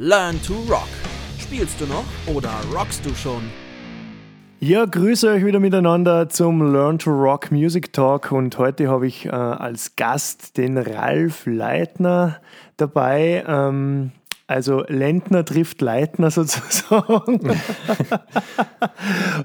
Learn 0.00 0.40
to 0.42 0.54
Rock. 0.70 0.86
Spielst 1.40 1.80
du 1.80 1.86
noch 1.86 2.04
oder 2.32 2.52
rockst 2.72 3.04
du 3.04 3.12
schon? 3.16 3.42
Ja, 4.60 4.84
grüße 4.84 5.28
euch 5.28 5.44
wieder 5.44 5.58
miteinander 5.58 6.28
zum 6.28 6.72
Learn 6.72 7.00
to 7.00 7.10
Rock 7.10 7.50
Music 7.50 7.92
Talk 7.92 8.30
und 8.30 8.56
heute 8.58 8.86
habe 8.86 9.08
ich 9.08 9.26
äh, 9.26 9.30
als 9.30 9.96
Gast 9.96 10.56
den 10.56 10.78
Ralf 10.78 11.46
Leitner 11.46 12.40
dabei. 12.76 13.42
Ähm, 13.44 14.12
also 14.46 14.84
Lentner 14.86 15.44
trifft 15.44 15.80
Leitner 15.80 16.30
sozusagen. 16.30 17.60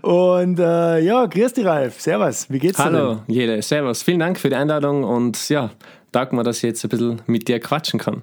und 0.03 0.59
äh, 0.59 0.99
ja, 0.99 1.25
grüß 1.25 1.53
dich 1.53 1.65
Ralf, 1.65 1.99
servus, 1.99 2.47
wie 2.51 2.59
geht's 2.59 2.77
dir 2.77 2.83
Hallo, 2.83 3.23
Jede, 3.25 3.59
servus, 3.63 4.03
vielen 4.03 4.19
Dank 4.19 4.39
für 4.39 4.49
die 4.49 4.55
Einladung 4.55 5.03
und 5.03 5.49
ja, 5.49 5.71
danke 6.11 6.35
mir, 6.35 6.43
dass 6.43 6.57
ich 6.57 6.63
jetzt 6.63 6.85
ein 6.85 6.89
bisschen 6.89 7.23
mit 7.25 7.47
dir 7.47 7.59
quatschen 7.59 7.99
kann. 7.99 8.21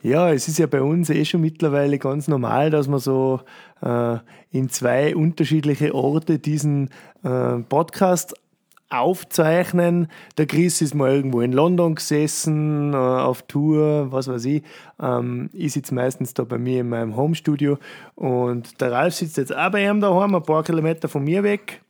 Ja, 0.00 0.32
es 0.32 0.46
ist 0.46 0.58
ja 0.58 0.66
bei 0.68 0.80
uns 0.80 1.10
eh 1.10 1.24
schon 1.24 1.40
mittlerweile 1.40 1.98
ganz 1.98 2.28
normal, 2.28 2.70
dass 2.70 2.86
man 2.86 3.00
so 3.00 3.40
äh, 3.82 4.18
in 4.52 4.68
zwei 4.68 5.16
unterschiedliche 5.16 5.92
Orte 5.92 6.38
diesen 6.38 6.90
äh, 7.24 7.58
Podcast 7.68 8.34
aufzeichnen. 8.90 10.06
Der 10.38 10.46
Chris 10.46 10.80
ist 10.80 10.94
mal 10.94 11.10
irgendwo 11.10 11.40
in 11.40 11.52
London 11.52 11.96
gesessen, 11.96 12.94
äh, 12.94 12.96
auf 12.96 13.42
Tour, 13.42 14.12
was 14.12 14.28
weiß 14.28 14.44
ich. 14.44 14.62
Ähm, 15.00 15.50
ich 15.52 15.72
sitze 15.72 15.94
meistens 15.94 16.32
da 16.32 16.44
bei 16.44 16.58
mir 16.58 16.82
in 16.82 16.88
meinem 16.88 17.16
Homestudio 17.16 17.78
und 18.14 18.80
der 18.80 18.92
Ralf 18.92 19.14
sitzt 19.14 19.36
jetzt 19.36 19.54
auch 19.54 19.70
bei 19.72 19.84
ihm 19.84 20.00
daheim, 20.00 20.32
ein 20.32 20.42
paar 20.44 20.62
Kilometer 20.62 21.08
von 21.08 21.24
mir 21.24 21.42
weg 21.42 21.82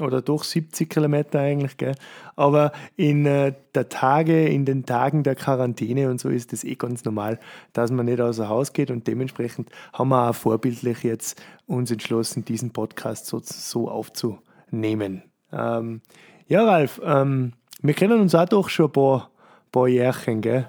oder 0.00 0.22
doch 0.22 0.44
70 0.44 0.88
Kilometer 0.88 1.40
eigentlich, 1.40 1.76
gell? 1.76 1.94
aber 2.36 2.72
in 2.96 3.26
äh, 3.26 3.54
der 3.74 3.88
Tage, 3.88 4.46
in 4.46 4.64
den 4.64 4.86
Tagen 4.86 5.24
der 5.24 5.34
Quarantäne 5.34 6.08
und 6.10 6.20
so 6.20 6.28
ist 6.28 6.52
das 6.52 6.62
eh 6.62 6.76
ganz 6.76 7.04
normal, 7.04 7.40
dass 7.72 7.90
man 7.90 8.06
nicht 8.06 8.20
außer 8.20 8.48
Haus 8.48 8.72
geht 8.72 8.90
und 8.90 9.06
dementsprechend 9.06 9.68
haben 9.92 10.10
wir 10.10 10.30
auch 10.30 10.34
vorbildlich 10.34 11.02
jetzt 11.02 11.42
uns 11.66 11.90
entschlossen, 11.90 12.44
diesen 12.44 12.72
Podcast 12.72 13.26
so, 13.26 13.40
so 13.42 13.90
aufzunehmen. 13.90 15.24
Ähm, 15.52 16.02
ja, 16.46 16.64
Ralf, 16.64 17.00
ähm, 17.04 17.54
wir 17.82 17.94
kennen 17.94 18.20
uns 18.20 18.34
auch 18.34 18.48
doch 18.48 18.68
schon 18.68 18.86
ein 18.86 18.92
paar, 18.92 19.30
paar 19.72 19.88
Jährchen, 19.88 20.40
gell? 20.40 20.68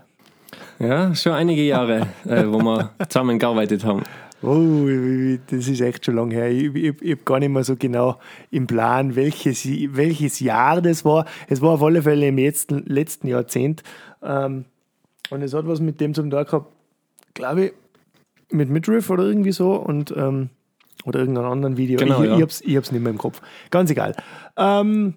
Ja, 0.80 1.14
schon 1.14 1.34
einige 1.34 1.62
Jahre, 1.62 2.08
äh, 2.26 2.46
wo 2.48 2.60
wir 2.60 2.92
zusammengearbeitet 3.08 3.86
haben. 3.86 4.04
Oh, 4.44 4.88
das 5.50 5.68
ist 5.68 5.82
echt 5.82 6.06
schon 6.06 6.16
lange 6.16 6.34
her. 6.34 6.50
Ich, 6.50 6.74
ich, 6.74 7.02
ich 7.02 7.12
habe 7.12 7.24
gar 7.24 7.40
nicht 7.40 7.50
mehr 7.50 7.64
so 7.64 7.76
genau 7.76 8.18
im 8.50 8.66
Plan, 8.66 9.16
welches, 9.16 9.68
welches 9.68 10.40
Jahr 10.40 10.82
das 10.82 11.06
war. 11.06 11.26
Es 11.48 11.62
war 11.62 11.72
auf 11.72 11.84
alle 11.84 12.02
Fälle 12.02 12.28
im 12.28 12.38
letzten, 12.38 12.84
letzten 12.86 13.28
Jahrzehnt. 13.28 13.84
Ähm, 14.24 14.66
und 15.30 15.42
es 15.44 15.54
hat 15.54 15.68
was 15.68 15.80
mit 15.80 16.02
dem 16.02 16.14
zum 16.14 16.32
Tag 16.32 16.48
gehabt, 16.48 16.72
glaube 17.34 17.66
ich, 17.66 17.74
mit 18.50 18.70
Midriff 18.70 19.10
oder 19.10 19.24
irgendwie 19.24 19.52
so. 19.52 19.74
Und, 19.76 20.12
ähm, 20.18 20.50
oder 21.06 21.20
irgendeinem 21.20 21.52
anderen 21.52 21.78
Video. 21.78 22.00
Genau, 22.00 22.22
ich, 22.22 22.30
ja. 22.30 22.36
ich, 22.38 22.42
hab's, 22.42 22.62
ich 22.62 22.78
hab's 22.78 22.92
nicht 22.92 23.02
mehr 23.02 23.12
im 23.12 23.18
Kopf. 23.18 23.42
Ganz 23.70 23.92
egal. 23.92 24.16
Ähm, 24.58 25.16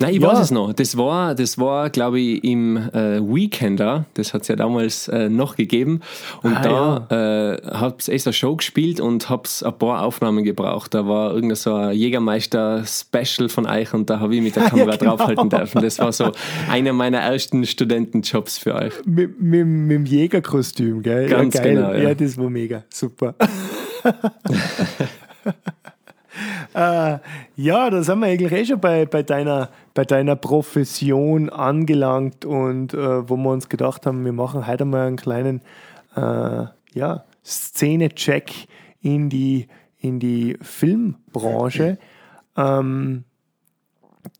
Nein, 0.00 0.14
ich 0.14 0.22
ja. 0.22 0.28
weiß 0.28 0.38
es 0.38 0.50
noch. 0.50 0.72
Das 0.72 0.96
war, 0.96 1.34
das 1.34 1.58
war, 1.58 1.90
glaube 1.90 2.20
ich, 2.20 2.42
im 2.42 2.76
äh, 2.76 3.20
Weekender. 3.20 4.06
Das 4.14 4.32
hat 4.32 4.42
es 4.42 4.48
ja 4.48 4.56
damals 4.56 5.08
äh, 5.08 5.28
noch 5.28 5.56
gegeben. 5.56 6.00
Und 6.42 6.56
ah, 6.56 6.62
da 6.62 7.06
ja. 7.10 7.52
äh, 7.52 7.62
hab's 7.66 8.08
erst 8.08 8.26
eine 8.26 8.32
Show 8.32 8.56
gespielt 8.56 8.98
und 8.98 9.28
hab's 9.28 9.62
ein 9.62 9.76
paar 9.76 10.02
Aufnahmen 10.02 10.42
gebraucht. 10.42 10.94
Da 10.94 11.06
war 11.06 11.34
irgendein 11.34 11.56
so 11.56 11.90
Jägermeister-Special 11.90 13.50
von 13.50 13.66
euch 13.66 13.92
und 13.92 14.08
da 14.08 14.20
habe 14.20 14.34
ich 14.34 14.42
mit 14.42 14.56
der 14.56 14.62
Kamera 14.70 14.92
ja, 14.92 14.96
genau. 14.96 15.16
draufhalten 15.16 15.50
dürfen. 15.50 15.82
Das 15.82 15.98
war 15.98 16.12
so 16.12 16.32
einer 16.70 16.94
meiner 16.94 17.18
ersten 17.18 17.66
Studentenjobs 17.66 18.56
für 18.56 18.74
euch. 18.74 18.94
Mit, 19.04 19.40
mit, 19.40 19.66
mit 19.66 19.90
dem 19.90 20.06
Jägerkostüm, 20.06 21.02
gell? 21.02 21.28
Ganz 21.28 21.54
ja, 21.54 21.62
geil. 21.62 21.74
genau. 21.74 21.92
Ja. 21.92 22.08
ja, 22.08 22.14
das 22.14 22.38
war 22.38 22.48
mega. 22.48 22.84
Super. 22.88 23.34
äh, 26.74 27.18
ja, 27.56 27.90
da 27.90 28.02
sind 28.02 28.20
wir 28.20 28.26
eigentlich 28.26 28.52
eh 28.52 28.64
schon 28.64 28.80
bei, 28.80 29.06
bei, 29.06 29.22
deiner, 29.22 29.70
bei 29.94 30.04
deiner 30.04 30.36
Profession 30.36 31.48
angelangt 31.48 32.44
und 32.44 32.94
äh, 32.94 33.28
wo 33.28 33.36
wir 33.36 33.50
uns 33.50 33.68
gedacht 33.68 34.06
haben, 34.06 34.24
wir 34.24 34.32
machen 34.32 34.66
heute 34.66 34.84
mal 34.84 35.06
einen 35.06 35.16
kleinen 35.16 35.62
äh, 36.16 36.64
ja, 36.94 37.24
Szene-Check 37.44 38.52
in 39.00 39.28
die, 39.30 39.68
in 39.98 40.20
die 40.20 40.58
Filmbranche. 40.60 41.98
Ähm, 42.56 43.24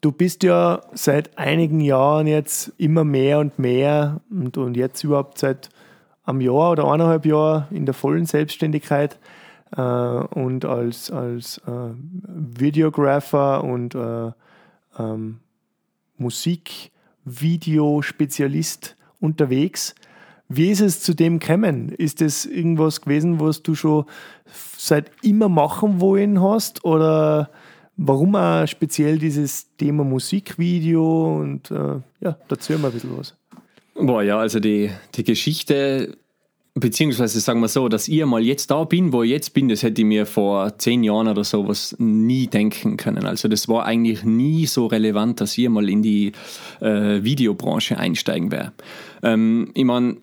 du 0.01 0.13
bist 0.13 0.43
ja 0.43 0.83
seit 0.93 1.37
einigen 1.39 1.81
Jahren 1.81 2.27
jetzt 2.27 2.73
immer 2.79 3.05
mehr 3.05 3.39
und 3.39 3.59
mehr 3.59 4.21
und, 4.31 4.57
und 4.57 4.77
jetzt 4.77 5.03
überhaupt 5.05 5.39
seit 5.39 5.71
einem 6.25 6.41
Jahr 6.41 6.73
oder 6.73 6.91
eineinhalb 6.91 7.27
Jahren 7.27 7.65
in 7.71 7.87
der 7.87 7.95
vollen 7.95 8.27
Selbstständigkeit 8.27 9.19
äh, 9.77 9.81
und 9.81 10.65
als, 10.65 11.11
als 11.11 11.59
äh, 11.67 11.91
Videographer 11.97 13.65
und 13.65 13.95
äh, 13.95 14.31
ähm, 14.99 15.41
Musikvideospezialist 16.19 18.97
unterwegs. 19.21 19.95
Wie 20.49 20.71
ist 20.71 20.81
es 20.81 21.01
zu 21.01 21.15
dem 21.15 21.39
gekommen? 21.39 21.91
Ist 21.91 22.21
das 22.21 22.45
irgendwas 22.45 23.01
gewesen, 23.01 23.39
was 23.39 23.63
du 23.63 23.77
schon 23.77 24.07
seit 24.77 25.13
immer 25.23 25.49
machen 25.49 26.01
wollen 26.01 26.43
hast? 26.43 26.85
Oder 26.85 27.51
warum 27.97 28.35
auch 28.35 28.67
speziell 28.67 29.19
dieses 29.19 29.77
Thema 29.77 30.03
Musikvideo? 30.03 31.39
Und 31.39 31.71
äh, 31.71 32.01
ja, 32.21 32.37
dazu 32.49 32.73
mal 32.79 32.89
ein 32.89 32.95
bisschen 32.95 33.17
was. 33.17 33.37
Boah, 33.95 34.23
ja, 34.23 34.39
also 34.39 34.59
die, 34.59 34.91
die 35.15 35.25
Geschichte 35.25 36.17
Beziehungsweise 36.75 37.41
sagen 37.41 37.61
wir 37.61 37.69
so, 37.69 37.89
dass 37.89 38.07
ich 38.07 38.25
mal 38.25 38.43
jetzt 38.43 38.71
da 38.71 38.85
bin, 38.85 39.13
wo 39.13 39.25
ich 39.25 39.31
jetzt 39.31 39.55
bin, 39.55 39.69
das 39.69 39.83
hätte 39.83 40.03
ich 40.03 40.07
mir 40.07 40.25
vor 40.25 40.79
zehn 40.79 41.03
Jahren 41.03 41.27
oder 41.27 41.43
sowas 41.43 41.97
nie 41.99 42.47
denken 42.47 42.97
können. 42.97 43.27
Also 43.27 43.49
das 43.49 43.67
war 43.67 43.85
eigentlich 43.87 44.23
nie 44.23 44.67
so 44.67 44.87
relevant, 44.87 45.41
dass 45.41 45.59
ich 45.59 45.69
mal 45.69 45.89
in 45.89 46.03
die 46.03 46.33
äh, 46.81 47.25
Videobranche 47.25 47.99
einsteigen 47.99 48.53
wäre. 48.53 48.73
Ähm, 49.23 49.73
ich 49.75 49.85
meine, 49.85 50.19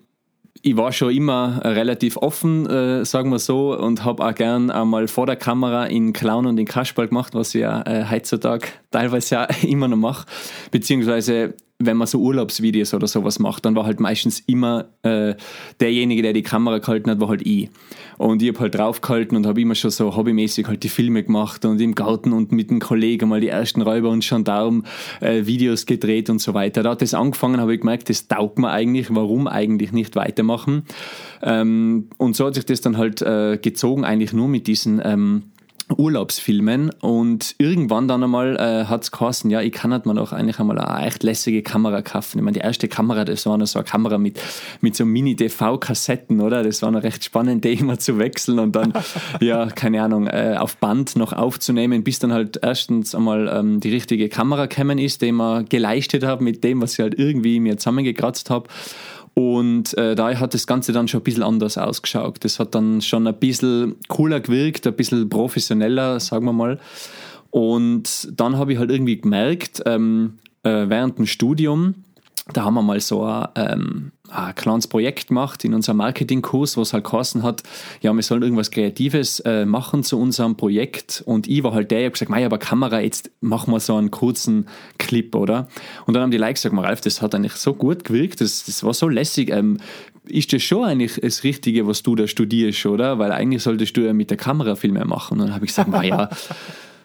ich 0.62 0.76
war 0.76 0.92
schon 0.92 1.14
immer 1.14 1.60
relativ 1.64 2.16
offen, 2.16 2.66
äh, 2.66 3.04
sagen 3.04 3.30
wir 3.30 3.38
so, 3.38 3.76
und 3.78 4.04
habe 4.04 4.24
auch 4.24 4.34
gern 4.34 4.70
einmal 4.70 5.06
vor 5.06 5.26
der 5.26 5.36
Kamera 5.36 5.84
in 5.84 6.12
Clown 6.12 6.46
und 6.46 6.58
in 6.58 6.66
Kasperl 6.66 7.08
gemacht, 7.08 7.34
was 7.34 7.54
ich 7.54 7.60
ja 7.60 7.82
äh, 7.82 8.06
heutzutage 8.10 8.68
teilweise 8.90 9.34
ja 9.34 9.44
immer 9.62 9.88
noch 9.88 9.96
mache. 9.96 10.26
Beziehungsweise 10.70 11.54
wenn 11.80 11.96
man 11.96 12.08
so 12.08 12.18
Urlaubsvideos 12.18 12.92
oder 12.92 13.06
sowas 13.06 13.38
macht, 13.38 13.64
dann 13.64 13.76
war 13.76 13.86
halt 13.86 14.00
meistens 14.00 14.40
immer 14.40 14.86
äh, 15.02 15.34
derjenige, 15.78 16.22
der 16.22 16.32
die 16.32 16.42
Kamera 16.42 16.78
gehalten 16.78 17.08
hat, 17.08 17.20
war 17.20 17.28
halt 17.28 17.46
ich. 17.46 17.70
Und 18.16 18.42
ich 18.42 18.48
habe 18.48 18.58
halt 18.58 18.74
draufgehalten 18.74 19.36
und 19.36 19.46
habe 19.46 19.60
immer 19.60 19.76
schon 19.76 19.92
so 19.92 20.16
hobbymäßig 20.16 20.66
halt 20.66 20.82
die 20.82 20.88
Filme 20.88 21.22
gemacht 21.22 21.64
und 21.64 21.80
im 21.80 21.94
Garten 21.94 22.32
und 22.32 22.50
mit 22.50 22.70
einem 22.70 22.80
Kollegen 22.80 23.28
mal 23.28 23.40
die 23.40 23.48
ersten 23.48 23.82
Räuber 23.82 24.10
und 24.10 24.28
Gendarm 24.28 24.84
äh, 25.20 25.46
Videos 25.46 25.86
gedreht 25.86 26.30
und 26.30 26.40
so 26.40 26.52
weiter. 26.52 26.82
Da 26.82 26.90
hat 26.90 27.02
das 27.02 27.14
angefangen, 27.14 27.60
habe 27.60 27.74
ich 27.74 27.80
gemerkt, 27.80 28.08
das 28.08 28.26
taugt 28.26 28.58
mir 28.58 28.70
eigentlich, 28.70 29.14
warum 29.14 29.46
eigentlich 29.46 29.92
nicht 29.92 30.16
weitermachen. 30.16 30.82
Ähm, 31.42 32.08
und 32.16 32.34
so 32.34 32.46
hat 32.46 32.56
sich 32.56 32.66
das 32.66 32.80
dann 32.80 32.96
halt 32.96 33.22
äh, 33.22 33.56
gezogen, 33.56 34.04
eigentlich 34.04 34.32
nur 34.32 34.48
mit 34.48 34.66
diesen 34.66 35.00
ähm, 35.04 35.44
Urlaubsfilmen 35.96 36.90
und 37.00 37.54
irgendwann 37.58 38.08
dann 38.08 38.22
einmal 38.22 38.56
äh, 38.56 38.84
hat 38.86 39.04
es 39.04 39.10
geheißen, 39.10 39.50
ja, 39.50 39.60
ich 39.60 39.72
kann 39.72 39.92
halt 39.92 40.06
mal 40.06 40.18
auch 40.18 40.32
eigentlich 40.32 40.58
einmal 40.58 40.78
eine 40.78 41.06
echt 41.06 41.22
lässige 41.22 41.62
Kamera 41.62 42.02
kaufen. 42.02 42.38
Ich 42.38 42.44
meine, 42.44 42.58
die 42.58 42.60
erste 42.60 42.88
Kamera, 42.88 43.24
das 43.24 43.46
war 43.46 43.56
noch 43.56 43.66
so 43.66 43.78
eine 43.78 43.88
Kamera 43.88 44.18
mit, 44.18 44.40
mit 44.80 44.96
so 44.96 45.04
Mini-DV-Kassetten, 45.04 46.40
oder? 46.40 46.62
Das 46.62 46.82
war 46.82 46.90
noch 46.90 47.02
recht 47.02 47.24
spannend, 47.24 47.64
die 47.64 47.74
immer 47.74 47.98
zu 47.98 48.18
wechseln 48.18 48.58
und 48.58 48.76
dann, 48.76 48.92
ja, 49.40 49.66
keine 49.66 50.02
Ahnung, 50.02 50.26
äh, 50.26 50.56
auf 50.58 50.76
Band 50.76 51.16
noch 51.16 51.32
aufzunehmen, 51.32 52.04
bis 52.04 52.18
dann 52.18 52.32
halt 52.32 52.58
erstens 52.62 53.14
einmal 53.14 53.48
ähm, 53.52 53.80
die 53.80 53.90
richtige 53.90 54.28
Kamera 54.28 54.66
gekommen 54.66 54.98
ist, 54.98 55.22
die 55.22 55.32
mir 55.32 55.64
geleistet 55.64 56.24
habe 56.24 56.44
mit 56.44 56.64
dem, 56.64 56.82
was 56.82 56.94
ich 56.94 57.00
halt 57.00 57.18
irgendwie 57.18 57.60
mir 57.60 57.76
zusammengekratzt 57.76 58.50
habe. 58.50 58.68
Und 59.34 59.96
äh, 59.96 60.14
da 60.14 60.34
hat 60.38 60.54
das 60.54 60.66
Ganze 60.66 60.92
dann 60.92 61.08
schon 61.08 61.20
ein 61.20 61.24
bisschen 61.24 61.42
anders 61.42 61.78
ausgeschaut. 61.78 62.44
Das 62.44 62.58
hat 62.58 62.74
dann 62.74 63.00
schon 63.00 63.26
ein 63.26 63.38
bisschen 63.38 63.96
cooler 64.08 64.40
gewirkt, 64.40 64.86
ein 64.86 64.94
bisschen 64.94 65.28
professioneller, 65.28 66.20
sagen 66.20 66.44
wir 66.44 66.52
mal. 66.52 66.78
Und 67.50 68.28
dann 68.38 68.58
habe 68.58 68.72
ich 68.72 68.78
halt 68.78 68.90
irgendwie 68.90 69.20
gemerkt, 69.20 69.82
ähm, 69.86 70.38
äh, 70.62 70.88
während 70.88 71.18
dem 71.18 71.26
Studium, 71.26 71.94
da 72.52 72.64
haben 72.64 72.74
wir 72.74 72.82
mal 72.82 73.00
so 73.00 73.24
ein, 73.24 73.48
ähm, 73.54 74.12
ein 74.30 74.54
kleines 74.54 74.86
Projekt 74.86 75.28
gemacht 75.28 75.64
in 75.64 75.74
unserem 75.74 75.98
Marketingkurs, 75.98 76.76
wo 76.76 76.82
es 76.82 76.92
halt 76.92 77.04
geheißen 77.04 77.42
hat, 77.42 77.62
ja, 78.00 78.12
wir 78.12 78.22
sollen 78.22 78.42
irgendwas 78.42 78.70
Kreatives 78.70 79.40
äh, 79.40 79.64
machen 79.64 80.02
zu 80.02 80.18
unserem 80.18 80.56
Projekt. 80.56 81.22
Und 81.26 81.48
ich 81.48 81.62
war 81.62 81.72
halt 81.72 81.90
der, 81.90 82.00
ich 82.00 82.04
habe 82.06 82.12
gesagt, 82.12 82.30
mei, 82.30 82.44
aber 82.44 82.58
Kamera, 82.58 83.00
jetzt 83.00 83.30
machen 83.40 83.72
wir 83.72 83.80
so 83.80 83.96
einen 83.96 84.10
kurzen 84.10 84.66
Clip, 84.98 85.34
oder? 85.34 85.68
Und 86.06 86.14
dann 86.14 86.22
haben 86.22 86.30
die 86.30 86.38
Leute 86.38 86.54
gesagt, 86.54 86.76
Ralf, 86.76 87.00
das 87.00 87.22
hat 87.22 87.34
eigentlich 87.34 87.54
so 87.54 87.74
gut 87.74 88.04
gewirkt, 88.04 88.40
das, 88.40 88.64
das 88.64 88.84
war 88.84 88.94
so 88.94 89.08
lässig. 89.08 89.50
Ähm, 89.50 89.78
ist 90.26 90.52
das 90.52 90.62
schon 90.62 90.84
eigentlich 90.84 91.18
das 91.20 91.42
Richtige, 91.42 91.86
was 91.86 92.02
du 92.02 92.14
da 92.14 92.26
studierst, 92.26 92.84
oder? 92.86 93.18
Weil 93.18 93.32
eigentlich 93.32 93.62
solltest 93.62 93.96
du 93.96 94.02
ja 94.02 94.12
mit 94.12 94.30
der 94.30 94.36
Kamera 94.36 94.76
viel 94.76 94.92
mehr 94.92 95.06
machen. 95.06 95.40
Und 95.40 95.46
dann 95.46 95.54
habe 95.54 95.64
ich 95.64 95.70
gesagt, 95.70 95.88
naja, 95.88 96.28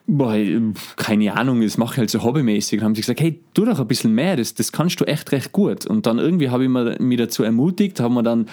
Boah, 0.05 0.35
keine 0.97 1.33
Ahnung, 1.33 1.61
das 1.61 1.77
mache 1.77 1.93
ich 1.93 1.97
halt 1.97 2.09
so 2.09 2.23
hobbymäßig. 2.23 2.79
Dann 2.79 2.87
haben 2.87 2.95
sie 2.95 3.01
gesagt, 3.01 3.21
hey, 3.21 3.39
tu 3.53 3.63
doch 3.63 3.79
ein 3.79 3.87
bisschen 3.87 4.13
mehr, 4.13 4.35
das, 4.35 4.53
das 4.53 4.73
kannst 4.73 4.99
du 4.99 5.05
echt 5.05 5.31
recht 5.31 5.53
gut. 5.53 5.85
Und 5.85 6.05
dann 6.05 6.19
irgendwie 6.19 6.49
habe 6.49 6.65
ich 6.65 6.99
mich 6.99 7.17
dazu 7.17 7.43
ermutigt, 7.43 8.01
haben 8.01 8.15
wir 8.15 8.23
dann 8.23 8.47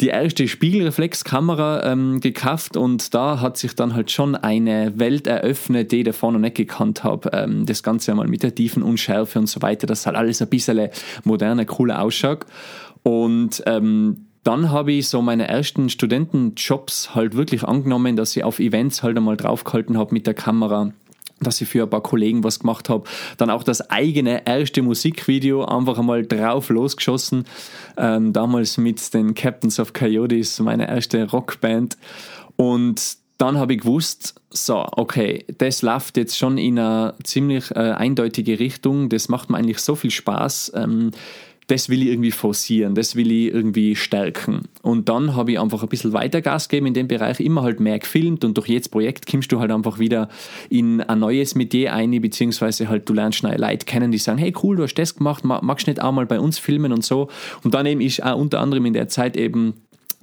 die 0.00 0.08
erste 0.08 0.46
Spiegelreflexkamera 0.46 1.90
ähm, 1.90 2.20
gekauft 2.20 2.76
und 2.76 3.14
da 3.14 3.40
hat 3.40 3.56
sich 3.56 3.74
dann 3.74 3.94
halt 3.94 4.12
schon 4.12 4.36
eine 4.36 4.96
Welt 4.96 5.26
eröffnet, 5.26 5.90
die 5.90 5.98
ich 5.98 6.04
davor 6.04 6.30
noch 6.30 6.38
nicht 6.38 6.54
gekannt 6.54 7.02
habe. 7.02 7.30
Ähm, 7.32 7.66
das 7.66 7.82
Ganze 7.82 8.12
einmal 8.12 8.28
mit 8.28 8.44
der 8.44 8.54
tiefen 8.54 8.84
Unschärfe 8.84 9.40
und 9.40 9.48
so 9.48 9.60
weiter, 9.60 9.88
dass 9.88 10.06
halt 10.06 10.14
alles 10.14 10.40
ein 10.40 10.48
bisschen 10.48 10.88
moderner, 11.24 11.64
cooler 11.64 12.00
ausschaut. 12.00 12.46
Und 13.02 13.60
ähm, 13.66 14.26
dann 14.44 14.70
habe 14.70 14.92
ich 14.92 15.08
so 15.08 15.22
meine 15.22 15.46
ersten 15.46 15.88
Studentenjobs 15.88 17.14
halt 17.14 17.36
wirklich 17.36 17.64
angenommen, 17.64 18.16
dass 18.16 18.36
ich 18.36 18.44
auf 18.44 18.58
Events 18.58 19.02
halt 19.02 19.16
einmal 19.16 19.36
draufgehalten 19.36 19.96
habe 19.96 20.12
mit 20.12 20.26
der 20.26 20.34
Kamera 20.34 20.92
dass 21.44 21.60
ich 21.60 21.68
für 21.68 21.82
ein 21.82 21.90
paar 21.90 22.02
Kollegen 22.02 22.44
was 22.44 22.60
gemacht 22.60 22.88
habe. 22.88 23.04
Dann 23.36 23.50
auch 23.50 23.64
das 23.64 23.90
eigene 23.90 24.46
erste 24.46 24.82
Musikvideo 24.82 25.64
einfach 25.64 25.98
einmal 25.98 26.24
drauf 26.24 26.68
losgeschossen. 26.68 27.44
Ähm, 27.96 28.32
damals 28.32 28.78
mit 28.78 29.12
den 29.12 29.34
Captains 29.34 29.80
of 29.80 29.92
Coyotes, 29.92 30.60
meine 30.60 30.88
erste 30.88 31.28
Rockband. 31.28 31.96
Und 32.56 33.16
dann 33.38 33.58
habe 33.58 33.74
ich 33.74 33.80
gewusst, 33.80 34.40
so, 34.50 34.86
okay, 34.92 35.44
das 35.58 35.82
läuft 35.82 36.16
jetzt 36.16 36.38
schon 36.38 36.58
in 36.58 36.78
eine 36.78 37.14
ziemlich 37.24 37.70
äh, 37.72 37.90
eindeutige 37.90 38.60
Richtung. 38.60 39.08
Das 39.08 39.28
macht 39.28 39.50
mir 39.50 39.56
eigentlich 39.56 39.80
so 39.80 39.96
viel 39.96 40.12
Spaß. 40.12 40.72
Ähm, 40.76 41.10
das 41.72 41.88
will 41.88 42.02
ich 42.02 42.08
irgendwie 42.08 42.32
forcieren, 42.32 42.94
das 42.94 43.16
will 43.16 43.32
ich 43.32 43.46
irgendwie 43.46 43.96
stärken. 43.96 44.68
Und 44.82 45.08
dann 45.08 45.34
habe 45.34 45.52
ich 45.52 45.58
einfach 45.58 45.82
ein 45.82 45.88
bisschen 45.88 46.12
weiter 46.12 46.42
Gas 46.42 46.68
gegeben 46.68 46.88
in 46.88 46.92
dem 46.92 47.08
Bereich, 47.08 47.40
immer 47.40 47.62
halt 47.62 47.80
mehr 47.80 47.98
gefilmt 47.98 48.44
und 48.44 48.58
durch 48.58 48.68
jedes 48.68 48.90
Projekt 48.90 49.26
kommst 49.26 49.50
du 49.52 49.58
halt 49.58 49.70
einfach 49.70 49.98
wieder 49.98 50.28
in 50.68 51.00
ein 51.00 51.20
neues 51.20 51.54
Metier 51.54 51.94
ein, 51.94 52.10
beziehungsweise 52.20 52.90
halt 52.90 53.08
du 53.08 53.14
lernst 53.14 53.42
neue 53.42 53.56
Leute 53.56 53.86
kennen, 53.86 54.12
die 54.12 54.18
sagen, 54.18 54.36
hey 54.36 54.52
cool, 54.62 54.76
du 54.76 54.82
hast 54.82 54.94
das 54.96 55.16
gemacht, 55.16 55.44
magst 55.44 55.86
du 55.86 55.90
nicht 55.90 56.02
auch 56.02 56.12
mal 56.12 56.26
bei 56.26 56.38
uns 56.38 56.58
filmen 56.58 56.92
und 56.92 57.06
so. 57.06 57.28
Und 57.64 57.72
dann 57.72 57.86
eben 57.86 58.02
ist 58.02 58.22
auch 58.22 58.36
unter 58.36 58.60
anderem 58.60 58.84
in 58.84 58.92
der 58.92 59.08
Zeit 59.08 59.34
eben 59.38 59.72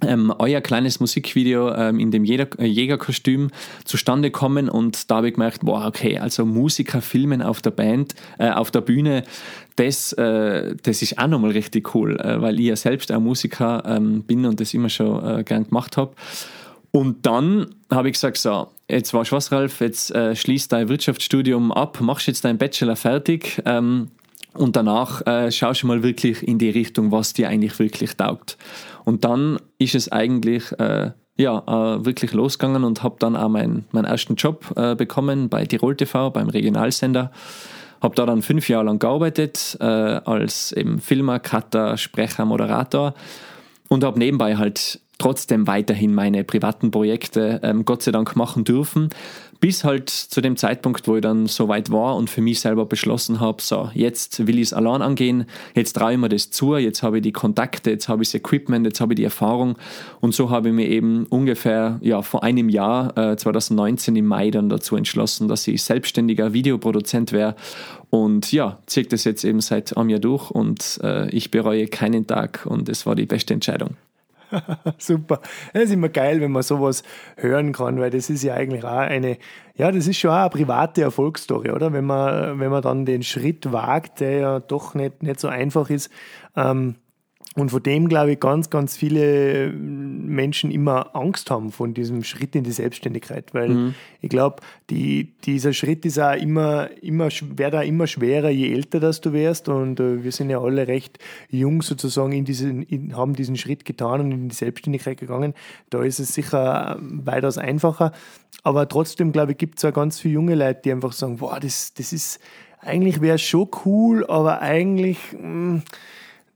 ähm, 0.06 0.32
euer 0.38 0.60
kleines 0.60 1.00
Musikvideo 1.00 1.72
ähm, 1.74 1.98
in 1.98 2.10
dem 2.10 2.24
Jäger, 2.24 2.48
äh, 2.58 2.66
Jägerkostüm 2.66 3.50
zustande 3.84 4.30
kommen 4.30 4.68
und 4.68 5.10
da 5.10 5.16
habe 5.16 5.28
ich 5.28 5.34
gemerkt, 5.34 5.60
boah, 5.64 5.86
okay, 5.86 6.18
also 6.18 6.44
Musiker 6.44 7.00
filmen 7.00 7.42
auf 7.42 7.62
der 7.62 7.70
Band, 7.70 8.14
äh, 8.38 8.50
auf 8.50 8.70
der 8.70 8.80
Bühne, 8.80 9.24
das, 9.76 10.12
äh, 10.14 10.74
das 10.82 11.02
ist 11.02 11.18
auch 11.18 11.26
nochmal 11.26 11.52
richtig 11.52 11.94
cool, 11.94 12.18
äh, 12.20 12.40
weil 12.40 12.58
ich 12.60 12.66
ja 12.66 12.76
selbst 12.76 13.12
auch 13.12 13.20
Musiker 13.20 13.82
ähm, 13.86 14.22
bin 14.22 14.44
und 14.44 14.60
das 14.60 14.74
immer 14.74 14.88
schon 14.88 15.24
äh, 15.24 15.44
gern 15.44 15.64
gemacht 15.64 15.96
habe. 15.96 16.12
Und 16.92 17.24
dann 17.24 17.74
habe 17.90 18.08
ich 18.08 18.14
gesagt, 18.14 18.36
so, 18.36 18.68
jetzt 18.88 19.14
warst 19.14 19.30
du 19.30 19.36
was, 19.36 19.52
Ralf, 19.52 19.80
jetzt 19.80 20.10
äh, 20.10 20.34
schließt 20.34 20.72
dein 20.72 20.88
Wirtschaftsstudium 20.88 21.72
ab, 21.72 22.00
machst 22.00 22.26
jetzt 22.26 22.44
deinen 22.44 22.58
Bachelor 22.58 22.96
fertig 22.96 23.62
ähm, 23.64 24.08
und 24.54 24.76
danach 24.76 25.26
äh, 25.26 25.50
schaust 25.50 25.82
du 25.82 25.86
mal 25.86 26.02
wirklich 26.02 26.46
in 26.46 26.58
die 26.58 26.70
Richtung, 26.70 27.12
was 27.12 27.32
dir 27.32 27.48
eigentlich 27.48 27.78
wirklich 27.78 28.16
taugt. 28.16 28.58
Und 29.04 29.24
dann 29.24 29.58
ist 29.78 29.94
es 29.94 30.10
eigentlich 30.10 30.72
äh, 30.78 31.12
ja, 31.36 31.58
äh, 31.66 32.04
wirklich 32.04 32.32
losgegangen 32.32 32.84
und 32.84 33.02
habe 33.02 33.16
dann 33.18 33.36
auch 33.36 33.48
meinen, 33.48 33.86
meinen 33.92 34.04
ersten 34.04 34.34
Job 34.34 34.72
äh, 34.76 34.94
bekommen 34.94 35.48
bei 35.48 35.64
Tirol 35.64 35.96
TV, 35.96 36.30
beim 36.30 36.48
Regionalsender. 36.48 37.30
Habe 38.02 38.14
da 38.14 38.26
dann 38.26 38.42
fünf 38.42 38.68
Jahre 38.68 38.84
lang 38.84 38.98
gearbeitet 38.98 39.76
äh, 39.80 39.84
als 39.84 40.72
eben 40.72 41.00
Filmer, 41.00 41.38
Cutter, 41.38 41.96
Sprecher, 41.96 42.44
Moderator 42.44 43.14
und 43.88 44.04
habe 44.04 44.18
nebenbei 44.18 44.56
halt 44.56 45.00
trotzdem 45.18 45.66
weiterhin 45.66 46.14
meine 46.14 46.44
privaten 46.44 46.90
Projekte 46.90 47.60
ähm, 47.62 47.84
Gott 47.84 48.02
sei 48.02 48.10
Dank 48.10 48.36
machen 48.36 48.64
dürfen. 48.64 49.10
Bis 49.60 49.84
halt 49.84 50.08
zu 50.08 50.40
dem 50.40 50.56
Zeitpunkt, 50.56 51.06
wo 51.06 51.16
ich 51.16 51.22
dann 51.22 51.46
so 51.46 51.68
weit 51.68 51.90
war 51.90 52.16
und 52.16 52.30
für 52.30 52.40
mich 52.40 52.60
selber 52.60 52.86
beschlossen 52.86 53.40
habe, 53.40 53.60
so, 53.60 53.90
jetzt 53.92 54.46
will 54.46 54.56
ich 54.56 54.68
es 54.68 54.72
allein 54.72 55.02
angehen, 55.02 55.44
jetzt 55.74 55.92
traue 55.92 56.12
ich 56.12 56.18
mir 56.18 56.30
das 56.30 56.50
zu, 56.50 56.76
jetzt 56.76 57.02
habe 57.02 57.18
ich 57.18 57.22
die 57.22 57.32
Kontakte, 57.32 57.90
jetzt 57.90 58.08
habe 58.08 58.22
ich 58.22 58.30
das 58.30 58.36
Equipment, 58.36 58.86
jetzt 58.86 59.02
habe 59.02 59.12
ich 59.12 59.18
die 59.18 59.24
Erfahrung 59.24 59.76
und 60.20 60.34
so 60.34 60.48
habe 60.48 60.68
ich 60.68 60.74
mir 60.74 60.88
eben 60.88 61.26
ungefähr 61.26 61.98
ja, 62.00 62.22
vor 62.22 62.42
einem 62.42 62.70
Jahr, 62.70 63.16
äh, 63.18 63.36
2019 63.36 64.16
im 64.16 64.26
Mai 64.26 64.50
dann 64.50 64.70
dazu 64.70 64.96
entschlossen, 64.96 65.46
dass 65.46 65.68
ich 65.68 65.82
selbstständiger 65.82 66.54
Videoproduzent 66.54 67.32
wäre 67.32 67.54
und 68.08 68.50
ja, 68.52 68.78
ziehe 68.86 69.04
das 69.04 69.24
jetzt 69.24 69.44
eben 69.44 69.60
seit 69.60 69.94
einem 69.94 70.08
Jahr 70.08 70.20
durch 70.20 70.50
und 70.50 71.00
äh, 71.02 71.28
ich 71.30 71.50
bereue 71.50 71.86
keinen 71.86 72.26
Tag 72.26 72.64
und 72.64 72.88
es 72.88 73.04
war 73.04 73.14
die 73.14 73.26
beste 73.26 73.52
Entscheidung. 73.52 73.96
Super. 74.98 75.40
Es 75.72 75.84
ist 75.84 75.92
immer 75.92 76.08
geil, 76.08 76.40
wenn 76.40 76.52
man 76.52 76.62
sowas 76.62 77.02
hören 77.36 77.72
kann, 77.72 78.00
weil 78.00 78.10
das 78.10 78.30
ist 78.30 78.42
ja 78.42 78.54
eigentlich 78.54 78.84
auch 78.84 78.98
eine, 78.98 79.38
ja, 79.74 79.90
das 79.90 80.06
ist 80.06 80.18
schon 80.18 80.30
auch 80.30 80.36
eine 80.36 80.50
private 80.50 81.02
Erfolgsstory, 81.02 81.70
oder? 81.70 81.92
Wenn 81.92 82.04
man, 82.04 82.58
wenn 82.60 82.70
man 82.70 82.82
dann 82.82 83.06
den 83.06 83.22
Schritt 83.22 83.72
wagt, 83.72 84.20
der 84.20 84.38
ja 84.38 84.60
doch 84.60 84.94
nicht, 84.94 85.22
nicht 85.22 85.40
so 85.40 85.48
einfach 85.48 85.90
ist, 85.90 86.10
ähm, 86.56 86.96
und 87.56 87.70
vor 87.70 87.80
dem, 87.80 88.08
glaube 88.08 88.32
ich, 88.32 88.40
ganz, 88.40 88.70
ganz 88.70 88.96
viele 88.96 89.72
Menschen 89.72 90.70
immer 90.70 91.16
Angst 91.16 91.50
haben 91.50 91.72
von 91.72 91.94
diesem 91.94 92.22
Schritt 92.22 92.54
in 92.54 92.62
die 92.62 92.70
Selbstständigkeit. 92.70 93.52
Weil 93.54 93.68
mhm. 93.70 93.94
ich 94.20 94.30
glaube, 94.30 94.62
die, 94.88 95.32
dieser 95.44 95.72
Schritt 95.72 96.06
ist 96.06 96.20
auch 96.20 96.36
immer, 96.36 96.90
immer, 97.02 97.28
wird 97.56 97.74
auch 97.74 97.82
immer 97.82 98.06
schwerer, 98.06 98.50
je 98.50 98.72
älter 98.72 99.00
das 99.00 99.20
du 99.20 99.32
wärst. 99.32 99.68
Und 99.68 99.98
äh, 99.98 100.22
wir 100.22 100.30
sind 100.30 100.48
ja 100.50 100.60
alle 100.60 100.86
recht 100.86 101.18
jung 101.48 101.82
sozusagen 101.82 102.30
in 102.30 102.44
diesen, 102.44 102.82
in, 102.84 103.16
haben 103.16 103.34
diesen 103.34 103.56
Schritt 103.56 103.84
getan 103.84 104.20
und 104.20 104.30
in 104.30 104.48
die 104.48 104.54
Selbstständigkeit 104.54 105.18
gegangen. 105.18 105.54
Da 105.90 106.04
ist 106.04 106.20
es 106.20 106.32
sicher 106.32 106.98
weitaus 107.00 107.58
einfacher. 107.58 108.12
Aber 108.62 108.88
trotzdem, 108.88 109.32
glaube 109.32 109.52
ich, 109.52 109.58
gibt 109.58 109.78
es 109.78 109.84
auch 109.84 109.92
ganz 109.92 110.20
viele 110.20 110.34
junge 110.34 110.54
Leute, 110.54 110.82
die 110.84 110.92
einfach 110.92 111.12
sagen, 111.12 111.38
boah, 111.38 111.58
das, 111.58 111.94
das 111.94 112.12
ist, 112.12 112.38
eigentlich 112.78 113.20
wäre 113.20 113.34
es 113.34 113.42
schon 113.42 113.68
cool, 113.84 114.24
aber 114.28 114.62
eigentlich, 114.62 115.18
mh, 115.32 115.40
hm, 115.40 115.82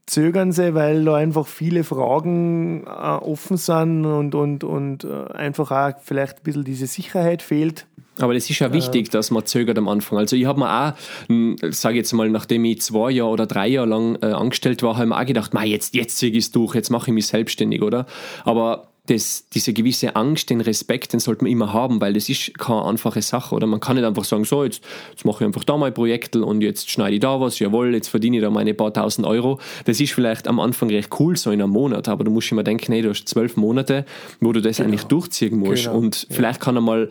zögern 0.05 0.51
sie, 0.51 0.73
weil 0.75 1.03
da 1.05 1.15
einfach 1.15 1.47
viele 1.47 1.83
Fragen 1.83 2.85
äh, 2.85 2.89
offen 2.89 3.57
sind 3.57 4.05
und, 4.05 4.35
und, 4.35 4.63
und 4.63 5.03
äh, 5.03 5.33
einfach 5.33 5.71
auch 5.71 5.99
vielleicht 6.01 6.37
ein 6.37 6.43
bisschen 6.43 6.63
diese 6.63 6.87
Sicherheit 6.87 7.41
fehlt. 7.41 7.87
Aber 8.19 8.33
das 8.33 8.49
ist 8.49 8.59
ja 8.59 8.71
wichtig, 8.71 9.07
äh, 9.07 9.11
dass 9.11 9.31
man 9.31 9.45
zögert 9.45 9.77
am 9.77 9.87
Anfang. 9.87 10.17
Also 10.17 10.35
ich 10.35 10.45
habe 10.45 10.59
mir 10.59 10.69
auch, 10.69 10.93
hm, 11.27 11.57
sage 11.71 11.97
jetzt 11.97 12.13
mal, 12.13 12.29
nachdem 12.29 12.63
ich 12.65 12.81
zwei 12.81 13.11
Jahre 13.11 13.31
oder 13.31 13.45
drei 13.45 13.67
Jahre 13.67 13.87
lang 13.87 14.17
äh, 14.21 14.27
angestellt 14.27 14.83
war, 14.83 14.95
habe 14.95 15.05
ich 15.05 15.09
mir 15.09 15.19
auch 15.19 15.25
gedacht, 15.25 15.51
jetzt, 15.65 15.95
jetzt 15.95 16.17
ziehe 16.17 16.31
ich 16.31 16.45
es 16.45 16.51
durch, 16.51 16.75
jetzt 16.75 16.91
mache 16.91 17.09
ich 17.09 17.13
mich 17.13 17.27
selbstständig, 17.27 17.81
oder? 17.81 18.05
Aber 18.43 18.87
das, 19.07 19.47
diese 19.53 19.73
gewisse 19.73 20.15
Angst, 20.15 20.49
den 20.49 20.61
Respekt, 20.61 21.13
den 21.13 21.19
sollte 21.19 21.43
man 21.43 21.51
immer 21.51 21.73
haben, 21.73 22.01
weil 22.01 22.13
das 22.13 22.29
ist 22.29 22.57
keine 22.57 22.85
einfache 22.85 23.21
Sache. 23.21 23.53
Oder 23.53 23.67
man 23.67 23.79
kann 23.79 23.95
nicht 23.95 24.05
einfach 24.05 24.23
sagen, 24.23 24.45
so, 24.45 24.63
jetzt, 24.63 24.83
jetzt 25.11 25.25
mache 25.25 25.43
ich 25.43 25.47
einfach 25.47 25.63
da 25.63 25.77
mal 25.77 25.91
Projekte 25.91 26.43
und 26.43 26.61
jetzt 26.61 26.89
schneide 26.89 27.15
ich 27.15 27.21
da 27.21 27.39
was, 27.39 27.59
jawohl, 27.59 27.93
jetzt 27.93 28.07
verdiene 28.07 28.37
ich 28.37 28.43
da 28.43 28.49
meine 28.49 28.73
paar 28.73 28.93
tausend 28.93 29.27
Euro. 29.27 29.59
Das 29.85 29.99
ist 29.99 30.13
vielleicht 30.13 30.47
am 30.47 30.59
Anfang 30.59 30.89
recht 30.89 31.09
cool, 31.19 31.37
so 31.37 31.51
in 31.51 31.61
einem 31.61 31.71
Monat, 31.71 32.07
aber 32.07 32.23
du 32.23 32.31
musst 32.31 32.51
immer 32.51 32.63
denken, 32.63 32.91
nee, 32.91 33.01
du 33.01 33.09
hast 33.09 33.27
zwölf 33.27 33.57
Monate, 33.57 34.05
wo 34.39 34.51
du 34.51 34.61
das 34.61 34.77
genau. 34.77 34.89
eigentlich 34.89 35.03
durchziehen 35.03 35.57
musst. 35.57 35.85
Genau. 35.85 35.97
Und 35.97 36.27
vielleicht 36.29 36.59
kann 36.59 36.77
einmal 36.77 37.09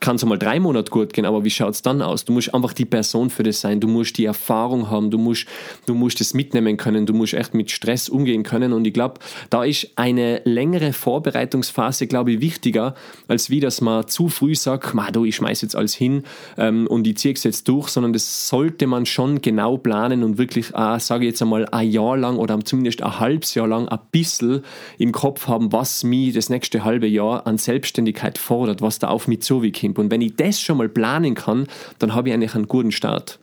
kann 0.00 0.16
es 0.16 0.22
einmal 0.22 0.38
drei 0.38 0.58
Monate 0.60 0.90
gut 0.90 1.12
gehen, 1.12 1.26
aber 1.26 1.44
wie 1.44 1.50
schaut 1.50 1.74
es 1.74 1.82
dann 1.82 2.00
aus? 2.02 2.24
Du 2.24 2.32
musst 2.32 2.54
einfach 2.54 2.72
die 2.72 2.86
Person 2.86 3.30
für 3.30 3.42
das 3.42 3.60
sein, 3.60 3.80
du 3.80 3.88
musst 3.88 4.16
die 4.16 4.24
Erfahrung 4.24 4.90
haben, 4.90 5.10
du 5.10 5.18
musst, 5.18 5.46
du 5.86 5.94
musst 5.94 6.20
es 6.22 6.34
mitnehmen 6.34 6.76
können, 6.76 7.06
du 7.06 7.12
musst 7.12 7.34
echt 7.34 7.54
mit 7.54 7.70
Stress 7.70 8.08
umgehen 8.08 8.42
können 8.42 8.72
und 8.72 8.86
ich 8.86 8.94
glaube, 8.94 9.20
da 9.50 9.62
ist 9.62 9.90
eine 9.96 10.40
längere 10.44 10.92
Vorbereitungsphase, 10.92 12.06
glaube 12.06 12.32
ich, 12.32 12.40
wichtiger, 12.40 12.94
als 13.28 13.50
wie, 13.50 13.60
dass 13.60 13.80
man 13.82 14.08
zu 14.08 14.28
früh 14.28 14.54
sagt, 14.54 14.94
du, 15.12 15.24
ich 15.24 15.36
schmeiß 15.36 15.60
jetzt 15.62 15.76
alles 15.76 15.94
hin 15.94 16.24
ähm, 16.56 16.86
und 16.86 17.06
ich 17.06 17.18
ziehe 17.18 17.34
es 17.34 17.44
jetzt 17.44 17.68
durch, 17.68 17.88
sondern 17.88 18.12
das 18.12 18.48
sollte 18.48 18.86
man 18.86 19.04
schon 19.04 19.42
genau 19.42 19.76
planen 19.76 20.22
und 20.22 20.38
wirklich, 20.38 20.70
äh, 20.74 20.98
sage 20.98 21.24
ich 21.24 21.32
jetzt 21.32 21.42
einmal, 21.42 21.66
ein 21.66 21.90
Jahr 21.90 22.16
lang 22.16 22.36
oder 22.38 22.58
zumindest 22.64 23.02
ein 23.02 23.20
halbes 23.20 23.54
Jahr 23.54 23.68
lang 23.68 23.86
ein 23.88 23.98
bisschen 24.10 24.62
im 24.98 25.12
Kopf 25.12 25.46
haben, 25.46 25.72
was 25.72 26.04
mich 26.04 26.32
das 26.32 26.48
nächste 26.48 26.84
halbe 26.84 27.06
Jahr 27.06 27.46
an 27.46 27.58
Selbstständigkeit 27.58 28.38
fordert, 28.38 28.80
was 28.80 28.98
da 28.98 29.08
auf 29.08 29.28
mich 29.28 29.42
zukommt. 29.42 29.60
Kind. 29.94 29.98
Und 29.98 30.10
wenn 30.10 30.20
ich 30.20 30.36
das 30.36 30.60
schon 30.60 30.78
mal 30.78 30.88
planen 30.88 31.34
kann, 31.34 31.66
dann 31.98 32.14
habe 32.14 32.28
ich 32.28 32.34
eigentlich 32.34 32.54
einen 32.54 32.68
guten 32.68 32.92
Start. 32.92 33.38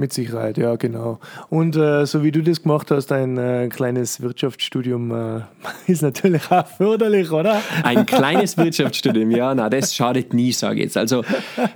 Mit 0.00 0.12
Sicherheit, 0.12 0.56
ja, 0.58 0.76
genau. 0.76 1.18
Und 1.50 1.74
äh, 1.74 2.06
so 2.06 2.22
wie 2.22 2.30
du 2.30 2.40
das 2.40 2.62
gemacht 2.62 2.92
hast, 2.92 3.10
ein 3.10 3.36
äh, 3.36 3.68
kleines 3.68 4.20
Wirtschaftsstudium 4.20 5.10
äh, 5.10 5.40
ist 5.90 6.02
natürlich 6.02 6.48
auch 6.52 6.68
förderlich, 6.68 7.32
oder? 7.32 7.60
Ein 7.82 8.06
kleines 8.06 8.56
Wirtschaftsstudium, 8.56 9.32
ja, 9.32 9.52
na, 9.56 9.68
das 9.68 9.96
schadet 9.96 10.32
nie, 10.32 10.52
sage 10.52 10.76
ich 10.76 10.84
jetzt. 10.84 10.96
Also, 10.96 11.24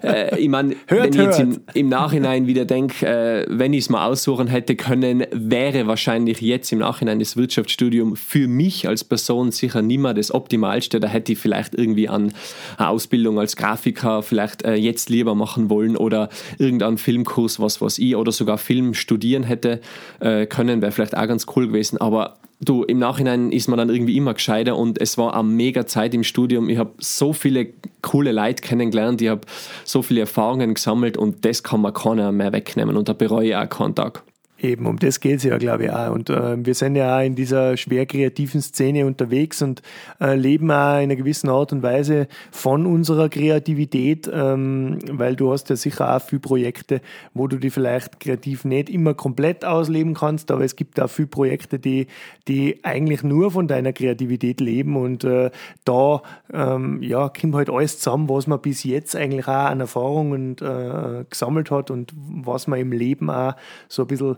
äh, 0.04 0.38
ich 0.38 0.48
meine, 0.48 0.76
wenn 0.86 1.12
ich 1.12 1.16
jetzt 1.16 1.40
im, 1.40 1.62
im, 1.74 1.88
Nachhinein 1.88 2.46
wieder 2.46 2.64
denke, 2.64 3.04
äh, 3.04 3.44
wenn 3.48 3.72
ich 3.72 3.86
es 3.86 3.90
mal 3.90 4.06
aussuchen 4.06 4.46
hätte 4.46 4.76
können, 4.76 5.24
wäre 5.32 5.88
wahrscheinlich 5.88 6.40
jetzt 6.40 6.70
im 6.70 6.78
Nachhinein 6.78 7.18
das 7.18 7.36
Wirtschaftsstudium 7.36 8.14
für 8.14 8.46
mich 8.46 8.86
als 8.86 9.02
Person 9.02 9.50
sicher 9.50 9.82
nicht 9.82 9.98
mehr 9.98 10.14
das 10.14 10.32
Optimalste. 10.32 11.00
Da 11.00 11.08
hätte 11.08 11.32
ich 11.32 11.40
vielleicht 11.40 11.74
irgendwie 11.74 12.08
an 12.08 12.32
eine 12.78 12.88
Ausbildung 12.88 13.40
als 13.40 13.56
Grafiker 13.56 14.22
vielleicht 14.22 14.62
äh, 14.62 14.74
jetzt 14.74 15.10
lieber 15.10 15.34
machen 15.34 15.70
wollen 15.70 15.96
oder 15.96 16.28
irgendeinen 16.58 16.98
Filmkurs, 16.98 17.58
was 17.58 17.80
was 17.80 17.98
ich 17.98 18.11
oder 18.16 18.32
sogar 18.32 18.58
Film 18.58 18.94
studieren 18.94 19.42
hätte 19.42 19.80
äh, 20.20 20.46
können, 20.46 20.82
wäre 20.82 20.92
vielleicht 20.92 21.16
auch 21.16 21.26
ganz 21.26 21.46
cool 21.54 21.66
gewesen. 21.68 21.98
Aber 21.98 22.36
du, 22.60 22.84
im 22.84 22.98
Nachhinein 22.98 23.52
ist 23.52 23.68
man 23.68 23.78
dann 23.78 23.90
irgendwie 23.90 24.16
immer 24.16 24.34
gescheiter 24.34 24.76
und 24.76 25.00
es 25.00 25.18
war 25.18 25.34
eine 25.34 25.44
mega 25.44 25.86
Zeit 25.86 26.14
im 26.14 26.24
Studium. 26.24 26.68
Ich 26.68 26.78
habe 26.78 26.92
so 26.98 27.32
viele 27.32 27.68
coole 28.02 28.32
Leute 28.32 28.62
kennengelernt, 28.62 29.20
ich 29.20 29.28
habe 29.28 29.42
so 29.84 30.02
viele 30.02 30.20
Erfahrungen 30.20 30.74
gesammelt 30.74 31.16
und 31.16 31.44
das 31.44 31.62
kann 31.62 31.80
man 31.80 31.92
keiner 31.92 32.32
mehr 32.32 32.52
wegnehmen 32.52 32.96
und 32.96 33.08
da 33.08 33.12
bereue 33.12 33.48
ich 33.48 33.56
auch 33.56 33.68
keinen 33.68 33.94
Tag. 33.94 34.22
Eben, 34.62 34.86
um 34.86 34.96
das 34.96 35.18
geht 35.18 35.38
es 35.38 35.42
ja, 35.42 35.58
glaube 35.58 35.84
ich, 35.84 35.90
auch. 35.90 36.12
Und 36.12 36.30
äh, 36.30 36.64
wir 36.64 36.76
sind 36.76 36.94
ja 36.94 37.18
auch 37.18 37.22
in 37.22 37.34
dieser 37.34 37.76
schwer 37.76 38.06
kreativen 38.06 38.62
Szene 38.62 39.06
unterwegs 39.06 39.60
und 39.60 39.82
äh, 40.20 40.36
leben 40.36 40.70
auch 40.70 40.98
in 40.98 41.02
einer 41.02 41.16
gewissen 41.16 41.48
Art 41.48 41.72
und 41.72 41.82
Weise 41.82 42.28
von 42.52 42.86
unserer 42.86 43.28
Kreativität, 43.28 44.30
ähm, 44.32 45.00
weil 45.10 45.34
du 45.34 45.50
hast 45.50 45.68
ja 45.68 45.74
sicher 45.74 46.14
auch 46.14 46.22
viele 46.22 46.38
Projekte, 46.38 47.00
wo 47.34 47.48
du 47.48 47.56
die 47.56 47.70
vielleicht 47.70 48.20
kreativ 48.20 48.64
nicht 48.64 48.88
immer 48.88 49.14
komplett 49.14 49.64
ausleben 49.64 50.14
kannst, 50.14 50.52
aber 50.52 50.62
es 50.62 50.76
gibt 50.76 51.00
auch 51.00 51.10
viele 51.10 51.26
Projekte, 51.26 51.80
die, 51.80 52.06
die 52.46 52.78
eigentlich 52.84 53.24
nur 53.24 53.50
von 53.50 53.66
deiner 53.66 53.92
Kreativität 53.92 54.60
leben 54.60 54.96
und 54.96 55.24
äh, 55.24 55.50
da 55.84 56.22
ähm, 56.52 57.02
ja, 57.02 57.28
kommt 57.30 57.56
halt 57.56 57.68
alles 57.68 57.98
zusammen, 57.98 58.28
was 58.28 58.46
man 58.46 58.60
bis 58.60 58.84
jetzt 58.84 59.16
eigentlich 59.16 59.48
auch 59.48 59.70
an 59.70 59.80
Erfahrungen 59.80 60.56
äh, 60.58 61.24
gesammelt 61.28 61.72
hat 61.72 61.90
und 61.90 62.12
was 62.14 62.68
man 62.68 62.78
im 62.78 62.92
Leben 62.92 63.28
auch 63.28 63.54
so 63.88 64.02
ein 64.02 64.08
bisschen 64.08 64.36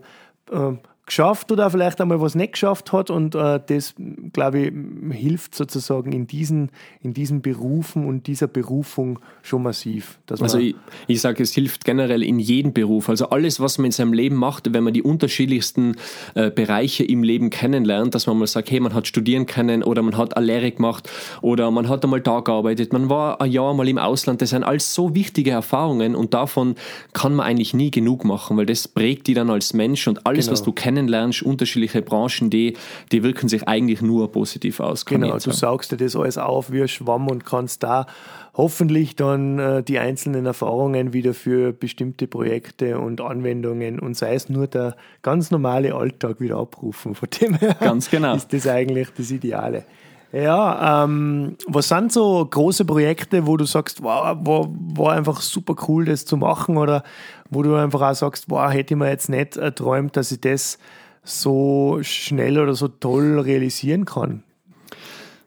äh, 0.50 0.76
geschafft 1.06 1.52
oder 1.52 1.68
vielleicht 1.70 2.00
einmal 2.00 2.20
was 2.20 2.34
nicht 2.34 2.52
geschafft 2.52 2.92
hat 2.92 3.10
und 3.10 3.34
äh, 3.34 3.60
das, 3.66 3.94
glaube 4.32 4.60
ich, 4.60 4.72
hilft 5.16 5.54
sozusagen 5.54 6.12
in 6.12 6.26
diesen, 6.26 6.70
in 7.02 7.12
diesen 7.12 7.42
Berufen 7.42 8.06
und 8.06 8.26
dieser 8.26 8.46
Berufung 8.46 9.18
schon 9.42 9.64
massiv. 9.64 10.18
also 10.30 10.58
ich, 10.58 10.74
ich 11.06 11.20
sage, 11.20 11.42
es 11.42 11.52
hilft 11.52 11.84
generell 11.84 12.22
in 12.22 12.38
jedem 12.38 12.72
Beruf. 12.72 13.10
Also 13.10 13.28
alles, 13.28 13.60
was 13.60 13.76
man 13.76 13.86
in 13.86 13.92
seinem 13.92 14.14
Leben 14.14 14.36
macht, 14.36 14.72
wenn 14.72 14.82
man 14.82 14.94
die 14.94 15.02
unterschiedlichsten 15.02 15.96
äh, 16.34 16.50
Bereiche 16.50 17.04
im 17.04 17.22
Leben 17.22 17.50
kennenlernt, 17.50 18.14
dass 18.14 18.26
man 18.26 18.38
mal 18.38 18.46
sagt, 18.46 18.70
hey, 18.70 18.80
man 18.80 18.94
hat 18.94 19.06
studieren 19.06 19.44
können 19.44 19.82
oder 19.82 20.00
man 20.00 20.16
hat 20.16 20.36
eine 20.38 20.46
Lehre 20.46 20.70
gemacht 20.70 21.10
oder 21.42 21.70
man 21.70 21.88
hat 21.88 22.02
einmal 22.04 22.22
da 22.22 22.40
gearbeitet, 22.40 22.94
man 22.94 23.10
war 23.10 23.42
ein 23.42 23.50
Jahr 23.50 23.74
mal 23.74 23.88
im 23.88 23.98
Ausland, 23.98 24.40
das 24.40 24.50
sind 24.50 24.64
alles 24.64 24.94
so 24.94 25.14
wichtige 25.14 25.50
Erfahrungen 25.50 26.14
und 26.16 26.32
davon 26.32 26.76
kann 27.12 27.34
man 27.34 27.46
eigentlich 27.46 27.74
nie 27.74 27.90
genug 27.90 28.24
machen, 28.24 28.56
weil 28.56 28.66
das 28.66 28.88
prägt 28.88 29.26
die 29.26 29.34
dann 29.34 29.50
als 29.50 29.74
Mensch 29.74 30.08
und 30.08 30.26
alles, 30.26 30.46
genau. 30.46 30.52
was 30.52 30.62
du 30.62 30.72
kennst, 30.72 30.93
kennenlernst, 30.94 31.42
unterschiedliche 31.42 32.02
Branchen, 32.02 32.50
die, 32.50 32.76
die 33.10 33.22
wirken 33.22 33.48
sich 33.48 33.66
eigentlich 33.66 34.00
nur 34.00 34.30
positiv 34.30 34.80
aus. 34.80 35.04
Genau, 35.04 35.38
du 35.38 35.50
saugst 35.50 35.92
dir 35.92 35.96
das 35.96 36.16
alles 36.16 36.38
auf 36.38 36.70
wie 36.70 36.82
ein 36.82 36.88
Schwamm 36.88 37.28
und 37.28 37.44
kannst 37.44 37.82
da 37.82 38.06
hoffentlich 38.54 39.16
dann 39.16 39.58
äh, 39.58 39.82
die 39.82 39.98
einzelnen 39.98 40.46
Erfahrungen 40.46 41.12
wieder 41.12 41.34
für 41.34 41.72
bestimmte 41.72 42.26
Projekte 42.26 42.98
und 42.98 43.20
Anwendungen 43.20 43.98
und 43.98 44.16
sei 44.16 44.34
es 44.34 44.48
nur 44.48 44.68
der 44.68 44.96
ganz 45.22 45.50
normale 45.50 45.94
Alltag 45.94 46.40
wieder 46.40 46.56
abrufen. 46.56 47.14
Von 47.14 47.28
dem 47.40 47.54
her 47.54 47.76
ganz 47.80 48.10
genau. 48.10 48.36
ist 48.36 48.52
das 48.52 48.66
eigentlich 48.68 49.08
das 49.16 49.30
Ideale. 49.30 49.84
Ja, 50.34 51.04
ähm, 51.04 51.56
was 51.68 51.88
sind 51.88 52.12
so 52.12 52.44
große 52.44 52.84
Projekte, 52.84 53.46
wo 53.46 53.56
du 53.56 53.66
sagst, 53.66 54.02
wow, 54.02 54.36
war, 54.40 54.66
war 54.68 55.12
einfach 55.12 55.40
super 55.40 55.76
cool, 55.86 56.06
das 56.06 56.24
zu 56.24 56.36
machen 56.36 56.76
oder 56.76 57.04
wo 57.50 57.62
du 57.62 57.76
einfach 57.76 58.02
auch 58.02 58.14
sagst, 58.14 58.50
wow, 58.50 58.68
hätte 58.68 58.94
ich 58.94 58.98
mir 58.98 59.08
jetzt 59.08 59.28
nicht 59.28 59.56
erträumt, 59.56 60.16
dass 60.16 60.32
ich 60.32 60.40
das 60.40 60.78
so 61.22 62.00
schnell 62.02 62.58
oder 62.58 62.74
so 62.74 62.88
toll 62.88 63.38
realisieren 63.38 64.06
kann? 64.06 64.42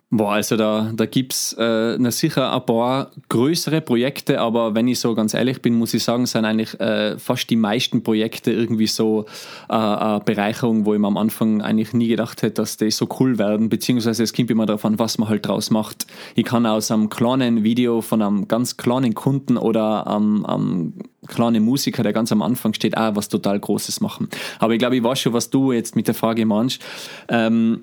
Boah, 0.09 0.35
also 0.35 0.55
da, 0.55 0.89
da 0.95 1.05
gibt 1.05 1.33
es 1.33 1.51
äh, 1.57 1.97
sicher 2.11 2.53
ein 2.53 2.65
paar 2.65 3.11
größere 3.27 3.81
Projekte, 3.81 4.39
aber 4.39 4.73
wenn 4.73 4.87
ich 4.87 5.01
so 5.01 5.13
ganz 5.15 5.33
ehrlich 5.33 5.61
bin, 5.61 5.73
muss 5.73 5.93
ich 5.93 6.01
sagen, 6.01 6.25
sind 6.25 6.45
eigentlich 6.45 6.79
äh, 6.79 7.19
fast 7.19 7.49
die 7.49 7.57
meisten 7.57 8.03
Projekte 8.03 8.53
irgendwie 8.53 8.87
so 8.87 9.25
äh, 9.67 9.73
eine 9.73 10.21
Bereicherung, 10.21 10.85
wo 10.85 10.93
ich 10.93 10.99
mir 11.01 11.07
am 11.07 11.17
Anfang 11.17 11.61
eigentlich 11.61 11.91
nie 11.91 12.07
gedacht 12.07 12.41
hätte, 12.41 12.61
dass 12.61 12.77
die 12.77 12.89
so 12.89 13.09
cool 13.19 13.37
werden, 13.37 13.67
beziehungsweise 13.67 14.23
es 14.23 14.31
kommt 14.31 14.49
immer 14.49 14.65
darauf 14.65 14.85
an, 14.85 14.97
was 14.97 15.17
man 15.17 15.27
halt 15.27 15.45
draus 15.45 15.71
macht. 15.71 16.07
Ich 16.35 16.45
kann 16.45 16.65
aus 16.65 16.89
einem 16.89 17.09
kleinen 17.09 17.65
Video 17.65 17.99
von 17.99 18.21
einem 18.21 18.47
ganz 18.47 18.77
kleinen 18.77 19.13
Kunden 19.13 19.57
oder 19.57 20.07
einem, 20.07 20.45
einem 20.45 20.93
kleinen 21.27 21.65
Musiker, 21.65 22.03
der 22.03 22.13
ganz 22.13 22.31
am 22.31 22.41
Anfang 22.41 22.73
steht, 22.73 22.95
auch 22.95 23.17
was 23.17 23.27
total 23.27 23.59
Großes 23.59 23.99
machen. 23.99 24.29
Aber 24.59 24.71
ich 24.71 24.79
glaube, 24.79 24.95
ich 24.95 25.03
weiß 25.03 25.19
schon, 25.19 25.33
was 25.33 25.49
du 25.49 25.73
jetzt 25.73 25.97
mit 25.97 26.07
der 26.07 26.15
Frage 26.15 26.45
meinst. 26.45 26.81
Ähm, 27.27 27.81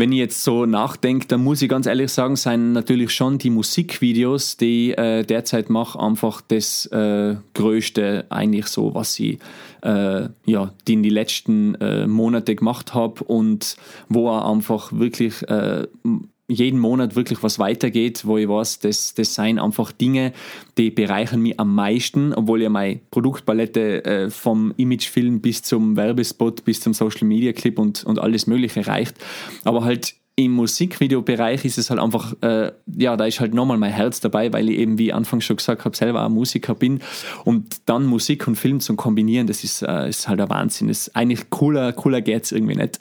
wenn 0.00 0.12
ich 0.12 0.18
jetzt 0.18 0.42
so 0.42 0.64
nachdenke, 0.64 1.26
dann 1.26 1.44
muss 1.44 1.60
ich 1.60 1.68
ganz 1.68 1.86
ehrlich 1.86 2.10
sagen, 2.10 2.34
sind 2.34 2.72
natürlich 2.72 3.12
schon 3.12 3.36
die 3.36 3.50
Musikvideos, 3.50 4.56
die 4.56 4.90
ich 4.90 4.98
äh, 4.98 5.24
derzeit 5.24 5.68
mache, 5.68 6.00
einfach 6.00 6.40
das 6.40 6.86
äh, 6.86 7.36
Größte 7.54 8.24
eigentlich 8.30 8.66
so, 8.66 8.94
was 8.94 9.20
ich 9.20 9.38
äh, 9.82 10.28
ja, 10.46 10.72
die 10.88 10.94
in 10.94 11.02
die 11.02 11.10
letzten 11.10 11.74
äh, 11.76 12.06
Monate 12.06 12.54
gemacht 12.54 12.94
habe 12.94 13.22
und 13.24 13.76
wo 14.08 14.30
er 14.30 14.48
einfach 14.48 14.90
wirklich 14.92 15.42
äh, 15.48 15.86
jeden 16.50 16.78
Monat 16.78 17.16
wirklich 17.16 17.42
was 17.42 17.58
weitergeht, 17.58 18.26
wo 18.26 18.36
ich 18.36 18.48
weiß, 18.48 18.80
das, 18.80 19.14
das 19.14 19.34
seien 19.34 19.58
einfach 19.58 19.92
Dinge, 19.92 20.32
die 20.76 20.90
bereichern 20.90 21.40
mich 21.40 21.58
am 21.58 21.74
meisten, 21.74 22.34
obwohl 22.34 22.62
ja 22.62 22.68
meine 22.68 23.00
Produktpalette 23.10 24.04
äh, 24.04 24.30
vom 24.30 24.74
Imagefilm 24.76 25.40
bis 25.40 25.62
zum 25.62 25.96
Werbespot, 25.96 26.64
bis 26.64 26.80
zum 26.80 26.94
Social 26.94 27.26
Media 27.26 27.52
Clip 27.52 27.78
und, 27.78 28.04
und 28.04 28.18
alles 28.18 28.46
Mögliche 28.46 28.86
reicht. 28.86 29.14
Aber 29.64 29.84
halt 29.84 30.14
im 30.44 30.52
Musikvideobereich 30.52 31.64
ist 31.64 31.76
es 31.76 31.90
halt 31.90 32.00
einfach, 32.00 32.34
äh, 32.40 32.72
ja, 32.96 33.16
da 33.16 33.26
ist 33.26 33.40
halt 33.40 33.52
nochmal 33.52 33.76
mein 33.76 33.92
Herz 33.92 34.20
dabei, 34.20 34.52
weil 34.52 34.70
ich 34.70 34.78
eben, 34.78 34.96
wie 34.96 35.12
anfangs 35.12 35.44
schon 35.44 35.56
gesagt 35.56 35.84
habe, 35.84 35.96
selber 35.96 36.24
auch 36.24 36.30
Musiker 36.30 36.74
bin. 36.74 37.00
Und 37.44 37.88
dann 37.88 38.06
Musik 38.06 38.48
und 38.48 38.56
Film 38.56 38.80
zu 38.80 38.96
kombinieren, 38.96 39.46
das 39.46 39.64
ist, 39.64 39.82
äh, 39.82 40.08
ist 40.08 40.28
halt 40.28 40.40
ein 40.40 40.48
Wahnsinn. 40.48 40.88
Das 40.88 41.08
ist 41.08 41.16
eigentlich 41.16 41.50
cooler, 41.50 41.92
cooler 41.92 42.22
geht 42.22 42.44
es 42.44 42.52
irgendwie 42.52 42.76
nicht. 42.76 43.00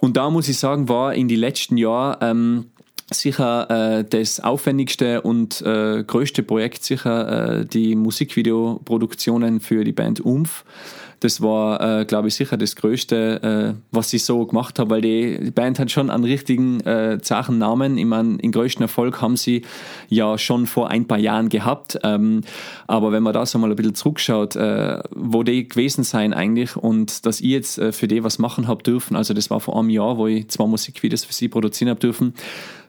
Und 0.00 0.16
da 0.16 0.30
muss 0.30 0.48
ich 0.48 0.58
sagen, 0.58 0.88
war 0.88 1.14
in 1.14 1.28
den 1.28 1.38
letzten 1.38 1.76
Jahren 1.76 2.18
ähm, 2.20 2.64
sicher 3.10 3.98
äh, 3.98 4.04
das 4.04 4.40
aufwendigste 4.40 5.22
und 5.22 5.62
äh, 5.62 6.02
größte 6.04 6.42
Projekt 6.42 6.84
sicher 6.84 7.60
äh, 7.60 7.66
die 7.66 7.94
Musikvideoproduktionen 7.94 9.60
für 9.60 9.84
die 9.84 9.92
Band 9.92 10.20
Umf. 10.20 10.64
Das 11.20 11.40
war, 11.40 12.00
äh, 12.00 12.04
glaube 12.04 12.28
ich, 12.28 12.34
sicher 12.34 12.56
das 12.56 12.76
Größte, 12.76 13.74
äh, 13.74 13.80
was 13.90 14.12
ich 14.12 14.24
so 14.24 14.44
gemacht 14.44 14.78
habe, 14.78 14.90
weil 14.90 15.00
die, 15.00 15.50
Band 15.50 15.78
hat 15.78 15.90
schon 15.90 16.10
einen 16.10 16.24
richtigen 16.24 16.80
äh, 16.80 17.18
Zachennamen. 17.20 17.96
Ich 17.96 18.04
meine, 18.04 18.36
den 18.36 18.52
größten 18.52 18.82
Erfolg 18.82 19.22
haben 19.22 19.36
sie 19.36 19.62
ja 20.08 20.36
schon 20.36 20.66
vor 20.66 20.90
ein 20.90 21.06
paar 21.06 21.18
Jahren 21.18 21.48
gehabt. 21.48 21.98
Ähm, 22.02 22.42
aber 22.86 23.12
wenn 23.12 23.22
man 23.22 23.32
da 23.32 23.46
so 23.46 23.58
mal 23.58 23.70
ein 23.70 23.76
bisschen 23.76 23.94
zurückschaut, 23.94 24.56
äh, 24.56 25.00
wo 25.10 25.42
die 25.42 25.68
gewesen 25.68 26.04
sein 26.04 26.34
eigentlich 26.34 26.76
und 26.76 27.24
dass 27.24 27.40
ich 27.40 27.50
jetzt 27.50 27.78
äh, 27.78 27.92
für 27.92 28.08
die 28.08 28.22
was 28.22 28.38
machen 28.38 28.68
habe 28.68 28.82
dürfen, 28.82 29.16
also 29.16 29.32
das 29.32 29.50
war 29.50 29.60
vor 29.60 29.78
einem 29.78 29.90
Jahr, 29.90 30.18
wo 30.18 30.26
ich 30.26 30.48
zwei 30.48 30.66
Musikvideos 30.66 31.24
für 31.24 31.32
sie 31.32 31.48
produzieren 31.48 31.90
habe 31.90 32.00
dürfen, 32.00 32.34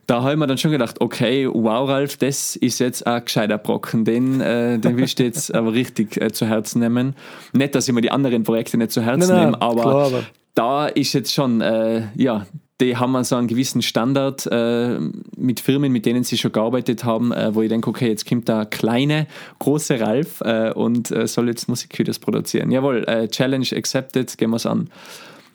da 0.08 0.22
habe 0.22 0.32
ich 0.32 0.38
mir 0.38 0.48
dann 0.48 0.58
schon 0.58 0.72
gedacht, 0.72 1.02
okay, 1.02 1.50
wow, 1.52 1.88
Ralf, 1.88 2.16
das 2.16 2.56
ist 2.56 2.80
jetzt 2.80 3.06
ein 3.06 3.24
gescheiter 3.26 3.58
Brocken. 3.58 4.06
Den, 4.06 4.40
äh, 4.40 4.80
den 4.80 4.96
willst 4.96 5.20
du 5.20 5.24
jetzt 5.24 5.54
aber 5.54 5.74
richtig 5.74 6.20
äh, 6.22 6.32
zu 6.32 6.46
Herzen 6.46 6.80
nehmen. 6.80 7.14
Nicht, 7.52 7.76
dass 7.76 7.90
ich 7.90 7.94
mir 7.94 8.02
die 8.02 8.12
anderen 8.12 8.44
Projekte 8.44 8.78
nicht 8.78 8.92
zu 8.92 9.02
Herzen 9.02 9.30
nein, 9.30 9.46
nehme, 9.46 9.62
aber, 9.62 9.82
klar, 9.82 10.06
aber, 10.06 10.24
da 10.56 10.88
ist 10.88 11.12
jetzt 11.12 11.34
schon, 11.34 11.60
äh, 11.60 12.08
ja, 12.16 12.48
die 12.80 12.96
haben 12.96 13.22
so 13.26 13.36
einen 13.36 13.48
gewissen 13.48 13.82
Standard 13.82 14.48
äh, 14.50 14.98
mit 15.36 15.60
Firmen, 15.60 15.92
mit 15.92 16.06
denen 16.06 16.24
sie 16.24 16.38
schon 16.38 16.54
gearbeitet 16.54 17.04
haben, 17.04 17.34
äh, 17.34 17.54
wo 17.54 17.62
ich 17.62 17.70
denke, 17.70 17.90
okay, 17.90 18.08
jetzt 18.08 18.28
kommt 18.30 18.48
da 18.48 18.64
kleine, 18.64 19.28
große 19.60 20.00
Ralf 20.00 20.40
äh, 20.42 20.72
und 20.72 21.12
äh, 21.12 21.28
soll 21.28 21.50
jetzt 21.50 21.68
Musikvideos 21.68 22.20
produzieren. 22.20 22.72
Jawohl, 22.72 23.04
äh, 23.08 23.28
Challenge 23.28 23.68
accepted, 23.76 24.38
gehen 24.38 24.52
wir 24.52 24.58
es 24.58 24.66
an. 24.66 24.90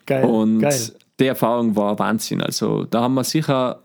Geil, 0.05 0.25
und 0.25 0.59
geil. 0.59 0.79
die 1.19 1.27
Erfahrung 1.27 1.75
war 1.75 1.97
Wahnsinn. 1.97 2.41
Also 2.41 2.83
da 2.83 3.01
haben 3.01 3.15
wir 3.15 3.23
sicher 3.23 3.82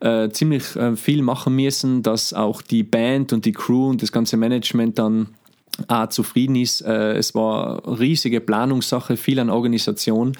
äh, 0.00 0.28
ziemlich 0.30 0.76
äh, 0.76 0.96
viel 0.96 1.22
machen 1.22 1.56
müssen, 1.56 2.02
dass 2.02 2.32
auch 2.32 2.62
die 2.62 2.82
Band 2.82 3.32
und 3.32 3.44
die 3.44 3.52
Crew 3.52 3.88
und 3.88 4.02
das 4.02 4.12
ganze 4.12 4.36
Management 4.36 4.98
dann 4.98 5.28
auch 5.86 6.08
zufrieden 6.08 6.56
ist. 6.56 6.80
Äh, 6.82 7.14
es 7.14 7.34
war 7.34 7.86
eine 7.86 8.00
riesige 8.00 8.40
Planungssache, 8.40 9.16
viel 9.16 9.38
an 9.38 9.50
Organisation. 9.50 10.36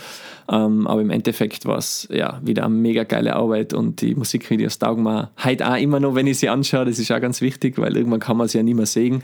Ähm, 0.50 0.87
aber 0.87 1.02
im 1.02 1.11
Endeffekt 1.11 1.67
war 1.67 1.76
es 1.76 2.09
ja 2.11 2.40
wieder 2.43 2.64
eine 2.64 2.75
mega 2.75 3.05
geile 3.05 3.37
Arbeit 3.37 3.75
und 3.75 4.00
die 4.00 4.14
Musikvideos 4.14 4.78
taugen 4.78 5.02
mir 5.02 5.31
heute 5.45 5.71
auch 5.71 5.76
immer 5.76 6.00
noch, 6.00 6.14
wenn 6.14 6.26
ich 6.26 6.38
sie 6.38 6.49
anschaue. 6.49 6.87
Das 6.87 6.99
ist 6.99 7.12
auch 7.12 7.21
ganz 7.21 7.43
wichtig, 7.43 7.76
weil 7.76 7.97
irgendwann 7.97 8.21
kann 8.21 8.38
man 8.38 8.49
sie 8.49 8.57
ja 8.57 8.64
nicht 8.64 8.76
mehr 8.76 8.87
sehen, 8.87 9.23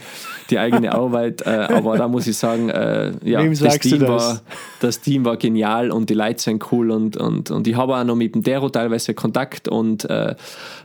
die 0.51 0.59
eigene 0.59 0.93
Arbeit. 0.95 1.41
Äh, 1.47 1.69
aber 1.71 1.97
da 1.97 2.09
muss 2.09 2.27
ich 2.27 2.37
sagen, 2.37 2.69
äh, 2.69 3.13
ja, 3.25 3.43
das 3.43 3.79
Team, 3.79 4.01
das? 4.01 4.09
War, 4.09 4.41
das 4.81 5.01
Team 5.01 5.25
war 5.25 5.39
genial 5.39 5.91
und 5.91 6.11
die 6.11 6.15
Leute 6.15 6.43
sind 6.43 6.71
cool 6.73 6.91
und, 6.91 7.17
und, 7.17 7.51
und 7.51 7.67
ich 7.67 7.77
habe 7.77 7.97
auch 7.97 8.05
noch 8.05 8.17
mit 8.17 8.35
dem 8.35 8.43
Dero 8.43 8.69
teilweise 8.69 9.15
Kontakt 9.15 9.67
und 9.67 10.05
äh, 10.05 10.35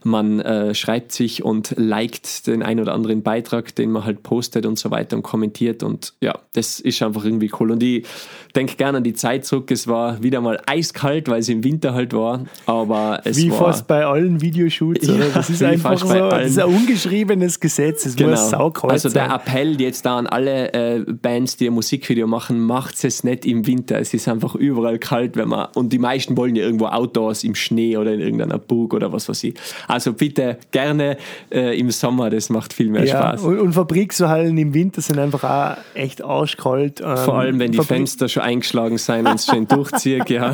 man 0.05 0.39
äh, 0.39 0.73
schreibt 0.73 1.11
sich 1.11 1.43
und 1.43 1.73
liked 1.75 2.47
den 2.47 2.63
ein 2.63 2.79
oder 2.79 2.93
anderen 2.93 3.23
Beitrag, 3.23 3.75
den 3.75 3.91
man 3.91 4.05
halt 4.05 4.23
postet 4.23 4.65
und 4.65 4.79
so 4.79 4.89
weiter 4.89 5.17
und 5.17 5.23
kommentiert 5.23 5.83
und 5.83 6.13
ja, 6.21 6.39
das 6.53 6.79
ist 6.79 7.01
einfach 7.01 7.25
irgendwie 7.25 7.51
cool 7.59 7.71
und 7.71 7.83
ich 7.83 8.05
denke 8.53 8.75
gerne 8.75 8.99
an 8.99 9.03
die 9.03 9.13
Zeit 9.13 9.45
zurück. 9.45 9.69
Es 9.71 9.87
war 9.87 10.21
wie 10.23 10.29
wieder 10.29 10.41
mal 10.41 10.59
eiskalt, 10.67 11.27
weil 11.27 11.39
es 11.39 11.49
im 11.49 11.63
Winter 11.63 11.95
halt 11.95 12.13
war. 12.13 12.43
Aber 12.67 13.21
es 13.23 13.37
Wie 13.37 13.49
war, 13.49 13.57
fast 13.57 13.87
bei 13.87 14.05
allen 14.05 14.41
Videoshoots? 14.41 15.07
Ja, 15.07 15.15
Das 15.33 15.49
ist 15.49 15.63
einfach 15.63 15.97
so, 15.97 16.07
das 16.13 16.51
ist 16.51 16.59
ein 16.59 16.67
ungeschriebenes 16.67 17.59
Gesetz. 17.59 18.05
Es 18.05 18.15
muss 18.19 18.51
saukalt 18.51 18.93
Also 18.93 19.09
der. 19.09 19.33
Appell 19.33 19.81
jetzt 19.81 20.05
da 20.05 20.17
an 20.19 20.27
alle 20.27 20.71
äh, 20.73 20.99
Bands, 20.99 21.57
die 21.57 21.65
ein 21.65 21.73
Musikvideo 21.73 22.27
machen, 22.27 22.59
macht 22.59 23.03
es 23.03 23.23
nicht 23.23 23.43
im 23.47 23.65
Winter. 23.65 23.99
Es 23.99 24.13
ist 24.13 24.27
einfach 24.27 24.53
überall 24.53 24.99
kalt, 24.99 25.35
wenn 25.35 25.49
man 25.49 25.69
und 25.73 25.91
die 25.91 25.97
meisten 25.99 26.37
wollen 26.37 26.55
ja 26.55 26.63
irgendwo 26.63 26.85
outdoors 26.85 27.43
im 27.43 27.55
Schnee 27.55 27.97
oder 27.97 28.13
in 28.13 28.19
irgendeiner 28.19 28.59
Burg 28.59 28.93
oder 28.93 29.11
was 29.11 29.27
weiß 29.29 29.43
ich. 29.45 29.55
Also 29.87 30.13
bitte 30.13 30.57
gerne 30.69 31.17
äh, 31.51 31.75
im 31.79 31.89
Sommer, 31.89 32.29
das 32.29 32.51
macht 32.51 32.73
viel 32.73 32.89
mehr 32.89 33.05
Ja, 33.05 33.17
Spaß. 33.17 33.41
und, 33.41 33.59
und 33.59 33.73
Fabrikshallen 33.73 34.55
im 34.59 34.75
Winter 34.75 35.01
sind 35.01 35.17
einfach 35.17 35.43
auch 35.43 35.77
echt 35.95 36.23
arschkalt. 36.23 37.01
Ähm, 37.03 37.17
Vor 37.17 37.39
allem, 37.39 37.57
wenn 37.57 37.71
die 37.71 37.79
Fenster 37.81 38.27
schon 38.29 38.38
eingeschlagen 38.39 38.97
sind 38.97 39.27
und 39.27 39.35
es 39.35 39.45
schön 39.45 39.67
durchzieht, 39.67 40.29
ja. 40.29 40.53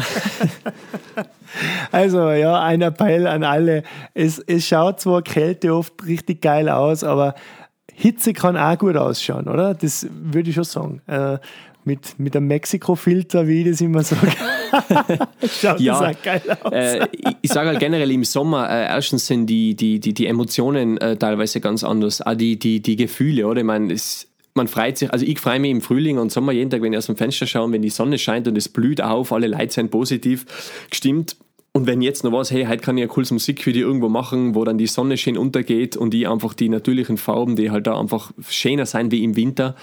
Also 1.91 2.31
ja, 2.31 2.61
ein 2.61 2.81
Appell 2.81 3.27
an 3.27 3.43
alle. 3.43 3.83
Es, 4.13 4.39
es 4.39 4.67
schaut 4.67 4.99
zwar 4.99 5.21
Kälte 5.21 5.73
oft 5.73 5.93
richtig 6.05 6.41
geil 6.41 6.69
aus, 6.69 7.03
aber 7.03 7.35
Hitze 7.93 8.33
kann 8.33 8.57
auch 8.57 8.77
gut 8.77 8.97
ausschauen, 8.97 9.47
oder? 9.47 9.73
Das 9.73 10.07
würde 10.11 10.49
ich 10.49 10.55
schon 10.55 10.65
sagen. 10.65 11.01
Äh, 11.07 11.37
mit, 11.85 12.19
mit 12.19 12.35
einem 12.35 12.47
Mexiko-Filter, 12.47 13.47
wie 13.47 13.61
ich 13.61 13.69
das 13.69 13.81
immer 13.81 14.03
sage, 14.03 14.31
schaut 15.61 15.79
Ja, 15.79 16.01
das 16.01 16.17
auch 16.17 16.21
geil 16.23 16.41
aus. 16.63 16.71
Äh, 16.71 17.07
ich 17.11 17.35
ich 17.43 17.51
sage 17.51 17.69
halt 17.69 17.79
generell 17.79 18.09
im 18.11 18.23
Sommer, 18.23 18.67
äh, 18.69 18.87
erstens 18.87 19.27
sind 19.27 19.45
die, 19.45 19.75
die, 19.75 19.99
die, 19.99 20.13
die 20.13 20.25
Emotionen 20.25 20.97
äh, 20.97 21.15
teilweise 21.15 21.61
ganz 21.61 21.83
anders, 21.83 22.23
auch 22.23 22.33
die, 22.33 22.57
die, 22.57 22.81
die 22.81 22.95
Gefühle, 22.95 23.45
oder? 23.45 23.59
Ich 23.59 23.65
meine, 23.65 23.93
es, 23.93 24.27
man 24.55 24.67
freut 24.69 24.97
sich, 24.97 25.11
also 25.11 25.25
ich 25.25 25.39
freue 25.39 25.59
mich 25.59 25.69
im 25.69 25.81
Frühling 25.81 26.17
und 26.17 26.31
Sommer 26.31 26.53
jeden 26.53 26.69
Tag, 26.69 26.81
wenn 26.81 26.93
ich 26.93 26.97
aus 26.97 27.07
dem 27.07 27.17
Fenster 27.17 27.45
schaue, 27.45 27.65
und 27.65 27.73
wenn 27.73 27.81
die 27.81 27.89
Sonne 27.89 28.17
scheint 28.17 28.47
und 28.47 28.57
es 28.57 28.69
blüht 28.69 29.01
auf, 29.01 29.31
alle 29.31 29.47
Leute 29.47 29.73
sind 29.73 29.91
positiv 29.91 30.45
gestimmt. 30.89 31.35
Und 31.73 31.87
wenn 31.87 32.01
jetzt 32.01 32.23
noch 32.23 32.31
was, 32.31 32.51
hey, 32.51 32.65
heute 32.65 32.81
kann 32.81 32.97
ich 32.97 33.03
ein 33.03 33.09
cooles 33.09 33.31
Musikvideo 33.31 33.85
irgendwo 33.85 34.07
machen, 34.07 34.55
wo 34.55 34.63
dann 34.63 34.77
die 34.77 34.87
Sonne 34.87 35.17
schön 35.17 35.37
untergeht 35.37 35.97
und 35.97 36.13
ich 36.13 36.25
einfach 36.25 36.53
die 36.53 36.69
natürlichen 36.69 37.17
Farben, 37.17 37.57
die 37.57 37.69
halt 37.69 37.85
da 37.85 37.99
einfach 37.99 38.31
schöner 38.47 38.85
sein 38.85 39.11
wie 39.11 39.25
im 39.25 39.35
Winter, 39.35 39.75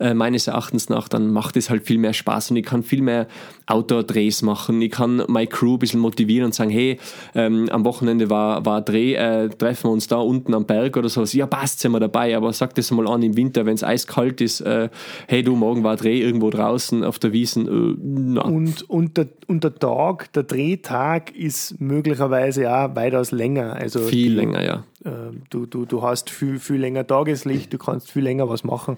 äh, 0.00 0.14
meines 0.14 0.46
Erachtens 0.46 0.88
nach, 0.88 1.08
dann 1.08 1.30
macht 1.30 1.56
es 1.56 1.70
halt 1.70 1.84
viel 1.86 1.98
mehr 1.98 2.14
Spaß 2.14 2.50
und 2.50 2.56
ich 2.56 2.64
kann 2.64 2.82
viel 2.82 3.02
mehr 3.02 3.26
Outdoor-Drehs 3.66 4.42
machen. 4.42 4.80
Ich 4.82 4.90
kann 4.90 5.22
meine 5.28 5.46
Crew 5.46 5.74
ein 5.74 5.78
bisschen 5.78 6.00
motivieren 6.00 6.46
und 6.46 6.54
sagen, 6.54 6.70
hey, 6.70 6.98
ähm, 7.34 7.68
am 7.70 7.84
Wochenende 7.84 8.30
war, 8.30 8.64
war 8.64 8.80
Dreh, 8.82 9.14
äh, 9.14 9.48
treffen 9.50 9.84
wir 9.84 9.92
uns 9.92 10.08
da 10.08 10.16
unten 10.16 10.54
am 10.54 10.64
Berg 10.64 10.96
oder 10.96 11.08
so. 11.08 11.22
Ja, 11.24 11.46
passt, 11.46 11.80
sind 11.80 11.92
wir 11.92 12.00
dabei, 12.00 12.36
aber 12.36 12.52
sag 12.52 12.74
das 12.74 12.90
mal 12.90 13.06
an 13.08 13.22
im 13.22 13.36
Winter, 13.36 13.66
wenn 13.66 13.74
es 13.74 13.84
eiskalt 13.84 14.40
ist, 14.40 14.62
äh, 14.62 14.88
hey 15.28 15.42
du, 15.42 15.54
morgen 15.54 15.84
war 15.84 15.96
Dreh 15.96 16.20
irgendwo 16.20 16.50
draußen 16.50 17.04
auf 17.04 17.18
der 17.18 17.32
Wiesen. 17.32 17.68
Äh, 17.68 17.96
na. 18.02 18.42
Und, 18.42 18.88
und, 18.88 19.18
der, 19.18 19.28
und 19.48 19.64
der 19.64 19.74
Tag, 19.74 20.32
der 20.32 20.44
Drehtag 20.44 21.36
ist 21.36 21.80
möglicherweise 21.80 22.72
auch 22.74 22.96
weitaus 22.96 23.32
länger. 23.32 23.74
Also 23.74 24.00
Viel 24.00 24.30
die, 24.30 24.34
länger, 24.34 24.62
ja. 24.64 24.84
äh, 25.04 25.32
du, 25.50 25.66
du, 25.66 25.84
du 25.84 26.02
hast 26.02 26.30
viel, 26.30 26.58
viel 26.58 26.80
länger 26.80 27.06
Tageslicht, 27.06 27.72
du 27.72 27.78
kannst 27.78 28.10
viel 28.10 28.24
länger 28.24 28.48
was 28.48 28.64
machen. 28.64 28.96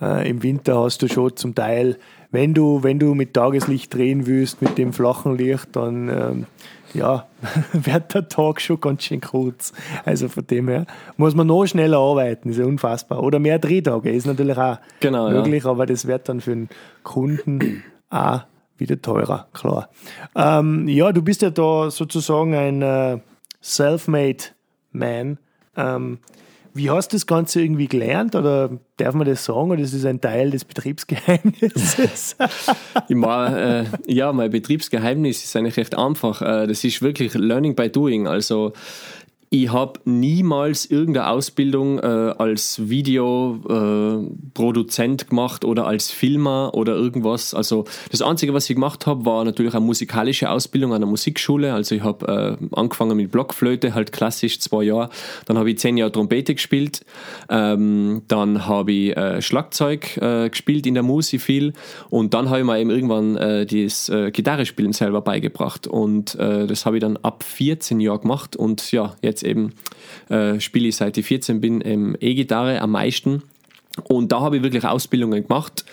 Äh, 0.00 0.28
Im 0.28 0.42
Winter 0.42 0.82
hast 0.82 1.02
du 1.02 1.08
schon 1.08 1.36
zum 1.36 1.54
Teil, 1.54 1.98
wenn 2.30 2.54
du, 2.54 2.82
wenn 2.82 2.98
du 2.98 3.14
mit 3.14 3.34
Tageslicht 3.34 3.94
drehen 3.94 4.26
willst, 4.26 4.60
mit 4.60 4.76
dem 4.78 4.92
flachen 4.92 5.36
Licht, 5.36 5.68
dann 5.72 6.08
ähm, 6.08 6.46
ja, 6.92 7.26
wird 7.72 8.14
der 8.14 8.28
Tag 8.28 8.60
schon 8.60 8.80
ganz 8.80 9.04
schön 9.04 9.20
kurz. 9.20 9.72
Also 10.04 10.28
von 10.28 10.46
dem 10.46 10.68
her 10.68 10.86
muss 11.16 11.34
man 11.34 11.46
noch 11.46 11.66
schneller 11.66 11.98
arbeiten, 11.98 12.50
ist 12.50 12.58
ja 12.58 12.64
unfassbar. 12.64 13.22
Oder 13.22 13.38
mehr 13.38 13.58
Drehtage 13.58 14.10
ist 14.10 14.26
natürlich 14.26 14.56
auch 14.58 14.78
Genau, 15.00 15.28
ja. 15.28 15.34
möglich, 15.34 15.64
aber 15.64 15.86
das 15.86 16.06
wird 16.06 16.28
dann 16.28 16.40
für 16.40 16.50
den 16.50 16.68
Kunden 17.02 17.82
auch 18.10 18.40
wieder 18.78 19.00
teurer, 19.00 19.48
klar. 19.52 19.88
Ähm, 20.34 20.86
ja, 20.88 21.12
du 21.12 21.22
bist 21.22 21.42
ja 21.42 21.50
da 21.50 21.90
sozusagen 21.90 22.54
ein 22.54 22.82
äh, 22.82 23.18
self-made 23.62 24.44
Man. 24.92 25.38
Ähm, 25.76 26.18
wie 26.76 26.90
hast 26.90 27.12
du 27.12 27.16
das 27.16 27.26
Ganze 27.26 27.62
irgendwie 27.62 27.88
gelernt 27.88 28.34
oder 28.34 28.70
darf 28.96 29.14
man 29.14 29.26
das 29.26 29.44
sagen 29.44 29.70
oder 29.70 29.80
ist 29.80 29.94
das 29.94 30.04
ein 30.04 30.20
Teil 30.20 30.50
des 30.50 30.64
Betriebsgeheimnisses? 30.64 32.36
War, 33.08 33.58
äh, 33.58 33.84
ja, 34.06 34.32
mein 34.32 34.50
Betriebsgeheimnis 34.50 35.44
ist 35.44 35.56
eigentlich 35.56 35.76
recht 35.76 35.96
einfach. 35.96 36.42
Äh, 36.42 36.66
das 36.66 36.84
ist 36.84 37.02
wirklich 37.02 37.34
Learning 37.34 37.74
by 37.74 37.88
Doing. 37.88 38.26
Also 38.26 38.72
ich 39.48 39.72
habe 39.72 40.00
niemals 40.04 40.86
irgendeine 40.86 41.28
Ausbildung 41.28 42.00
äh, 42.00 42.02
als 42.02 42.88
Videoproduzent 42.88 45.22
äh, 45.22 45.24
gemacht 45.24 45.64
oder 45.64 45.86
als 45.86 46.10
Filmer 46.10 46.72
oder 46.74 46.96
irgendwas. 46.96 47.54
Also 47.54 47.84
das 48.10 48.22
Einzige, 48.22 48.52
was 48.54 48.68
ich 48.68 48.74
gemacht 48.74 49.06
habe, 49.06 49.24
war 49.24 49.44
natürlich 49.44 49.72
eine 49.74 49.84
musikalische 49.84 50.50
Ausbildung 50.50 50.94
an 50.94 51.00
der 51.00 51.08
Musikschule. 51.08 51.72
Also 51.72 51.94
ich 51.94 52.02
habe 52.02 52.58
äh, 52.60 52.74
angefangen 52.74 53.16
mit 53.16 53.30
Blockflöte, 53.30 53.94
halt 53.94 54.10
klassisch 54.10 54.58
zwei 54.58 54.82
Jahre. 54.82 55.10
Dann 55.44 55.56
habe 55.58 55.70
ich 55.70 55.78
zehn 55.78 55.96
Jahre 55.96 56.10
Trompete 56.10 56.52
gespielt. 56.54 57.04
Ähm, 57.48 58.22
dann 58.26 58.66
habe 58.66 58.90
ich 58.90 59.16
äh, 59.16 59.40
Schlagzeug 59.40 60.16
äh, 60.16 60.50
gespielt 60.50 60.88
in 60.88 60.94
der 60.94 61.04
Musik 61.04 61.40
viel. 61.40 61.72
Und 62.10 62.34
dann 62.34 62.50
habe 62.50 62.58
ich 62.60 62.66
mir 62.66 62.80
eben 62.80 62.90
irgendwann 62.90 63.36
äh, 63.36 63.64
das 63.64 64.10
Gitarrespielen 64.32 64.92
selber 64.92 65.20
beigebracht. 65.20 65.86
Und 65.86 66.36
das 66.36 66.86
habe 66.86 66.96
ich 66.96 67.00
dann 67.00 67.16
ab 67.18 67.42
14 67.42 68.00
Jahren 68.00 68.22
gemacht. 68.22 68.56
Und 68.56 68.90
ja, 68.92 69.14
jetzt 69.22 69.35
eben 69.42 69.72
äh, 70.28 70.60
spiele 70.60 70.88
ich 70.88 70.96
seit 70.96 71.16
ich 71.16 71.26
14 71.26 71.60
bin 71.60 71.82
ähm, 71.84 72.16
E-Gitarre 72.20 72.80
am 72.80 72.92
meisten. 72.92 73.42
Und 74.04 74.32
da 74.32 74.40
habe 74.40 74.58
ich 74.58 74.62
wirklich 74.62 74.84
Ausbildungen 74.84 75.42
gemacht. 75.46 75.84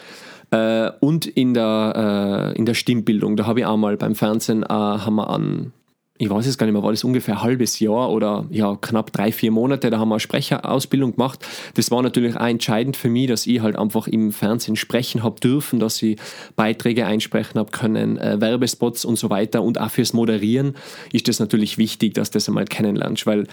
Äh, 0.52 0.92
und 1.00 1.26
in 1.26 1.54
der, 1.54 2.54
äh, 2.54 2.58
in 2.58 2.66
der 2.66 2.74
Stimmbildung, 2.74 3.38
da 3.38 3.46
habe 3.46 3.62
ich 3.62 3.66
auch 3.66 3.78
mal 3.78 3.98
beim 3.98 4.16
Fernsehen, 4.16 4.64
äh, 4.64 4.68
haben 4.68 5.16
wir 5.16 5.30
an, 5.30 5.74
ich 6.24 6.30
weiß 6.30 6.48
es 6.48 6.58
gar 6.58 6.66
nicht 6.66 6.74
mehr, 6.74 6.84
war 6.84 6.92
das 6.92 7.04
ungefähr 7.04 7.36
ein 7.36 7.42
halbes 7.42 7.80
Jahr 7.80 8.10
oder 8.10 8.46
ja, 8.50 8.78
knapp 8.80 9.12
drei, 9.12 9.34
vier 9.34 9.52
Monate, 9.52 9.90
da 9.90 10.00
haben 10.00 10.08
wir 10.08 10.16
eine 10.16 10.20
Sprecherausbildung 10.22 11.16
gemacht. 11.16 11.46
Das 11.76 11.92
war 11.92 12.02
natürlich 12.02 12.38
auch 12.38 12.48
entscheidend 12.48 12.96
für 12.96 13.10
mich, 13.10 13.28
dass 13.28 13.46
ich 13.46 13.60
halt 13.60 13.76
einfach 13.76 14.08
im 14.08 14.32
Fernsehen 14.32 14.78
sprechen 14.78 15.22
habe 15.22 15.40
dürfen, 15.42 15.80
dass 15.80 16.02
ich 16.02 16.18
Beiträge 16.56 17.06
einsprechen 17.06 17.60
habe 17.60 17.72
können, 17.72 18.18
äh, 18.18 18.40
Werbespots 18.40 19.04
und 19.04 19.18
so 19.18 19.30
weiter. 19.30 19.64
Und 19.64 19.82
auch 19.82 19.92
fürs 19.92 20.14
Moderieren 20.14 20.76
ist 21.12 21.28
das 21.28 21.40
natürlich 21.40 21.78
wichtig, 21.78 22.14
dass 22.14 22.32
du 22.32 22.38
das 22.38 22.48
einmal 22.48 22.66
kennenlernst, 22.66 23.26
weil 23.26 23.48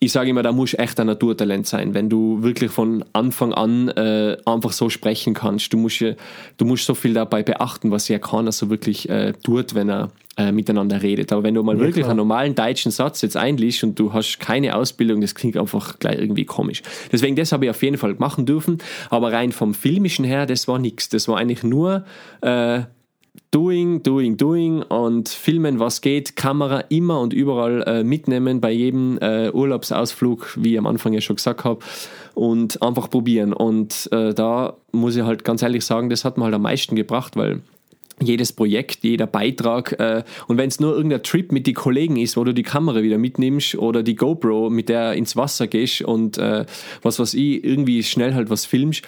ich 0.00 0.12
sage 0.12 0.30
immer, 0.30 0.42
da 0.42 0.52
muss 0.52 0.74
echt 0.74 0.98
ein 1.00 1.06
Naturtalent 1.06 1.66
sein, 1.66 1.94
wenn 1.94 2.08
du 2.08 2.42
wirklich 2.42 2.70
von 2.70 3.04
Anfang 3.12 3.52
an 3.52 3.88
äh, 3.88 4.36
einfach 4.44 4.72
so 4.72 4.90
sprechen 4.90 5.34
kannst. 5.34 5.72
Du 5.72 5.76
musst, 5.76 6.00
du 6.00 6.64
musst 6.64 6.84
so 6.84 6.94
viel 6.94 7.14
dabei 7.14 7.42
beachten, 7.42 7.90
was 7.90 8.08
ja 8.08 8.18
keiner 8.18 8.52
so 8.52 8.70
wirklich 8.70 9.08
äh, 9.08 9.32
tut, 9.42 9.74
wenn 9.74 9.88
er 9.88 10.10
äh, 10.38 10.52
miteinander 10.52 11.02
redet. 11.02 11.32
Aber 11.32 11.42
wenn 11.42 11.54
du 11.54 11.62
mal 11.62 11.74
Ja, 11.74 11.80
wirklich 11.80 12.04
klar. 12.04 12.10
einen 12.10 12.18
normalen 12.18 12.54
deutschen 12.54 12.92
Satz 12.92 13.20
jetzt 13.22 13.36
einliest 13.36 13.84
und 13.84 13.98
du 13.98 14.12
hast 14.12 14.38
keine 14.38 14.76
Ausbildung, 14.76 15.20
das 15.20 15.34
klingt 15.34 15.56
einfach 15.56 15.98
gleich 15.98 16.18
irgendwie 16.18 16.44
komisch. 16.44 16.82
Deswegen, 17.12 17.36
das 17.36 17.52
habe 17.52 17.64
ich 17.66 17.70
auf 17.70 17.82
jeden 17.82 17.98
Fall 17.98 18.14
machen 18.18 18.46
dürfen. 18.46 18.78
Aber 19.10 19.32
rein 19.32 19.52
vom 19.52 19.74
Filmischen 19.74 20.24
her, 20.24 20.46
das 20.46 20.68
war 20.68 20.78
nichts. 20.78 21.08
Das 21.08 21.28
war 21.28 21.36
eigentlich 21.36 21.62
nur 21.64 22.04
äh, 22.40 22.82
Doing, 23.50 24.02
doing, 24.02 24.36
doing 24.36 24.82
und 24.82 25.28
filmen, 25.30 25.78
was 25.78 26.02
geht, 26.02 26.36
Kamera 26.36 26.80
immer 26.90 27.18
und 27.20 27.32
überall 27.32 27.82
äh, 27.86 28.04
mitnehmen 28.04 28.60
bei 28.60 28.70
jedem 28.72 29.16
äh, 29.22 29.50
Urlaubsausflug, 29.50 30.58
wie 30.60 30.72
ich 30.72 30.78
am 30.78 30.86
Anfang 30.86 31.14
ja 31.14 31.22
schon 31.22 31.36
gesagt 31.36 31.64
habe, 31.64 31.78
und 32.34 32.82
einfach 32.82 33.08
probieren. 33.08 33.54
Und 33.54 34.08
äh, 34.12 34.34
da 34.34 34.76
muss 34.92 35.16
ich 35.16 35.22
halt 35.22 35.44
ganz 35.44 35.62
ehrlich 35.62 35.84
sagen, 35.86 36.10
das 36.10 36.26
hat 36.26 36.36
mir 36.36 36.44
halt 36.44 36.54
am 36.54 36.62
meisten 36.62 36.94
gebracht, 36.94 37.36
weil 37.36 37.62
jedes 38.22 38.52
Projekt, 38.52 39.04
jeder 39.04 39.26
Beitrag 39.26 39.92
äh, 39.98 40.22
und 40.46 40.58
wenn 40.58 40.68
es 40.68 40.80
nur 40.80 40.94
irgendein 40.94 41.22
Trip 41.22 41.52
mit 41.52 41.66
den 41.66 41.74
Kollegen 41.74 42.16
ist, 42.16 42.36
wo 42.36 42.44
du 42.44 42.52
die 42.54 42.62
Kamera 42.62 43.02
wieder 43.02 43.18
mitnimmst 43.18 43.74
oder 43.76 44.02
die 44.02 44.16
GoPro, 44.16 44.70
mit 44.70 44.88
der 44.88 45.12
ins 45.14 45.36
Wasser 45.36 45.66
gehst 45.66 46.02
und 46.02 46.38
äh, 46.38 46.64
was 47.02 47.18
weiß 47.18 47.34
ich, 47.34 47.64
irgendwie 47.64 48.02
schnell 48.02 48.34
halt 48.34 48.50
was 48.50 48.64
filmst, 48.66 49.02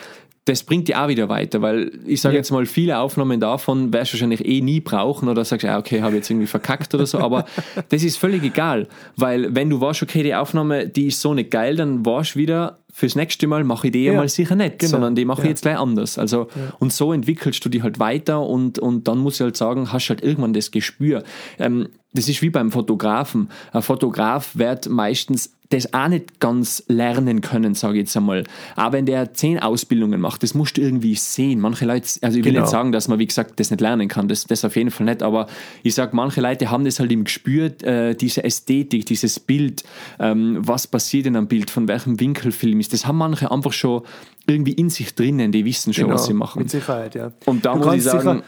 das 0.47 0.63
bringt 0.65 0.89
dir 0.89 1.01
auch 1.01 1.09
wieder 1.09 1.29
weiter, 1.29 1.61
weil 1.61 1.93
ich 2.07 2.21
sage 2.23 2.35
Ja. 2.35 2.39
jetzt 2.41 2.51
mal, 2.51 2.65
viele 2.67 2.99
Aufnahmen 2.99 3.39
davon 3.41 3.93
wirst 3.93 4.13
du 4.13 4.17
wahrscheinlich 4.17 4.45
eh 4.45 4.63
nie 4.63 4.81
brauchen 4.81 5.29
oder 5.29 5.45
sagst, 5.45 5.67
ah, 5.67 5.79
okay, 5.79 6.01
habe 6.01 6.17
jetzt 6.17 6.31
irgendwie 6.31 6.47
verkackt 6.47 6.95
oder 6.95 7.07
so, 7.07 7.19
aber 7.19 7.45
das 7.91 8.03
ist 8.03 8.17
völlig 8.17 8.43
egal, 8.43 8.89
weil 9.17 9.55
wenn 9.55 9.69
du 9.71 9.81
weißt, 9.81 10.03
okay, 10.03 10.23
die 10.23 10.35
Aufnahme, 10.35 10.89
die 10.89 11.07
ist 11.09 11.21
so 11.21 11.35
nicht 11.35 11.51
geil, 11.51 11.77
dann 11.77 12.05
weißt 12.05 12.35
du 12.35 12.39
wieder, 12.39 12.80
fürs 12.93 13.15
nächste 13.17 13.47
Mal 13.47 13.65
mache 13.65 13.89
ich 13.89 13.93
die 13.93 14.05
Ja. 14.05 14.15
mal 14.15 14.29
sicher 14.29 14.57
nicht, 14.57 14.79
Genau. 14.79 14.91
sondern 14.93 15.15
die 15.15 15.25
mache 15.25 15.41
ich 15.41 15.45
Ja. 15.45 15.51
jetzt 15.51 15.63
gleich 15.63 15.79
anders. 15.79 16.19
Also, 16.19 16.49
und 16.79 16.93
so 16.93 17.13
entwickelst 17.13 17.65
du 17.65 17.69
dich 17.69 17.83
halt 17.83 17.99
weiter 17.99 18.41
und, 18.47 18.79
und 18.79 19.09
dann 19.09 19.19
muss 19.19 19.37
ich 19.37 19.41
halt 19.43 19.57
sagen, 19.57 19.93
hast 19.93 20.09
halt 20.11 20.23
irgendwann 20.23 20.53
das 20.53 20.71
Gespür. 20.71 21.23
Ähm, 21.59 21.89
das 22.13 22.29
ist 22.29 22.43
wie 22.43 22.51
beim 22.51 22.73
Fotografen. 22.73 23.49
Ein 23.73 23.83
Fotograf 23.83 24.57
wird 24.57 24.89
meistens 24.89 25.53
das 25.73 25.95
auch 25.95 26.09
nicht 26.09 26.41
ganz 26.41 26.83
lernen 26.89 27.43
können, 27.43 27.75
sage 27.77 27.95
ich 27.95 28.01
jetzt 28.01 28.17
einmal. 28.17 28.43
Aber 28.75 28.95
wenn 28.97 29.07
der 29.07 29.35
zehn 29.35 29.61
Ausbildungen 29.61 30.21
macht, 30.21 30.43
das 30.43 30.53
musst 30.53 30.77
du 30.77 30.81
irgendwie 30.81 31.15
sehen. 31.15 31.61
Manche 31.61 31.85
Leute, 31.85 32.09
also 32.23 32.37
ich 32.41 32.45
will 32.45 32.51
Genau. 32.51 32.65
nicht 32.65 32.73
sagen, 32.73 32.91
dass 32.91 33.07
man, 33.07 33.21
wie 33.21 33.27
gesagt, 33.29 33.61
das 33.61 33.71
nicht 33.71 33.81
lernen 33.81 34.09
kann, 34.09 34.27
das, 34.27 34.43
das 34.47 34.65
auf 34.65 34.75
jeden 34.75 34.91
Fall 34.91 35.07
nicht, 35.07 35.23
aber 35.23 35.47
ich 35.85 35.95
sage, 35.95 36.17
manche 36.17 36.41
Leute 36.41 36.73
haben 36.73 36.85
das 36.85 36.99
halt 36.99 37.13
im 37.13 37.23
Gespür, 37.23 37.67
äh, 37.85 38.17
diese 38.17 38.43
Ästhetik, 38.43 39.07
dieses 39.07 39.39
Bild, 39.39 39.85
ähm, 40.19 40.57
was 40.59 40.89
passiert 40.89 41.27
in 41.27 41.37
einem 41.37 41.47
Bild, 41.47 41.71
von 41.71 41.87
welchem 41.87 42.19
Winkel 42.19 42.51
Ist, 42.81 42.93
das 42.93 43.07
haben 43.07 43.19
manche 43.19 43.51
einfach 43.51 43.73
schon 43.73 44.03
irgendwie 44.47 44.73
in 44.73 44.91
sich 44.91 45.15
drinnen, 45.15 45.53
die 45.53 45.65
wissen 45.65 45.93
schon, 45.93 46.11
was 46.11 46.27
sie 46.27 46.35
machen. 46.35 46.59
Genau, 46.59 46.65
Mit 46.65 46.71
Sicherheit, 46.71 47.15
ja. 47.15 47.33
Und 47.47 47.65
da 47.65 47.75
du 47.75 47.79
muss 47.81 47.95
ich 47.95 48.03
sagen- 48.03 48.43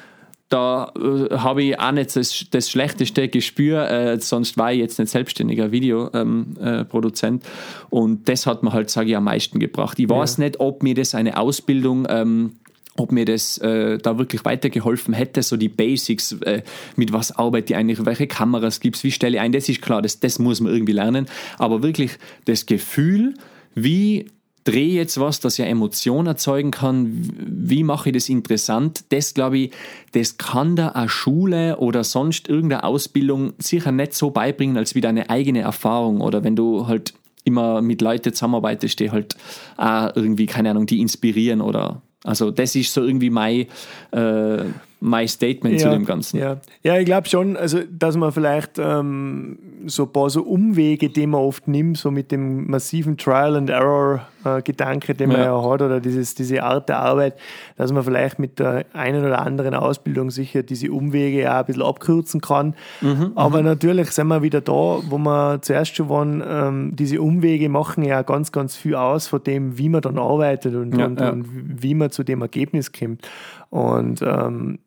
da 0.52 0.92
äh, 0.96 1.38
habe 1.38 1.62
ich 1.62 1.80
auch 1.80 1.92
nicht 1.92 2.14
das, 2.14 2.44
das 2.50 2.70
schlechteste 2.70 3.26
Gespür, 3.28 3.88
äh, 3.88 4.20
sonst 4.20 4.58
war 4.58 4.70
ich 4.72 4.80
jetzt 4.80 4.98
nicht 4.98 5.08
selbstständiger 5.08 5.72
Videoproduzent. 5.72 7.42
Ähm, 7.42 7.50
äh, 7.50 7.94
und 7.94 8.28
das 8.28 8.46
hat 8.46 8.62
mir 8.62 8.72
halt, 8.72 8.90
sage 8.90 9.10
ich, 9.10 9.16
am 9.16 9.24
meisten 9.24 9.58
gebracht. 9.58 9.98
Ich 9.98 10.10
weiß 10.10 10.36
ja. 10.36 10.44
nicht, 10.44 10.60
ob 10.60 10.82
mir 10.82 10.94
das 10.94 11.14
eine 11.14 11.38
Ausbildung 11.38 12.06
ähm, 12.08 12.52
ob 12.94 13.10
mir 13.10 13.24
das 13.24 13.56
äh, 13.58 13.96
da 13.96 14.18
wirklich 14.18 14.44
weitergeholfen 14.44 15.14
hätte, 15.14 15.42
so 15.42 15.56
die 15.56 15.70
Basics, 15.70 16.32
äh, 16.42 16.62
mit 16.96 17.10
was 17.10 17.32
arbeite 17.34 17.72
ich 17.72 17.76
eigentlich, 17.78 18.04
welche 18.04 18.26
Kameras 18.26 18.80
gibt 18.80 18.96
es, 18.96 19.04
wie 19.04 19.10
stelle 19.10 19.36
ich 19.36 19.40
ein, 19.40 19.52
das 19.52 19.68
ist 19.70 19.80
klar, 19.80 20.02
das, 20.02 20.20
das 20.20 20.38
muss 20.38 20.60
man 20.60 20.74
irgendwie 20.74 20.92
lernen, 20.92 21.26
aber 21.58 21.82
wirklich 21.82 22.18
das 22.44 22.66
Gefühl, 22.66 23.32
wie 23.74 24.26
drehe 24.64 24.94
jetzt 24.94 25.18
was, 25.18 25.40
das 25.40 25.58
ja 25.58 25.64
Emotionen 25.64 26.28
erzeugen 26.28 26.70
kann, 26.70 27.28
wie 27.36 27.82
mache 27.82 28.10
ich 28.10 28.14
das 28.14 28.28
interessant, 28.28 29.04
das 29.08 29.34
glaube 29.34 29.58
ich, 29.58 29.70
das 30.12 30.38
kann 30.38 30.76
da 30.76 30.88
eine 30.88 31.08
Schule 31.08 31.78
oder 31.78 32.04
sonst 32.04 32.48
irgendeine 32.48 32.84
Ausbildung 32.84 33.54
sicher 33.58 33.92
nicht 33.92 34.14
so 34.14 34.30
beibringen, 34.30 34.76
als 34.76 34.94
wie 34.94 35.00
deine 35.00 35.30
eigene 35.30 35.60
Erfahrung. 35.60 36.20
Oder 36.20 36.44
wenn 36.44 36.54
du 36.54 36.86
halt 36.86 37.14
immer 37.44 37.82
mit 37.82 38.00
Leuten 38.00 38.32
zusammenarbeitest, 38.32 39.00
die 39.00 39.10
halt 39.10 39.36
auch 39.76 40.14
irgendwie, 40.14 40.46
keine 40.46 40.70
Ahnung, 40.70 40.86
die 40.86 41.00
inspirieren 41.00 41.60
oder 41.60 42.02
also 42.24 42.52
das 42.52 42.76
ist 42.76 42.94
so 42.94 43.02
irgendwie 43.02 43.30
mein, 43.30 43.66
äh, 44.12 44.64
mein 45.02 45.26
Statement 45.26 45.80
ja, 45.80 45.80
zu 45.80 45.90
dem 45.90 46.04
Ganzen. 46.04 46.38
Ja, 46.38 46.58
ja 46.84 46.96
ich 46.96 47.04
glaube 47.04 47.28
schon, 47.28 47.56
also, 47.56 47.80
dass 47.90 48.16
man 48.16 48.30
vielleicht 48.30 48.78
ähm, 48.78 49.58
so 49.86 50.04
ein 50.04 50.12
paar 50.12 50.30
so 50.30 50.42
Umwege, 50.42 51.08
die 51.08 51.26
man 51.26 51.40
oft 51.40 51.66
nimmt, 51.66 51.98
so 51.98 52.12
mit 52.12 52.30
dem 52.30 52.70
massiven 52.70 53.16
Trial 53.16 53.56
and 53.56 53.68
Error 53.68 54.28
äh, 54.44 54.62
Gedanke, 54.62 55.14
den 55.14 55.30
man 55.30 55.38
ja. 55.38 55.46
ja 55.46 55.70
hat, 55.70 55.82
oder 55.82 56.00
dieses, 56.00 56.36
diese 56.36 56.62
Art 56.62 56.88
der 56.88 57.00
Arbeit, 57.00 57.34
dass 57.76 57.92
man 57.92 58.04
vielleicht 58.04 58.38
mit 58.38 58.60
der 58.60 58.86
einen 58.92 59.24
oder 59.24 59.40
anderen 59.40 59.74
Ausbildung 59.74 60.30
sicher 60.30 60.62
diese 60.62 60.92
Umwege 60.92 61.52
auch 61.52 61.58
ein 61.58 61.64
bisschen 61.66 61.82
abkürzen 61.82 62.40
kann. 62.40 62.74
Mhm, 63.00 63.32
Aber 63.34 63.58
mhm. 63.58 63.66
natürlich 63.66 64.12
sind 64.12 64.28
wir 64.28 64.42
wieder 64.42 64.60
da, 64.60 64.72
wo 64.72 65.18
wir 65.18 65.62
zuerst 65.62 65.96
schon 65.96 66.08
waren, 66.08 66.44
ähm, 66.46 66.92
diese 66.94 67.20
Umwege 67.20 67.68
machen 67.68 68.04
ja 68.04 68.22
ganz, 68.22 68.52
ganz 68.52 68.76
viel 68.76 68.94
aus 68.94 69.26
von 69.26 69.42
dem, 69.42 69.78
wie 69.78 69.88
man 69.88 70.00
dann 70.00 70.18
arbeitet 70.18 70.76
und, 70.76 70.96
ja, 70.96 71.06
und, 71.06 71.20
ja. 71.20 71.30
und 71.30 71.44
wie 71.82 71.94
man 71.94 72.10
zu 72.12 72.22
dem 72.22 72.40
Ergebnis 72.40 72.92
kommt. 72.92 73.26
Und 73.72 74.20
ähm, 74.20 74.80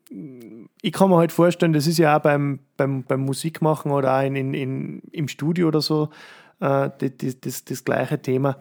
ich 0.83 0.93
kann 0.93 1.09
mir 1.09 1.17
halt 1.17 1.31
vorstellen, 1.31 1.73
das 1.73 1.87
ist 1.87 1.97
ja 1.97 2.15
auch 2.15 2.21
beim, 2.21 2.59
beim, 2.77 3.01
beim 3.01 3.21
Musikmachen 3.21 3.91
oder 3.91 4.19
auch 4.19 4.23
in, 4.23 4.35
in, 4.35 4.53
in, 4.53 5.01
im 5.11 5.27
Studio 5.27 5.69
oder 5.69 5.81
so 5.81 6.09
äh, 6.59 6.91
das, 6.99 7.39
das, 7.41 7.65
das 7.65 7.83
gleiche 7.83 8.21
Thema. 8.21 8.57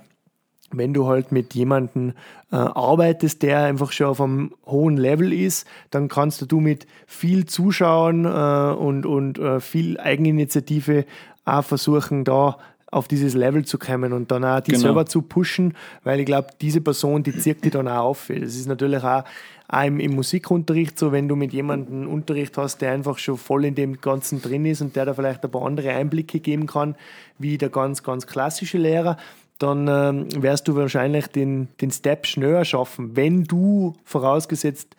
Wenn 0.71 0.95
du 0.95 1.07
halt 1.07 1.31
mit 1.31 1.53
jemandem 1.53 2.15
äh, 2.51 2.57
arbeitest, 2.57 3.43
der 3.43 3.65
einfach 3.65 3.93
schon 3.93 4.07
auf 4.07 4.21
einem 4.23 4.55
hohen 4.65 4.97
Level 4.97 5.31
ist, 5.31 5.69
dann 5.91 6.09
kannst 6.09 6.51
du 6.51 6.59
mit 6.59 6.87
viel 7.07 7.45
Zuschauen 7.45 8.25
äh, 8.25 8.29
und, 8.29 9.05
und 9.05 9.39
äh, 9.39 9.61
viel 9.61 10.01
Eigeninitiative 10.01 11.05
auch 11.45 11.65
versuchen, 11.65 12.25
da 12.25 12.57
auf 12.95 13.09
dieses 13.09 13.35
Level 13.35 13.65
zu 13.65 13.77
kommen 13.77 14.13
und 14.13 14.31
dann 14.31 14.45
auch 14.45 14.61
die 14.61 14.71
genau. 14.71 14.83
selber 14.83 15.07
zu 15.07 15.23
pushen, 15.23 15.75
weil 16.05 16.21
ich 16.21 16.27
glaube, 16.27 16.49
diese 16.61 16.81
Person, 16.81 17.23
die 17.25 17.37
zirkt 17.37 17.65
die 17.65 17.71
dann 17.71 17.89
auch 17.89 18.05
auf. 18.05 18.27
Das 18.29 18.55
ist 18.55 18.69
natürlich 18.69 19.03
auch, 19.03 19.25
auch 19.69 19.85
im, 19.85 19.99
im, 19.99 20.15
Musikunterricht 20.15 20.97
so, 20.99 21.11
wenn 21.11 21.27
du 21.27 21.35
mit 21.35 21.53
jemandem 21.53 22.07
Unterricht 22.07 22.57
hast, 22.57 22.79
der 22.79 22.93
einfach 22.93 23.19
schon 23.19 23.37
voll 23.37 23.65
in 23.65 23.75
dem 23.75 24.01
Ganzen 24.01 24.41
drin 24.41 24.65
ist 24.65 24.81
und 24.81 24.95
der 24.95 25.07
da 25.07 25.15
vielleicht 25.15 25.45
ein 25.45 25.51
paar 25.51 25.63
andere 25.63 25.91
Einblicke 25.91 26.39
geben 26.39 26.67
kann, 26.67 26.95
wie 27.39 27.59
der 27.59 27.69
ganz, 27.69 28.05
ganz 28.05 28.29
klassische 28.29 28.79
Lehrer, 28.79 29.17
dann 29.59 29.89
ähm, 29.89 30.43
wirst 30.43 30.69
du 30.69 30.77
wahrscheinlich 30.77 31.27
den, 31.29 31.69
den 31.81 31.91
Step 31.91 32.27
schneller 32.27 32.65
schaffen, 32.65 33.17
wenn 33.17 33.45
du 33.45 33.95
vorausgesetzt 34.05 34.95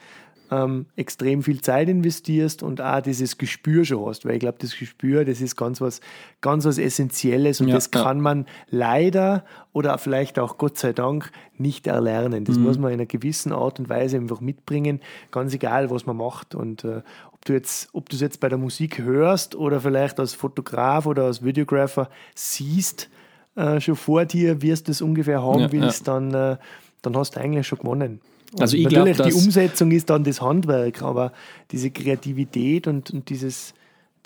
ähm, 0.52 0.86
extrem 0.96 1.44
viel 1.44 1.62
Zeit 1.62 1.90
investierst 1.90 2.64
und 2.64 2.82
auch 2.82 3.02
dieses 3.02 3.38
Gespür 3.38 3.86
schon 3.86 4.06
hast, 4.06 4.26
weil 4.26 4.34
ich 4.34 4.40
glaube, 4.40 4.58
das 4.60 4.78
Gespür, 4.78 5.26
das 5.26 5.42
ist 5.42 5.56
ganz 5.56 5.82
was, 5.82 6.02
ganz 6.42 6.66
was 6.66 6.78
Essentielles 6.78 7.62
und 7.62 7.70
ja, 7.70 7.76
das 7.76 7.92
kann 7.92 8.18
ja. 8.18 8.24
man 8.24 8.46
leider 8.70 9.44
oder 9.74 9.98
vielleicht 9.98 10.40
auch 10.40 10.58
Gott 10.58 10.78
sei 10.78 10.94
Dank 10.94 11.32
nicht 11.58 11.88
erlernen. 11.88 12.46
Das 12.46 12.58
mhm. 12.58 12.64
muss 12.64 12.78
man 12.78 12.92
in 12.92 13.00
einer 13.00 13.08
gewissen 13.08 13.52
Art 13.52 13.80
und 13.80 13.90
Weise 13.90 14.18
einfach 14.18 14.42
mitbringen, 14.42 15.02
ganz 15.32 15.54
egal, 15.54 15.90
was 15.90 16.06
man 16.06 16.18
macht 16.18 16.56
und 16.56 16.84
äh, 16.84 17.02
ob 17.32 17.46
du 17.46 17.54
jetzt, 17.54 17.90
ob 17.94 18.10
du 18.10 18.16
es 18.16 18.22
jetzt 18.22 18.40
bei 18.40 18.50
der 18.50 18.58
Musik 18.58 19.00
hörst 19.00 19.56
oder 19.56 19.82
vielleicht 19.82 20.20
als 20.20 20.34
Fotograf 20.34 21.06
oder 21.06 21.24
als 21.24 21.44
Videographer 21.44 22.10
siehst, 22.34 23.10
äh, 23.56 23.80
schon 23.80 23.96
vor 23.96 24.26
dir, 24.26 24.62
wie 24.62 24.74
du 24.74 24.92
es 24.92 25.02
ungefähr 25.02 25.42
haben 25.42 25.62
ja, 25.62 25.72
willst, 25.72 26.08
Dann, 26.08 26.34
äh, 26.34 26.58
dann 27.02 27.18
hast 27.18 27.36
du 27.36 27.40
eigentlich 27.40 27.68
schon 27.68 27.80
gewonnen. 27.80 28.20
Also 28.60 28.78
ich 28.78 28.84
Natürlich, 28.84 29.18
glaub, 29.18 29.28
die 29.28 29.34
Umsetzung 29.34 29.92
ist 29.92 30.10
dann 30.10 30.24
das 30.24 30.42
Handwerk, 30.42 31.02
aber 31.02 31.32
diese 31.72 31.92
Kreativität 31.92 32.88
und, 32.88 33.12
und 33.12 33.30
dieses 33.30 33.74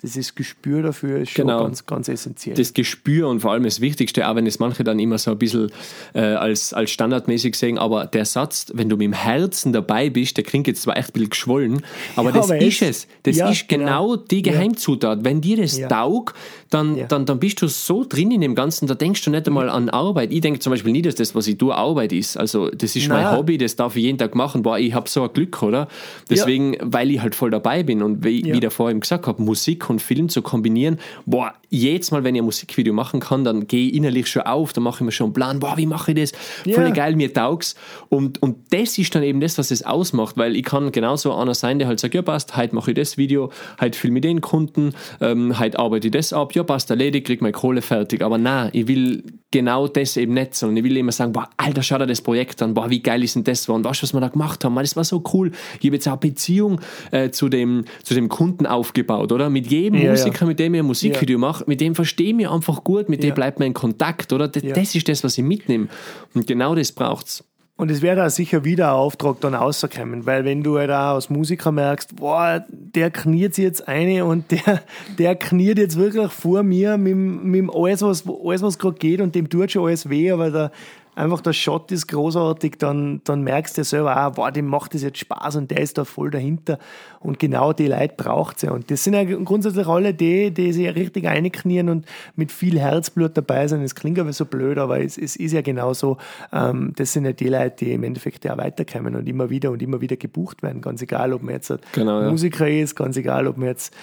dieses 0.02 0.34
Gespür 0.34 0.82
dafür 0.82 1.18
ist 1.18 1.30
schon 1.30 1.46
genau. 1.46 1.64
ganz, 1.64 1.84
ganz 1.84 2.08
essentiell. 2.08 2.56
Das 2.56 2.72
Gespür 2.72 3.28
und 3.28 3.40
vor 3.40 3.52
allem 3.52 3.64
das 3.64 3.80
Wichtigste, 3.80 4.26
auch 4.28 4.34
wenn 4.34 4.46
es 4.46 4.58
manche 4.58 4.82
dann 4.82 4.98
immer 4.98 5.18
so 5.18 5.32
ein 5.32 5.38
bisschen 5.38 5.70
äh, 6.14 6.20
als, 6.20 6.72
als 6.72 6.90
standardmäßig 6.90 7.54
sehen, 7.54 7.78
aber 7.78 8.06
der 8.06 8.24
Satz, 8.24 8.66
wenn 8.74 8.88
du 8.88 8.96
mit 8.96 9.04
dem 9.04 9.12
Herzen 9.12 9.72
dabei 9.72 10.08
bist, 10.08 10.36
der 10.36 10.44
klingt 10.44 10.66
jetzt 10.66 10.82
zwar 10.82 10.96
echt 10.96 11.10
ein 11.10 11.12
bisschen 11.12 11.30
geschwollen, 11.30 11.82
aber 12.16 12.30
ja, 12.30 12.36
das 12.36 12.50
aber 12.50 12.60
ist 12.60 12.82
es. 12.82 13.06
Das 13.24 13.36
ja, 13.36 13.50
ist 13.50 13.68
genau, 13.68 14.14
genau 14.14 14.16
die 14.16 14.42
Geheimzutat. 14.42 15.24
Wenn 15.24 15.40
dir 15.40 15.58
das 15.58 15.78
taugt, 15.88 16.34
dann, 16.70 17.06
dann, 17.08 17.26
dann 17.26 17.38
bist 17.38 17.60
du 17.60 17.66
so 17.66 18.04
drin 18.08 18.30
in 18.30 18.40
dem 18.40 18.54
Ganzen, 18.54 18.86
da 18.86 18.94
denkst 18.94 19.24
du 19.24 19.30
nicht 19.30 19.46
einmal 19.46 19.68
an 19.68 19.90
Arbeit. 19.90 20.32
Ich 20.32 20.40
denke 20.40 20.60
zum 20.60 20.70
Beispiel 20.70 20.92
nie, 20.92 21.02
dass 21.02 21.16
das, 21.16 21.34
was 21.34 21.46
ich 21.46 21.58
tue, 21.58 21.74
Arbeit 21.74 22.12
ist. 22.12 22.36
Also 22.36 22.70
das 22.70 22.96
ist 22.96 23.08
Nein. 23.08 23.24
mein 23.24 23.36
Hobby, 23.36 23.58
das 23.58 23.76
darf 23.76 23.96
ich 23.96 24.04
jeden 24.04 24.18
Tag 24.18 24.34
machen. 24.34 24.62
Boah, 24.62 24.78
ich 24.78 24.94
habe 24.94 25.08
so 25.10 25.24
ein 25.24 25.32
Glück, 25.32 25.62
oder? 25.62 25.88
Deswegen, 26.30 26.76
weil 26.80 27.10
ich 27.10 27.20
halt 27.20 27.34
voll 27.34 27.50
dabei 27.50 27.82
bin 27.82 28.02
und 28.02 28.24
wie, 28.24 28.44
wie 28.44 28.52
ich 28.52 28.60
davor 28.60 28.90
eben 28.90 29.00
gesagt 29.00 29.26
habe, 29.26 29.42
Musik 29.42 29.89
und 29.90 30.00
Film 30.02 30.28
zu 30.28 30.42
kombinieren, 30.42 30.98
boah, 31.26 31.54
jedes 31.68 32.10
Mal, 32.10 32.24
wenn 32.24 32.34
ich 32.34 32.40
ein 32.42 32.44
Musikvideo 32.44 32.92
machen 32.92 33.20
kann, 33.20 33.44
dann 33.44 33.66
gehe 33.66 33.88
ich 33.88 33.94
innerlich 33.94 34.26
schon 34.26 34.42
auf, 34.42 34.72
dann 34.72 34.84
mache 34.84 34.96
ich 34.96 35.04
mir 35.04 35.12
schon 35.12 35.26
einen 35.26 35.34
Plan, 35.34 35.60
boah, 35.60 35.76
wie 35.76 35.86
mache 35.86 36.12
ich 36.12 36.18
das? 36.18 36.32
Voll 36.64 36.84
yeah. 36.84 36.90
geil, 36.90 37.16
mir 37.16 37.32
taugt's. 37.32 37.76
Und, 38.08 38.42
und 38.42 38.56
das 38.70 38.98
ist 38.98 39.14
dann 39.14 39.22
eben 39.22 39.40
das, 39.40 39.56
was 39.56 39.70
es 39.70 39.84
ausmacht, 39.84 40.36
weil 40.36 40.56
ich 40.56 40.64
kann 40.64 40.90
genauso 40.90 41.32
einer 41.34 41.54
sein, 41.54 41.78
der 41.78 41.88
halt 41.88 42.00
sagt, 42.00 42.14
ja 42.14 42.22
passt, 42.22 42.56
heute 42.56 42.74
mache 42.74 42.90
ich 42.90 42.96
das 42.96 43.16
Video, 43.16 43.50
heute 43.80 43.96
filme 43.96 44.18
ich 44.18 44.22
den 44.22 44.40
Kunden, 44.40 44.94
ähm, 45.20 45.58
heute 45.58 45.78
arbeite 45.78 46.08
ich 46.08 46.12
das 46.12 46.32
ab, 46.32 46.54
ja 46.54 46.64
passt, 46.64 46.90
erledigt, 46.90 47.26
krieg 47.26 47.40
meine 47.40 47.52
Kohle 47.52 47.82
fertig. 47.82 48.22
Aber 48.22 48.38
nein, 48.38 48.70
ich 48.72 48.88
will 48.88 49.22
genau 49.50 49.88
das 49.88 50.16
eben 50.16 50.34
nicht, 50.34 50.54
sondern 50.54 50.76
ich 50.78 50.84
will 50.84 50.96
immer 50.96 51.12
sagen, 51.12 51.32
boah, 51.32 51.48
Alter, 51.56 51.82
schau 51.82 51.98
dir 51.98 52.06
das 52.06 52.20
Projekt 52.20 52.62
an, 52.62 52.74
boah, 52.74 52.90
wie 52.90 53.00
geil 53.00 53.22
ist 53.22 53.36
denn 53.36 53.44
das? 53.44 53.68
Und 53.68 53.84
weißt 53.84 54.02
du, 54.02 54.04
was 54.04 54.12
wir 54.12 54.20
da 54.20 54.28
gemacht 54.28 54.64
haben? 54.64 54.74
Das 54.76 54.96
war 54.96 55.04
so 55.04 55.22
cool. 55.32 55.52
Ich 55.80 55.86
habe 55.86 55.96
jetzt 55.96 56.08
auch 56.08 56.16
Beziehung 56.16 56.80
äh, 57.10 57.30
zu, 57.30 57.48
dem, 57.48 57.84
zu 58.02 58.14
dem 58.14 58.28
Kunden 58.28 58.66
aufgebaut, 58.66 59.32
oder? 59.32 59.50
Mit 59.50 59.70
jedem 59.70 59.79
ja, 59.84 60.10
Musiker, 60.10 60.40
ja. 60.40 60.46
mit 60.46 60.58
dem 60.58 60.74
ich 60.74 60.80
ein 60.80 60.86
Musikvideo 60.86 61.38
ja. 61.38 61.40
mache, 61.40 61.64
mit 61.66 61.80
dem 61.80 61.94
verstehe 61.94 62.28
ich 62.28 62.34
mich 62.34 62.48
einfach 62.48 62.84
gut, 62.84 63.08
mit 63.08 63.22
dem 63.22 63.34
bleibt 63.34 63.58
man 63.58 63.68
in 63.68 63.74
Kontakt, 63.74 64.32
oder? 64.32 64.48
Das, 64.48 64.62
das 64.62 64.94
ist 64.94 65.08
das, 65.08 65.24
was 65.24 65.36
ich 65.38 65.44
mitnehme. 65.44 65.88
Und 66.34 66.46
genau 66.46 66.74
das 66.74 66.92
braucht 66.92 67.26
es. 67.26 67.44
Und 67.80 67.90
es 67.90 68.02
wäre 68.02 68.16
da 68.16 68.28
sicher 68.28 68.62
wieder 68.62 68.88
ein 68.88 68.96
Auftrag 68.96 69.40
dann 69.40 69.54
rauskommen, 69.54 70.26
weil 70.26 70.44
wenn 70.44 70.62
du 70.62 70.76
halt 70.76 70.90
auch 70.90 71.14
als 71.14 71.30
Musiker 71.30 71.72
merkst, 71.72 72.16
boah, 72.16 72.62
der 72.68 73.10
kniert 73.10 73.54
sich 73.54 73.64
jetzt 73.64 73.88
eine 73.88 74.26
und 74.26 74.50
der, 74.50 74.82
der 75.18 75.34
kniert 75.34 75.78
jetzt 75.78 75.96
wirklich 75.96 76.30
vor 76.30 76.62
mir 76.62 76.98
mit, 76.98 77.16
mit 77.16 77.74
alles, 77.74 78.02
was, 78.02 78.24
alles, 78.26 78.60
was 78.60 78.78
gerade 78.78 78.98
geht 78.98 79.22
und 79.22 79.34
dem 79.34 79.48
tut 79.48 79.72
schon 79.72 79.86
alles 79.86 80.10
weh, 80.10 80.30
aber 80.30 80.50
der, 80.50 80.72
einfach 81.14 81.40
der 81.40 81.52
Shot 81.52 81.90
ist 81.92 82.08
großartig, 82.08 82.76
dann, 82.78 83.20
dann 83.24 83.42
merkst 83.42 83.76
du 83.78 83.84
selber 83.84 84.26
auch, 84.26 84.36
wow, 84.36 84.50
dem 84.50 84.66
macht 84.66 84.94
das 84.94 85.02
jetzt 85.02 85.18
Spaß 85.18 85.56
und 85.56 85.70
der 85.70 85.80
ist 85.80 85.98
da 85.98 86.04
voll 86.04 86.30
dahinter. 86.30 86.78
Und 87.20 87.38
genau 87.38 87.72
die 87.72 87.88
Leute 87.88 88.14
braucht 88.16 88.60
sie. 88.60 88.70
Und 88.70 88.90
das 88.90 89.04
sind 89.04 89.14
ja 89.14 89.24
grundsätzlich 89.24 89.86
alle 89.86 90.14
die, 90.14 90.50
die 90.50 90.72
sich 90.72 90.94
richtig 90.94 91.26
einknien 91.26 91.88
und 91.88 92.06
mit 92.36 92.50
viel 92.52 92.78
Herzblut 92.78 93.36
dabei 93.36 93.68
sind. 93.68 93.82
Es 93.82 93.94
klingt 93.94 94.18
aber 94.18 94.32
so 94.32 94.44
blöd, 94.44 94.78
aber 94.78 95.00
es, 95.00 95.18
es 95.18 95.36
ist 95.36 95.52
ja 95.52 95.62
genau 95.62 95.92
so. 95.92 96.16
Ähm, 96.52 96.92
das 96.96 97.12
sind 97.12 97.24
ja 97.24 97.32
die 97.32 97.48
Leute, 97.48 97.84
die 97.84 97.92
im 97.92 98.04
Endeffekt 98.04 98.44
ja 98.44 98.56
weiterkommen 98.56 99.14
und 99.16 99.28
immer 99.28 99.50
wieder 99.50 99.70
und 99.70 99.82
immer 99.82 100.00
wieder 100.00 100.16
gebucht 100.16 100.62
werden. 100.62 100.80
Ganz 100.80 101.02
egal, 101.02 101.32
ob 101.32 101.42
man 101.42 101.54
jetzt 101.54 101.72
genau, 101.92 102.30
Musiker 102.30 102.66
ja. 102.66 102.82
ist, 102.82 102.94
ganz 102.94 103.16
egal, 103.16 103.46
ob 103.46 103.58
man 103.58 103.68
jetzt 103.68 103.94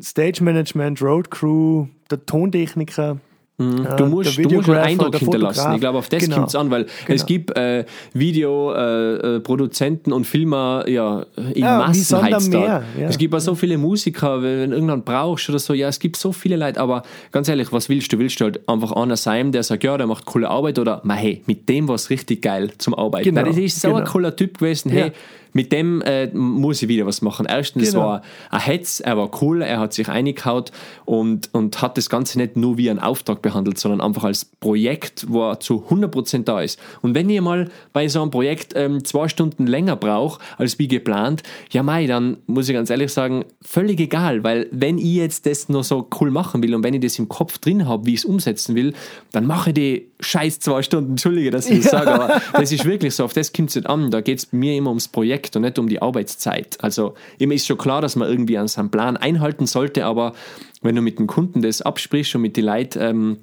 Stage 0.00 0.42
Management, 0.42 1.02
Road 1.02 1.30
Crew, 1.30 1.86
der 2.10 2.24
Tontechniker, 2.24 3.18
Mhm. 3.60 3.86
Du 3.98 4.06
musst, 4.06 4.38
du 4.38 4.48
musst 4.48 4.70
einen 4.70 4.78
Eindruck 4.78 5.14
hinterlassen. 5.16 5.74
Ich 5.74 5.80
glaube, 5.80 5.98
auf 5.98 6.08
das 6.08 6.24
genau. 6.24 6.36
kommt 6.36 6.48
es 6.48 6.54
an, 6.54 6.70
weil 6.70 6.84
genau. 6.84 7.14
es 7.14 7.26
gibt 7.26 7.54
äh, 7.58 7.84
Videoproduzenten 8.14 10.12
äh, 10.12 10.16
und 10.16 10.26
Filmer 10.26 10.84
ja, 10.88 11.26
in 11.36 11.62
ja, 11.62 11.78
Massen 11.78 12.22
heutzutage. 12.22 12.84
Ja. 12.98 13.08
Es 13.08 13.18
gibt 13.18 13.34
auch 13.34 13.40
so 13.40 13.54
viele 13.54 13.76
Musiker, 13.76 14.42
wenn 14.42 14.70
du 14.70 14.76
irgendwann 14.76 15.04
brauchst 15.04 15.50
oder 15.50 15.58
so. 15.58 15.74
Ja, 15.74 15.88
es 15.88 15.98
gibt 15.98 16.16
so 16.16 16.32
viele 16.32 16.56
Leute, 16.56 16.80
aber 16.80 17.02
ganz 17.32 17.48
ehrlich, 17.48 17.70
was 17.70 17.90
willst 17.90 18.10
du? 18.12 18.18
Willst 18.18 18.40
du 18.40 18.44
halt 18.44 18.66
einfach 18.66 18.92
einer 18.92 19.16
sein, 19.16 19.52
der 19.52 19.62
sagt, 19.62 19.84
ja, 19.84 19.98
der 19.98 20.06
macht 20.06 20.24
coole 20.24 20.48
Arbeit 20.48 20.78
oder, 20.78 21.02
hey, 21.06 21.42
mit 21.46 21.68
dem 21.68 21.86
war 21.86 21.96
es 21.96 22.08
richtig 22.08 22.40
geil 22.40 22.70
zum 22.78 22.94
Arbeiten. 22.94 23.24
Genau. 23.24 23.42
Nein, 23.42 23.50
das 23.50 23.58
ist 23.58 23.80
so 23.82 23.88
genau. 23.88 24.00
ein 24.00 24.06
cooler 24.06 24.34
Typ 24.34 24.56
gewesen. 24.58 24.90
Hey, 24.90 25.12
mit 25.52 25.72
dem 25.72 26.02
äh, 26.02 26.28
muss 26.28 26.82
ich 26.82 26.88
wieder 26.88 27.06
was 27.06 27.22
machen. 27.22 27.46
Erstens 27.48 27.92
Genau. 27.92 28.04
war 28.06 28.22
ein 28.50 28.60
Hetz, 28.60 29.00
er 29.00 29.16
war 29.16 29.30
cool, 29.42 29.62
er 29.62 29.80
hat 29.80 29.92
sich 29.92 30.08
eingehaut 30.08 30.72
und, 31.04 31.48
und 31.52 31.80
hat 31.82 31.96
das 31.96 32.08
Ganze 32.10 32.38
nicht 32.38 32.56
nur 32.56 32.78
wie 32.78 32.90
einen 32.90 32.98
Auftrag 32.98 33.42
behandelt, 33.42 33.78
sondern 33.78 34.00
einfach 34.00 34.24
als 34.24 34.44
Projekt, 34.44 35.26
wo 35.28 35.50
er 35.50 35.60
zu 35.60 35.84
100% 35.88 36.44
da 36.44 36.60
ist. 36.60 36.78
Und 37.02 37.14
wenn 37.14 37.28
ihr 37.30 37.42
mal 37.42 37.70
bei 37.92 38.08
so 38.08 38.22
einem 38.22 38.30
Projekt 38.30 38.72
ähm, 38.76 39.04
zwei 39.04 39.28
Stunden 39.28 39.66
länger 39.66 39.96
braucht, 39.96 40.40
als 40.58 40.78
wie 40.78 40.88
geplant, 40.88 41.42
ja 41.70 41.82
mei, 41.82 42.06
dann 42.06 42.38
muss 42.46 42.68
ich 42.68 42.74
ganz 42.74 42.90
ehrlich 42.90 43.12
sagen, 43.12 43.44
völlig 43.62 44.00
egal, 44.00 44.44
weil 44.44 44.68
wenn 44.70 44.98
ich 44.98 45.14
jetzt 45.14 45.46
das 45.46 45.68
noch 45.68 45.84
so 45.84 46.08
cool 46.20 46.30
machen 46.30 46.62
will 46.62 46.74
und 46.74 46.84
wenn 46.84 46.94
ich 46.94 47.00
das 47.00 47.18
im 47.18 47.28
Kopf 47.28 47.58
drin 47.58 47.88
habe, 47.88 48.06
wie 48.06 48.14
ich 48.14 48.20
es 48.20 48.24
umsetzen 48.24 48.74
will, 48.74 48.92
dann 49.32 49.46
mache 49.46 49.70
ich 49.70 49.74
die 49.74 50.06
scheiß 50.20 50.60
zwei 50.60 50.82
Stunden, 50.82 51.12
entschuldige, 51.12 51.50
dass 51.50 51.68
ich 51.68 51.82
das 51.82 51.90
sage, 51.90 52.12
aber 52.12 52.40
das 52.52 52.72
ist 52.72 52.84
wirklich 52.84 53.14
so, 53.14 53.24
auf 53.24 53.32
das 53.32 53.52
kommt 53.52 53.70
es 53.70 53.76
nicht 53.76 53.88
an, 53.88 54.10
da 54.10 54.20
geht 54.20 54.38
es 54.38 54.52
mir 54.52 54.74
immer 54.76 54.90
ums 54.90 55.08
Projekt 55.08 55.39
und 55.56 55.62
nicht 55.62 55.78
um 55.78 55.88
die 55.88 56.02
Arbeitszeit. 56.02 56.78
Also 56.80 57.14
immer 57.38 57.54
ist 57.54 57.66
schon 57.66 57.78
klar, 57.78 58.00
dass 58.02 58.16
man 58.16 58.28
irgendwie 58.28 58.58
an 58.58 58.68
seinen 58.68 58.90
Plan 58.90 59.16
einhalten 59.16 59.66
sollte, 59.66 60.04
aber 60.04 60.34
wenn 60.82 60.96
du 60.96 61.02
mit 61.02 61.18
dem 61.18 61.26
Kunden 61.26 61.62
das 61.62 61.82
absprichst 61.82 62.34
und 62.34 62.42
mit 62.42 62.56
den 62.56 62.64
Leuten 62.64 62.98
ähm, 63.00 63.36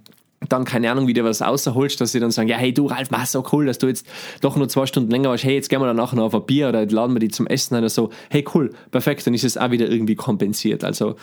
dann 0.50 0.66
keine 0.66 0.92
Ahnung, 0.92 1.08
wie 1.08 1.14
du 1.14 1.24
was 1.24 1.42
außerholst, 1.42 2.00
dass 2.00 2.12
sie 2.12 2.20
dann 2.20 2.32
sagen, 2.32 2.48
ja, 2.48 2.58
hey 2.58 2.72
du 2.72 2.86
Ralf, 2.86 3.10
mach 3.10 3.26
so 3.26 3.44
cool, 3.52 3.66
dass 3.66 3.80
du 3.80 3.88
jetzt 3.88 4.06
doch 4.42 4.56
nur 4.56 4.70
zwei 4.70 4.86
Stunden 4.86 5.10
länger 5.10 5.30
warst, 5.30 5.44
hey, 5.44 5.56
jetzt 5.56 5.70
gehen 5.70 5.82
wir 5.82 5.88
dann 5.88 5.98
nachher 5.98 6.16
noch 6.16 6.26
auf 6.26 6.36
ein 6.36 6.46
Bier 6.46 6.70
oder 6.70 6.86
laden 6.86 7.16
wir 7.16 7.20
die 7.20 7.30
zum 7.30 7.48
Essen 7.48 7.76
oder 7.76 7.90
so, 7.90 8.12
hey 8.30 8.46
cool, 8.54 8.72
perfekt, 8.92 9.26
dann 9.26 9.34
ist 9.34 9.44
es 9.44 9.58
auch 9.58 9.72
wieder 9.72 9.90
irgendwie 9.90 10.16
kompensiert. 10.16 10.84
Also 10.84 11.16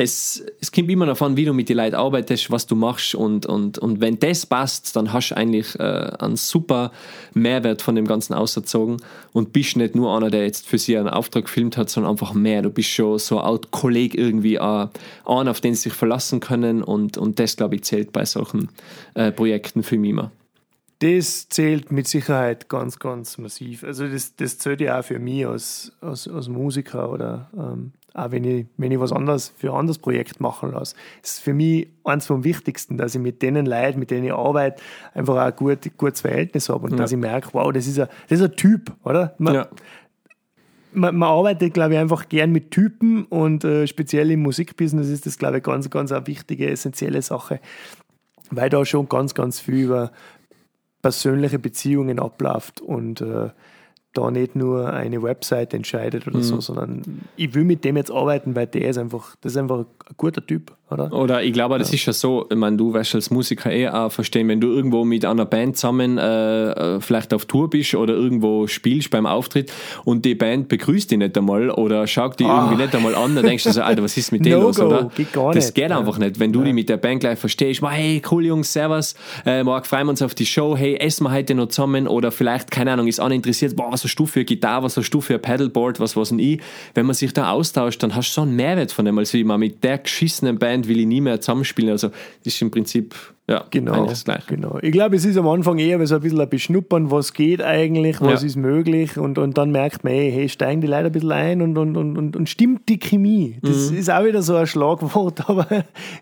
es, 0.00 0.44
es 0.60 0.72
kommt 0.72 0.90
immer 0.90 1.06
davon, 1.06 1.36
wie 1.36 1.44
du 1.44 1.52
mit 1.52 1.68
den 1.68 1.76
Leuten 1.76 1.94
arbeitest, 1.94 2.50
was 2.50 2.66
du 2.66 2.74
machst 2.74 3.14
und, 3.14 3.46
und, 3.46 3.78
und 3.78 4.00
wenn 4.00 4.18
das 4.18 4.46
passt, 4.46 4.96
dann 4.96 5.12
hast 5.12 5.30
du 5.30 5.36
eigentlich 5.36 5.78
äh, 5.78 5.82
einen 6.18 6.36
super 6.36 6.90
Mehrwert 7.34 7.82
von 7.82 7.94
dem 7.94 8.06
Ganzen 8.06 8.34
ausgezogen 8.34 8.96
und 9.32 9.52
bist 9.52 9.76
nicht 9.76 9.94
nur 9.94 10.16
einer, 10.16 10.30
der 10.30 10.44
jetzt 10.44 10.66
für 10.66 10.78
sie 10.78 10.96
einen 10.96 11.08
Auftrag 11.08 11.44
gefilmt 11.44 11.76
hat, 11.76 11.90
sondern 11.90 12.12
einfach 12.12 12.32
mehr. 12.32 12.62
Du 12.62 12.70
bist 12.70 12.88
schon 12.88 13.18
so 13.18 13.38
ein 13.38 13.44
Art 13.44 13.70
Kollege 13.70 14.16
irgendwie, 14.16 14.56
äh, 14.56 14.58
einer, 14.58 15.50
auf 15.50 15.60
den 15.60 15.74
sie 15.74 15.82
sich 15.82 15.92
verlassen 15.92 16.40
können 16.40 16.82
und, 16.82 17.18
und 17.18 17.38
das, 17.38 17.56
glaube 17.56 17.76
ich, 17.76 17.84
zählt 17.84 18.12
bei 18.12 18.24
solchen 18.24 18.70
äh, 19.14 19.30
Projekten 19.32 19.82
für 19.82 19.98
mich 19.98 20.10
immer. 20.10 20.30
Das 21.00 21.48
zählt 21.48 21.90
mit 21.90 22.08
Sicherheit 22.08 22.68
ganz, 22.68 22.98
ganz 22.98 23.38
massiv. 23.38 23.84
Also 23.84 24.06
das, 24.06 24.36
das 24.36 24.58
zählt 24.58 24.82
ja 24.82 25.00
auch 25.00 25.04
für 25.04 25.18
mich 25.18 25.46
als, 25.46 25.92
als, 26.02 26.28
als 26.28 26.48
Musiker 26.48 27.10
oder 27.10 27.50
ähm, 27.56 27.92
auch 28.14 28.30
wenn 28.32 28.44
ich, 28.44 28.66
wenn 28.76 28.90
ich 28.92 28.98
was 29.00 29.12
anderes 29.12 29.52
für 29.56 29.70
ein 29.72 29.78
anderes 29.78 29.98
Projekt 29.98 30.40
machen 30.40 30.72
lasse. 30.72 30.96
Das 31.22 31.32
ist 31.32 31.40
für 31.40 31.54
mich 31.54 31.88
eins 32.04 32.26
vom 32.26 32.42
Wichtigsten, 32.44 32.96
dass 32.98 33.14
ich 33.14 33.20
mit 33.20 33.40
denen 33.42 33.66
Leuten, 33.66 33.98
mit 34.00 34.10
denen 34.10 34.24
ich 34.26 34.32
arbeite, 34.32 34.82
einfach 35.14 35.34
auch 35.36 35.38
ein 35.46 35.56
gut, 35.56 35.78
gutes 35.96 36.20
Verhältnis 36.22 36.68
habe 36.68 36.84
und 36.86 36.92
Ja. 36.92 36.96
dass 36.98 37.12
ich 37.12 37.18
merke, 37.18 37.50
wow, 37.52 37.72
das 37.72 37.86
ist 37.86 37.98
ein, 38.00 38.08
das 38.28 38.40
ist 38.40 38.44
ein 38.44 38.56
Typ, 38.56 38.92
oder? 39.04 39.34
Man, 39.38 39.54
Ja. 39.54 39.68
man, 40.92 41.16
man 41.16 41.28
arbeitet, 41.28 41.72
glaube 41.74 41.94
ich, 41.94 42.00
einfach 42.00 42.28
gern 42.28 42.50
mit 42.52 42.70
Typen 42.70 43.24
und 43.26 43.64
äh, 43.64 43.86
speziell 43.86 44.30
im 44.32 44.42
Musikbusiness 44.42 45.08
ist 45.08 45.26
das, 45.26 45.38
glaube 45.38 45.58
ich, 45.58 45.62
ganz, 45.62 45.88
ganz 45.90 46.10
eine 46.10 46.26
wichtige, 46.26 46.68
essentielle 46.68 47.22
Sache, 47.22 47.60
weil 48.50 48.68
da 48.70 48.84
schon 48.84 49.08
ganz, 49.08 49.34
ganz 49.34 49.60
viel 49.60 49.84
über 49.84 50.10
persönliche 51.02 51.58
Beziehungen 51.58 52.18
abläuft 52.18 52.80
und 52.80 53.20
äh, 53.20 53.50
da 54.12 54.30
nicht 54.30 54.56
nur 54.56 54.92
eine 54.92 55.22
Website 55.22 55.72
entscheidet 55.72 56.26
oder 56.26 56.42
so, 56.42 56.60
sondern 56.60 57.22
ich 57.36 57.54
will 57.54 57.64
mit 57.64 57.84
dem 57.84 57.96
jetzt 57.96 58.10
arbeiten, 58.10 58.56
weil 58.56 58.66
der 58.66 58.88
ist 58.88 58.98
einfach, 58.98 59.36
das 59.40 59.52
ist 59.52 59.58
einfach 59.58 59.80
ein 59.80 59.86
guter 60.16 60.44
Typ, 60.44 60.72
oder? 60.90 61.12
Oder 61.12 61.42
ich 61.42 61.52
glaube, 61.52 61.78
das 61.78 61.92
ist 61.92 62.04
ja 62.06 62.12
so, 62.12 62.46
ich 62.50 62.56
meine, 62.56 62.76
du 62.76 62.92
wirst 62.92 63.14
als 63.14 63.30
Musiker 63.30 63.70
eh 63.72 63.88
auch 63.88 64.10
verstehen, 64.10 64.48
wenn 64.48 64.60
du 64.60 64.68
irgendwo 64.72 65.04
mit 65.04 65.24
einer 65.24 65.44
Band 65.46 65.76
zusammen 65.76 66.18
äh, 66.18 66.70
äh, 66.96 67.00
vielleicht 67.00 67.32
auf 67.32 67.44
Tour 67.46 67.70
bist 67.70 67.94
oder 67.94 68.14
irgendwo 68.14 68.66
spielst 68.66 69.10
beim 69.10 69.24
Auftritt 69.26 69.72
und 70.04 70.24
die 70.24 70.34
Band 70.34 70.68
begrüßt 70.68 71.10
dich 71.10 71.18
nicht 71.18 71.38
einmal 71.38 71.70
oder 71.70 72.06
schaut 72.06 72.40
dich 72.40 72.46
irgendwie 72.46 72.76
nicht 72.82 72.94
einmal 72.94 73.14
an, 73.14 73.34
dann 73.36 73.44
denkst 73.46 73.64
du 73.64 73.72
so, 73.72 73.82
Alter, 73.82 74.02
was 74.02 74.16
ist 74.16 74.32
mit 74.32 74.44
dir 74.44 74.56
No 74.56 74.62
los, 74.64 74.76
go, 74.78 74.86
oder? 74.86 75.10
geht 75.16 75.32
gar 75.32 75.52
das 75.54 75.66
nicht. 75.66 75.74
geht 75.76 75.90
Ja. 75.90 75.98
einfach 75.98 76.18
nicht. 76.18 76.40
Wenn 76.40 76.52
du 76.52 76.62
dich 76.62 76.74
mit 76.74 76.88
der 76.88 76.96
Band 76.96 77.20
gleich 77.20 77.38
verstehst, 77.38 77.82
hey, 77.88 78.20
cool 78.30 78.44
Jungs, 78.46 78.72
servus, 78.72 79.14
äh, 79.46 79.62
morgen 79.62 79.84
freuen 79.84 80.06
wir 80.06 80.10
uns 80.10 80.22
auf 80.22 80.34
die 80.34 80.46
Show, 80.46 80.76
hey, 80.76 80.96
essen 80.96 81.24
wir 81.24 81.32
heute 81.32 81.54
noch 81.54 81.68
zusammen 81.68 82.08
oder 82.08 82.32
vielleicht, 82.32 82.70
keine 82.70 82.92
Ahnung, 82.92 83.06
ist 83.06 83.20
einer 83.20 83.34
interessiert, 83.34 83.76
boah, 83.76 83.92
was 83.92 84.02
hast 84.04 84.16
du 84.16 84.26
für 84.26 84.44
Gitarre, 84.44 84.82
was 84.82 84.96
hast 84.96 85.10
du 85.10 85.20
für 85.20 85.38
Paddleboard, 85.38 86.00
was 86.00 86.16
was 86.16 86.30
denn 86.30 86.38
ich? 86.40 86.60
Wenn 86.94 87.06
man 87.06 87.14
sich 87.14 87.32
da 87.32 87.50
austauscht, 87.52 88.02
dann 88.02 88.14
hast 88.16 88.30
du 88.30 88.34
so 88.34 88.40
einen 88.42 88.56
Mehrwert 88.56 88.90
von 88.92 89.04
dem, 89.04 89.16
als 89.18 89.32
wie 89.34 89.44
man 89.44 89.60
mit 89.60 89.84
der 89.84 89.99
geschissenen 90.00 90.58
Band 90.58 90.88
will 90.88 90.98
ich 91.00 91.06
nie 91.06 91.20
mehr 91.20 91.40
zusammenspielen. 91.40 91.90
Also 91.90 92.08
das 92.08 92.54
ist 92.54 92.62
im 92.62 92.70
Prinzip 92.70 93.14
ja, 93.48 93.64
Genau, 93.70 94.06
Gleiche. 94.06 94.42
genau. 94.46 94.78
Ich 94.80 94.92
glaube, 94.92 95.16
es 95.16 95.24
ist 95.24 95.36
am 95.36 95.48
Anfang 95.48 95.78
eher 95.78 96.06
so 96.06 96.14
ein 96.14 96.20
bisschen 96.20 96.40
ein 96.40 96.48
Beschnuppern, 96.48 97.10
was 97.10 97.32
geht 97.32 97.60
eigentlich, 97.60 98.20
was 98.20 98.42
Ja. 98.42 98.46
ist 98.46 98.54
möglich 98.56 99.18
und, 99.18 99.38
und 99.38 99.58
dann 99.58 99.72
merkt 99.72 100.04
man, 100.04 100.12
hey, 100.12 100.30
hey, 100.30 100.48
steigen 100.48 100.80
die 100.80 100.86
Leute 100.86 101.06
ein 101.06 101.12
bisschen 101.12 101.32
ein 101.32 101.60
und, 101.60 101.76
und, 101.76 101.96
und, 101.96 102.36
und, 102.36 102.48
stimmt 102.48 102.88
die 102.88 102.98
Chemie. 103.00 103.58
Das 103.62 103.90
ist 103.90 104.08
auch 104.08 104.24
wieder 104.24 104.42
so 104.42 104.54
ein 104.54 104.68
Schlagwort, 104.68 105.40
aber 105.50 105.66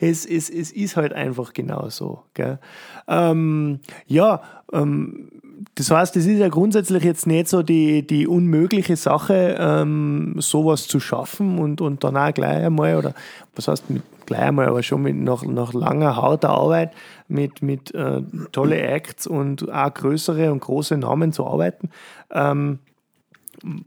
es, 0.01 0.25
es, 0.25 0.49
es 0.49 0.73
ist 0.73 0.97
halt 0.97 1.13
einfach 1.13 1.53
genau 1.53 1.91
so. 1.91 2.23
Gell? 2.33 2.59
Ähm, 3.07 3.81
ja, 4.07 4.41
ähm, 4.73 5.29
das 5.75 5.91
heißt, 5.91 6.17
es 6.17 6.27
ist 6.27 6.39
ja 6.39 6.49
grundsätzlich 6.49 7.03
jetzt 7.03 7.27
nicht 7.27 7.49
so 7.49 7.63
die, 7.63 8.07
die 8.07 8.27
unmögliche 8.27 8.97
Sache, 8.97 9.57
ähm, 9.59 10.37
sowas 10.39 10.87
zu 10.87 11.01
schaffen 11.01 11.59
und, 11.59 11.81
und 11.81 12.05
dann 12.05 12.17
auch 12.17 12.33
gleich 12.33 12.65
einmal, 12.65 12.97
oder 12.97 13.15
was 13.55 13.69
heißt 13.69 13.91
mit 13.91 14.03
gleich 14.27 14.43
einmal, 14.43 14.69
aber 14.69 14.83
schon 14.83 15.03
mit 15.03 15.17
nach, 15.17 15.43
nach 15.45 15.73
langer, 15.73 16.17
harter 16.17 16.51
Arbeit 16.51 16.93
mit, 17.29 17.63
mit 17.63 17.95
äh, 17.95 18.23
tolle 18.53 18.81
Acts 18.81 19.27
und 19.27 19.73
auch 19.73 19.95
größere 19.95 20.53
und 20.53 20.61
große 20.61 20.97
Namen 20.97 21.33
zu 21.33 21.47
arbeiten. 21.47 21.91
Ähm, 22.31 22.79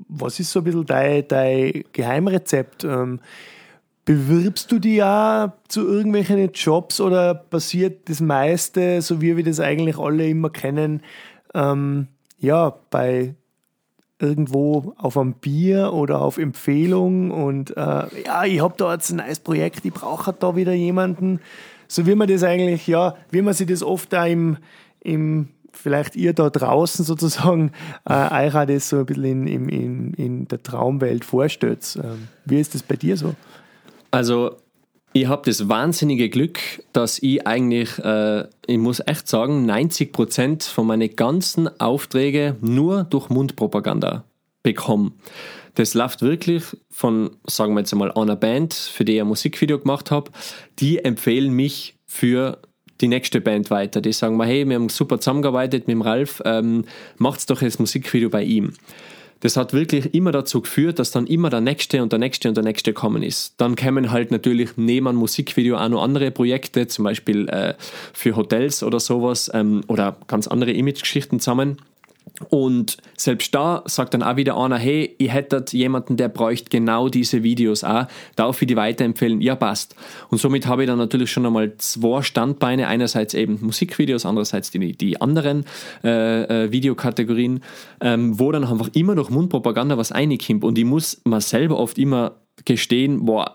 was 0.10 0.40
ist 0.40 0.52
so 0.52 0.60
ein 0.60 0.64
bisschen 0.66 0.86
dein, 0.86 1.28
dein 1.28 1.84
Geheimrezept? 1.94 2.84
Ähm, 2.84 3.20
Bewirbst 4.04 4.72
du 4.72 4.80
dich 4.80 4.96
ja 4.96 5.54
zu 5.68 5.88
irgendwelchen 5.88 6.52
Jobs 6.54 7.00
oder 7.00 7.36
passiert 7.36 8.10
das 8.10 8.20
meiste, 8.20 9.00
so 9.02 9.22
wie 9.22 9.38
wir 9.38 9.44
das 9.44 9.60
eigentlich 9.60 10.00
alle 10.00 10.28
immer 10.28 10.50
kennen, 10.50 11.04
ähm, 11.54 12.08
ja, 12.40 12.74
bei 12.90 13.36
irgendwo 14.20 14.94
auf 14.98 15.18
einem 15.18 15.34
Bier 15.34 15.94
oder 15.94 16.22
auf 16.22 16.38
Empfehlung 16.38 17.32
und 17.32 17.76
äh, 17.76 18.24
ja, 18.26 18.44
ich 18.46 18.62
habe 18.62 18.76
da 18.78 18.94
jetzt 18.94 19.10
ein 19.10 19.18
neues 19.18 19.40
Projekt, 19.40 19.84
ich 19.84 19.94
brauche 19.94 20.34
da 20.34 20.56
wieder 20.56 20.74
jemanden. 20.74 21.40
So 21.88 22.06
wie 22.06 22.16
man 22.16 22.28
das 22.28 22.44
eigentlich, 22.44 22.88
ja, 22.88 23.16
wie 23.32 23.42
man 23.42 23.54
sich 23.54 23.68
das 23.68 23.84
oft 23.84 24.14
da 24.14 24.26
im, 24.26 24.58
im 25.02 25.50
vielleicht 25.74 26.16
ihr 26.16 26.34
da 26.34 26.50
draußen 26.50 27.04
sozusagen 27.04 27.72
äh, 28.08 28.14
euch 28.48 28.56
auch 28.56 28.66
das 28.66 28.90
so 28.90 29.00
ein 29.00 29.06
bisschen 29.06 29.48
in, 29.48 29.48
in, 29.48 29.70
in, 29.70 30.14
in 30.14 30.48
der 30.48 30.62
Traumwelt 30.62 31.26
vorstellt. 31.26 32.00
Ähm, 32.02 32.28
wie 32.46 32.60
ist 32.60 32.76
das 32.76 32.84
bei 32.84 32.96
dir 32.96 33.18
so? 33.18 33.36
Also 34.12 34.58
ich 35.14 35.28
habe 35.28 35.44
das 35.46 35.68
wahnsinnige 35.68 36.30
Glück, 36.30 36.60
dass 36.94 37.20
ich 37.20 37.46
eigentlich, 37.46 37.98
äh, 38.00 38.46
ich 38.66 38.78
muss 38.78 39.02
echt 39.06 39.28
sagen, 39.28 39.70
90% 39.70 40.70
von 40.70 40.88
meinen 40.88 41.16
ganzen 41.16 41.70
Aufträge 41.80 42.56
nur 42.62 43.04
durch 43.04 43.30
Mundpropaganda 43.30 44.24
bekomme. 44.64 45.12
Das 45.76 45.94
läuft 45.94 46.22
wirklich 46.22 46.64
von, 46.90 47.32
sagen 47.48 47.74
wir 47.74 47.80
jetzt 47.82 47.94
einmal, 47.94 48.12
einer 48.12 48.36
Band, 48.36 48.74
für 48.74 49.06
die 49.06 49.16
ich 49.16 49.22
ein 49.22 49.28
Musikvideo 49.28 49.80
gemacht 49.80 50.12
habe. 50.12 50.32
Die 50.80 51.04
empfehlen 51.04 51.54
mich 51.54 51.96
für 52.06 52.60
die 53.00 53.08
nächste 53.08 53.42
Band 53.42 53.70
weiter. 53.72 54.02
Die 54.02 54.14
sagen 54.14 54.38
mir, 54.38 54.46
hey, 54.46 54.68
wir 54.68 54.76
haben 54.76 54.90
super 54.90 55.20
zusammengearbeitet 55.20 55.88
mit 55.88 55.96
dem 55.96 56.02
Ralf, 56.02 56.42
ähm, 56.46 56.86
macht's 57.18 57.46
doch 57.46 57.60
das 57.60 57.80
Musikvideo 57.80 58.30
bei 58.30 58.44
ihm. 58.44 58.74
Das 59.42 59.58
hat 59.58 59.74
wirklich 59.74 60.14
immer 60.14 60.32
dazu 60.32 60.62
geführt, 60.62 61.00
dass 61.00 61.12
dann 61.12 61.28
immer 61.28 61.50
der 61.50 61.62
nächste 61.62 62.02
und 62.02 62.12
der 62.12 62.20
nächste 62.20 62.48
und 62.48 62.56
der 62.56 62.64
nächste 62.64 62.94
kommen 62.94 63.24
ist. 63.24 63.56
Dann 63.58 63.76
kämen 63.76 64.12
halt 64.12 64.32
natürlich 64.32 64.78
neben 64.78 65.08
einem 65.08 65.18
Musikvideo 65.18 65.78
auch 65.78 65.90
noch 65.90 66.04
andere 66.04 66.32
Projekte, 66.32 66.88
zum 66.88 67.04
Beispiel 67.04 67.50
äh, 67.50 67.74
für 68.14 68.36
Hotels 68.36 68.84
oder 68.84 69.00
sowas 69.00 69.52
ähm, 69.54 69.82
oder 69.88 70.16
ganz 70.28 70.48
andere 70.48 70.72
Imagegeschichten 70.72 71.40
zusammen. 71.40 71.78
Und 72.50 72.98
selbst 73.18 73.54
da 73.54 73.84
sagt 73.86 74.14
dann 74.14 74.24
auch 74.24 74.36
wieder 74.36 74.58
einer, 74.58 74.78
hey, 74.78 75.16
ihr 75.20 75.30
hättet 75.30 75.74
jemanden, 75.74 76.18
der 76.18 76.30
bräuchte 76.30 76.70
genau 76.70 77.10
diese 77.10 77.44
Videos 77.44 77.84
auch, 77.84 78.08
darf 78.36 78.62
ich 78.62 78.68
die 78.68 78.76
weiterempfehlen? 78.76 79.42
Ja, 79.42 79.56
passt. 79.56 79.96
Und 80.30 80.40
somit 80.40 80.66
habe 80.66 80.84
ich 80.84 80.88
dann 80.88 80.98
natürlich 80.98 81.32
schon 81.32 81.46
einmal 81.46 81.76
zwei 81.78 82.22
Standbeine, 82.22 82.88
einerseits 82.88 83.34
eben 83.34 83.60
Musikvideos, 83.62 84.26
andererseits 84.26 84.72
die, 84.72 84.94
die 84.94 85.22
anderen 85.22 85.66
äh, 86.04 86.66
äh, 86.66 86.72
Videokategorien, 86.72 87.62
ähm, 88.02 88.40
wo 88.40 88.52
dann 88.52 88.64
einfach 88.64 88.90
immer 88.94 89.16
durch 89.16 89.30
Mundpropaganda 89.30 89.98
was 89.98 90.14
reinkommt. 90.14 90.64
Und 90.64 90.78
ich 90.78 90.86
muss 90.86 91.22
mir 91.26 91.42
selber 91.42 91.78
oft 91.78 91.98
immer 91.98 92.38
gestehen, 92.66 93.26
boah, 93.26 93.54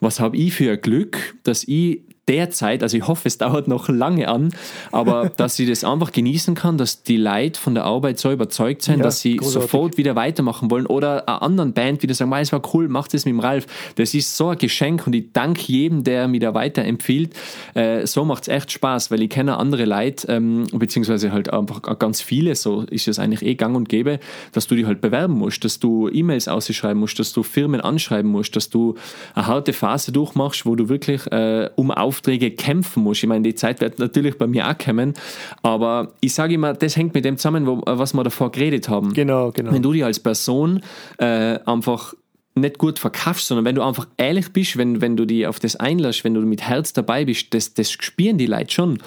was 0.00 0.20
habe 0.20 0.36
ich 0.36 0.54
für 0.54 0.72
ein 0.72 0.80
Glück, 0.80 1.36
dass 1.44 1.64
ich 1.64 2.02
derzeit, 2.28 2.82
also 2.82 2.96
ich 2.96 3.06
hoffe, 3.06 3.28
es 3.28 3.38
dauert 3.38 3.68
noch 3.68 3.88
lange 3.88 4.28
an, 4.28 4.52
aber 4.92 5.28
dass 5.36 5.58
ich 5.58 5.68
das 5.68 5.84
einfach 5.84 6.12
genießen 6.12 6.54
kann, 6.54 6.78
dass 6.78 7.02
die 7.02 7.16
Leute 7.16 7.60
von 7.60 7.74
der 7.74 7.84
Arbeit 7.84 8.18
so 8.18 8.30
überzeugt 8.30 8.82
sind, 8.82 8.98
ja, 8.98 9.04
dass 9.04 9.20
sie 9.20 9.36
großartig. 9.36 9.70
sofort 9.70 9.96
wieder 9.96 10.14
weitermachen 10.16 10.70
wollen 10.70 10.86
oder 10.86 11.28
einer 11.28 11.42
anderen 11.42 11.72
Band 11.72 12.02
wieder 12.02 12.14
sagen, 12.14 12.32
es 12.32 12.52
war 12.52 12.62
cool, 12.74 12.88
macht 12.88 13.14
es 13.14 13.24
mit 13.24 13.32
dem 13.32 13.40
Ralf. 13.40 13.66
Das 13.96 14.14
ist 14.14 14.36
so 14.36 14.48
ein 14.48 14.58
Geschenk 14.58 15.06
und 15.06 15.14
ich 15.14 15.32
danke 15.32 15.62
jedem, 15.66 16.04
der 16.04 16.28
mir 16.28 16.40
da 16.40 16.54
weiterempfiehlt. 16.54 17.34
Äh, 17.74 18.06
so 18.06 18.24
macht 18.24 18.44
es 18.44 18.48
echt 18.48 18.72
Spaß, 18.72 19.10
weil 19.10 19.22
ich 19.22 19.30
kenne 19.30 19.56
andere 19.56 19.84
Leute, 19.84 20.28
ähm, 20.28 20.66
beziehungsweise 20.72 21.32
halt 21.32 21.52
einfach 21.52 21.82
ganz 21.98 22.20
viele, 22.20 22.54
so 22.54 22.82
ist 22.82 23.08
es 23.08 23.18
eigentlich 23.18 23.42
eh 23.42 23.54
gang 23.54 23.76
und 23.76 23.88
gäbe, 23.88 24.20
dass 24.52 24.66
du 24.66 24.74
dich 24.74 24.86
halt 24.86 25.00
bewerben 25.00 25.34
musst, 25.34 25.64
dass 25.64 25.80
du 25.80 26.08
E-Mails 26.08 26.48
ausschreiben 26.48 27.00
musst, 27.00 27.18
dass 27.18 27.32
du 27.32 27.42
Firmen 27.42 27.80
anschreiben 27.80 28.30
musst, 28.30 28.56
dass 28.56 28.70
du 28.70 28.94
eine 29.34 29.46
harte 29.46 29.72
Phase 29.72 30.12
durchmachst, 30.12 30.66
wo 30.66 30.76
du 30.76 30.88
wirklich 30.88 31.26
äh, 31.32 31.70
um 31.76 31.90
Aufträge 32.10 32.50
kämpfen 32.50 33.04
musst. 33.04 33.22
Ich 33.22 33.28
meine, 33.28 33.42
die 33.42 33.54
Zeit 33.54 33.80
wird 33.80 34.00
natürlich 34.00 34.36
bei 34.36 34.48
mir 34.48 34.68
auch 34.68 34.76
kommen, 34.76 35.14
aber 35.62 36.12
ich 36.20 36.34
sage 36.34 36.54
immer, 36.54 36.74
das 36.74 36.96
hängt 36.96 37.14
mit 37.14 37.24
dem 37.24 37.36
zusammen, 37.36 37.66
wo, 37.66 37.82
was 37.86 38.14
wir 38.14 38.24
davor 38.24 38.50
geredet 38.50 38.88
haben. 38.88 39.14
Genau, 39.14 39.52
genau. 39.52 39.72
Wenn 39.72 39.82
du 39.82 39.92
dich 39.92 40.04
als 40.04 40.18
Person 40.18 40.80
äh, 41.18 41.60
einfach 41.64 42.14
nicht 42.56 42.78
gut 42.78 42.98
verkaufst, 42.98 43.46
sondern 43.46 43.64
wenn 43.64 43.76
du 43.76 43.82
einfach 43.82 44.08
ehrlich 44.16 44.52
bist, 44.52 44.76
wenn, 44.76 45.00
wenn 45.00 45.16
du 45.16 45.24
dich 45.24 45.46
auf 45.46 45.60
das 45.60 45.76
einlässt, 45.76 46.24
wenn 46.24 46.34
du 46.34 46.40
mit 46.40 46.62
Herz 46.62 46.92
dabei 46.92 47.24
bist, 47.24 47.54
das, 47.54 47.74
das 47.74 47.92
spüren 47.92 48.38
die 48.38 48.46
Leute 48.46 48.72
schon. 48.72 48.98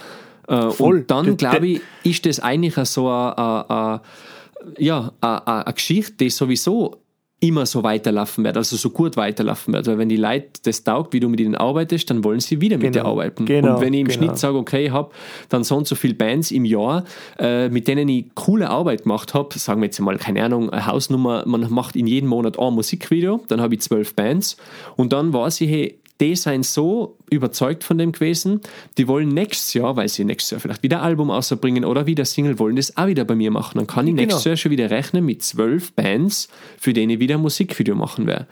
Äh, 0.48 0.70
Voll. 0.70 1.00
Und 1.00 1.12
dann, 1.12 1.38
glaube 1.38 1.68
ich, 1.68 1.82
ist 2.04 2.26
das 2.26 2.40
eigentlich 2.40 2.76
so 2.88 3.10
eine, 3.10 4.02
ja, 4.78 5.12
eine 5.20 5.74
Geschichte, 5.74 6.14
die 6.20 6.30
sowieso 6.30 7.03
immer 7.44 7.66
so 7.66 7.84
weiterlaufen 7.84 8.46
wird, 8.46 8.56
also 8.56 8.78
so 8.78 8.90
gut 8.90 9.18
weiterlaufen 9.18 9.74
wird. 9.74 9.86
Weil 9.86 9.98
wenn 9.98 10.08
die 10.08 10.16
Leute 10.16 10.48
das 10.64 10.84
taugt, 10.84 11.12
wie 11.12 11.20
du 11.20 11.28
mit 11.28 11.42
ihnen 11.42 11.56
arbeitest, 11.56 12.10
dann 12.10 12.24
wollen 12.24 12.40
sie 12.40 12.62
wieder 12.62 12.78
mit 12.78 12.94
genau, 12.94 13.04
dir 13.04 13.10
arbeiten. 13.10 13.46
Genau, 13.46 13.76
und 13.76 13.82
wenn 13.82 13.94
ich 13.94 14.00
im 14.00 14.08
genau. 14.08 14.20
Schnitt 14.20 14.38
sage, 14.38 14.58
okay, 14.58 14.86
ich 14.86 14.92
habe 14.92 15.12
dann 15.50 15.66
so 15.66 15.76
und 15.76 15.86
so 15.86 15.96
viele 15.96 16.14
Bands 16.14 16.52
im 16.52 16.64
Jahr, 16.64 17.04
äh, 17.38 17.68
mit 17.68 17.90
denen 17.90 18.08
ich 18.08 18.34
coole 18.34 18.70
Arbeit 18.70 19.04
gemacht 19.04 19.34
habe, 19.34 19.60
sagen 19.60 19.82
wir 19.82 19.88
jetzt 19.88 20.00
mal, 20.00 20.18
keine 20.18 20.42
Ahnung, 20.42 20.70
eine 20.70 20.86
Hausnummer, 20.86 21.44
man 21.46 21.70
macht 21.70 21.98
in 21.98 22.08
jedem 22.08 22.30
Monat 22.30 22.58
ein 22.58 22.74
Musikvideo, 22.74 23.44
dann 23.50 23.60
habe 23.60 23.76
ich 23.76 23.82
zwölf 23.82 24.16
Bands 24.16 24.56
und 24.96 25.12
dann 25.12 25.34
weiß 25.34 25.60
ich, 25.62 25.70
hey, 25.70 26.00
die 26.22 26.36
sind 26.36 26.66
so 26.66 27.18
überzeugt 27.30 27.84
von 27.84 27.98
dem 27.98 28.12
gewesen, 28.12 28.62
die 28.98 29.08
wollen 29.08 29.30
nächstes 29.30 29.74
Jahr, 29.74 29.96
weil 29.96 30.08
sie 30.08 30.24
nächstes 30.24 30.52
Jahr 30.52 30.60
vielleicht 30.60 30.84
wieder 30.84 31.00
ein 31.00 31.06
Album 31.06 31.32
ausbringen 31.32 31.86
oder 31.86 32.06
wieder 32.06 32.26
Single, 32.26 32.60
wollen 32.60 32.76
das 32.76 32.96
auch 32.98 33.08
wieder 33.08 33.26
bei 33.26 33.36
mir 33.36 33.52
machen. 33.52 33.78
Dann 33.78 33.88
kann 33.88 34.08
ich 34.08 34.12
genau. 34.16 34.24
nächstes 34.24 34.44
Jahr 34.44 34.58
schon 34.58 34.72
wieder 34.72 34.90
rechnen 34.90 35.26
mit 35.26 35.44
zwölf 35.44 35.94
Bands, 35.94 36.48
für 36.78 36.94
die 36.94 37.04
ich 37.04 37.20
wieder 37.20 37.36
ein 37.36 37.42
Musikvideo 37.42 37.96
machen 37.96 38.28
werde. 38.28 38.48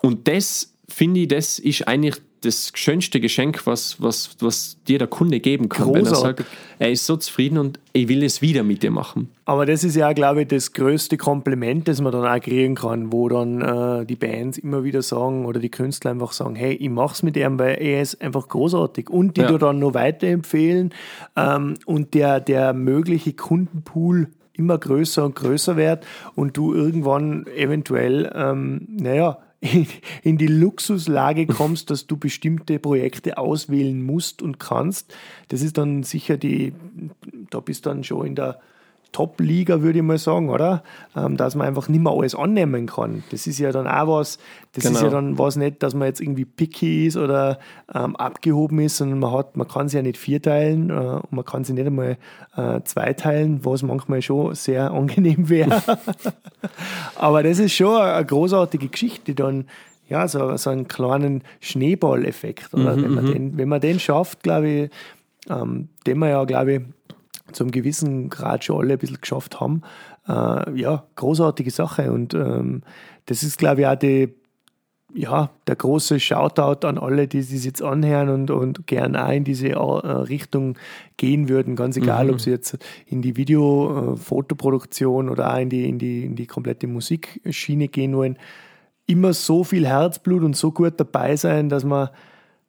Und 0.00 0.28
das, 0.28 0.74
finde 0.88 1.20
ich, 1.20 1.28
das 1.28 1.58
ist 1.58 1.86
eigentlich 1.88 2.16
das 2.42 2.72
schönste 2.74 3.20
Geschenk, 3.20 3.66
was, 3.66 4.00
was, 4.00 4.36
was 4.40 4.76
dir 4.86 4.98
der 4.98 5.08
Kunde 5.08 5.40
geben 5.40 5.68
kann, 5.68 5.86
Großartig. 5.86 6.06
wenn 6.06 6.12
er 6.12 6.20
sagt, 6.20 6.44
er 6.78 6.90
ist 6.90 7.06
so 7.06 7.16
zufrieden 7.16 7.58
und 7.58 7.78
ich 7.92 8.08
will 8.08 8.22
es 8.22 8.42
wieder 8.42 8.62
mit 8.62 8.82
dir 8.82 8.90
machen. 8.90 9.30
Aber 9.44 9.66
das 9.66 9.84
ist 9.84 9.96
ja, 9.96 10.12
glaube 10.12 10.42
ich, 10.42 10.48
das 10.48 10.72
größte 10.72 11.16
Kompliment, 11.16 11.88
das 11.88 12.00
man 12.00 12.12
dann 12.12 12.26
auch 12.26 12.40
kriegen 12.40 12.74
kann, 12.74 13.12
wo 13.12 13.28
dann 13.28 13.60
äh, 13.60 14.06
die 14.06 14.16
Bands 14.16 14.58
immer 14.58 14.84
wieder 14.84 15.02
sagen 15.02 15.46
oder 15.46 15.60
die 15.60 15.70
Künstler 15.70 16.10
einfach 16.10 16.32
sagen, 16.32 16.54
hey, 16.56 16.74
ich 16.74 16.90
mach's 16.90 17.22
mit 17.22 17.36
ihm, 17.36 17.58
weil 17.58 17.80
er 17.80 18.02
ist 18.02 18.20
einfach 18.20 18.48
großartig 18.48 19.08
und 19.08 19.36
die 19.36 19.42
ja. 19.42 19.48
du 19.48 19.58
dann 19.58 19.78
noch 19.78 19.94
weiterempfehlen 19.94 20.92
ähm, 21.36 21.74
und 21.86 22.14
der, 22.14 22.40
der 22.40 22.72
mögliche 22.72 23.32
Kundenpool 23.32 24.28
immer 24.54 24.78
größer 24.78 25.24
und 25.24 25.34
größer 25.34 25.76
wird 25.76 26.04
und 26.34 26.56
du 26.56 26.74
irgendwann 26.74 27.46
eventuell, 27.56 28.30
ähm, 28.34 28.86
naja, 28.88 29.38
in 30.22 30.38
die 30.38 30.48
Luxuslage 30.48 31.46
kommst, 31.46 31.90
dass 31.90 32.06
du 32.06 32.16
bestimmte 32.16 32.78
Projekte 32.78 33.38
auswählen 33.38 34.02
musst 34.02 34.42
und 34.42 34.58
kannst. 34.58 35.14
Das 35.48 35.62
ist 35.62 35.78
dann 35.78 36.02
sicher 36.02 36.36
die, 36.36 36.74
da 37.50 37.60
bist 37.60 37.86
du 37.86 37.90
dann 37.90 38.02
schon 38.02 38.26
in 38.26 38.34
der 38.34 38.60
Top-Liga, 39.12 39.82
würde 39.82 39.98
ich 39.98 40.04
mal 40.04 40.18
sagen, 40.18 40.48
oder? 40.48 40.82
Ähm, 41.14 41.36
dass 41.36 41.54
man 41.54 41.66
einfach 41.66 41.88
nicht 41.88 42.02
mehr 42.02 42.12
alles 42.12 42.34
annehmen 42.34 42.86
kann. 42.86 43.22
Das 43.30 43.46
ist 43.46 43.58
ja 43.58 43.70
dann 43.70 43.86
auch 43.86 44.08
was, 44.08 44.38
das 44.72 44.84
genau. 44.84 44.96
ist 44.96 45.02
ja 45.02 45.08
genau. 45.08 45.20
dann 45.20 45.38
was 45.38 45.56
nicht, 45.56 45.82
dass 45.82 45.94
man 45.94 46.08
jetzt 46.08 46.20
irgendwie 46.20 46.44
picky 46.44 47.06
ist 47.06 47.16
oder 47.16 47.58
ähm, 47.94 48.16
abgehoben 48.16 48.80
ist, 48.80 48.96
sondern 48.96 49.18
man 49.18 49.32
hat, 49.32 49.56
man 49.56 49.68
kann 49.68 49.88
sich 49.88 49.96
ja 49.96 50.02
nicht 50.02 50.16
vierteilen 50.16 50.90
äh, 50.90 50.94
und 50.94 51.32
man 51.32 51.44
kann 51.44 51.64
sich 51.64 51.74
nicht 51.74 51.86
einmal 51.86 52.16
äh, 52.56 52.80
zweiteilen, 52.84 53.64
was 53.64 53.82
manchmal 53.82 54.22
schon 54.22 54.54
sehr 54.54 54.90
angenehm 54.92 55.48
wäre. 55.48 55.82
Aber 57.16 57.42
das 57.42 57.58
ist 57.58 57.74
schon 57.74 58.00
eine 58.00 58.24
großartige 58.24 58.88
Geschichte, 58.88 59.34
dann 59.34 59.66
ja, 60.08 60.28
so, 60.28 60.56
so 60.56 60.70
einen 60.70 60.88
kleinen 60.88 61.42
Schneeballeffekt, 61.60 62.74
oder? 62.74 62.96
Mhm, 62.96 63.02
wenn, 63.02 63.14
man 63.14 63.24
mhm. 63.24 63.32
den, 63.32 63.58
wenn 63.58 63.68
man 63.68 63.80
den 63.80 63.98
schafft, 63.98 64.42
glaube 64.42 64.68
ich, 64.68 64.90
ähm, 65.48 65.88
den 66.06 66.18
man 66.18 66.30
ja, 66.30 66.44
glaube 66.44 66.72
ich, 66.74 66.80
zum 67.52 67.70
gewissen 67.70 68.28
Grad 68.30 68.64
schon 68.64 68.80
alle 68.80 68.94
ein 68.94 68.98
bisschen 68.98 69.20
geschafft 69.20 69.60
haben. 69.60 69.82
Äh, 70.28 70.78
ja, 70.78 71.06
großartige 71.16 71.70
Sache. 71.70 72.12
Und 72.12 72.34
ähm, 72.34 72.82
das 73.26 73.42
ist, 73.42 73.58
glaube 73.58 73.82
ich, 73.82 73.86
auch 73.86 73.96
die, 73.96 74.34
ja, 75.14 75.50
der 75.66 75.76
große 75.76 76.20
Shoutout 76.20 76.86
an 76.86 76.98
alle, 76.98 77.28
die 77.28 77.42
sich 77.42 77.64
jetzt 77.64 77.82
anhören 77.82 78.28
und, 78.28 78.50
und 78.50 78.86
gern 78.86 79.16
auch 79.16 79.30
in 79.30 79.44
diese 79.44 79.70
äh, 79.70 79.76
Richtung 79.76 80.78
gehen 81.16 81.48
würden. 81.48 81.76
Ganz 81.76 81.96
egal, 81.96 82.26
mhm. 82.26 82.30
ob 82.32 82.40
sie 82.40 82.50
jetzt 82.50 82.78
in 83.06 83.22
die 83.22 83.36
Video-, 83.36 84.16
äh, 84.16 84.34
oder 84.34 85.54
auch 85.54 85.58
in 85.58 85.68
die, 85.68 85.88
in, 85.88 85.98
die, 85.98 86.24
in 86.24 86.36
die 86.36 86.46
komplette 86.46 86.86
Musikschiene 86.86 87.88
gehen 87.88 88.16
wollen. 88.16 88.38
Immer 89.06 89.32
so 89.32 89.64
viel 89.64 89.86
Herzblut 89.86 90.42
und 90.42 90.56
so 90.56 90.72
gut 90.72 90.94
dabei 90.96 91.36
sein, 91.36 91.68
dass 91.68 91.84
man 91.84 92.08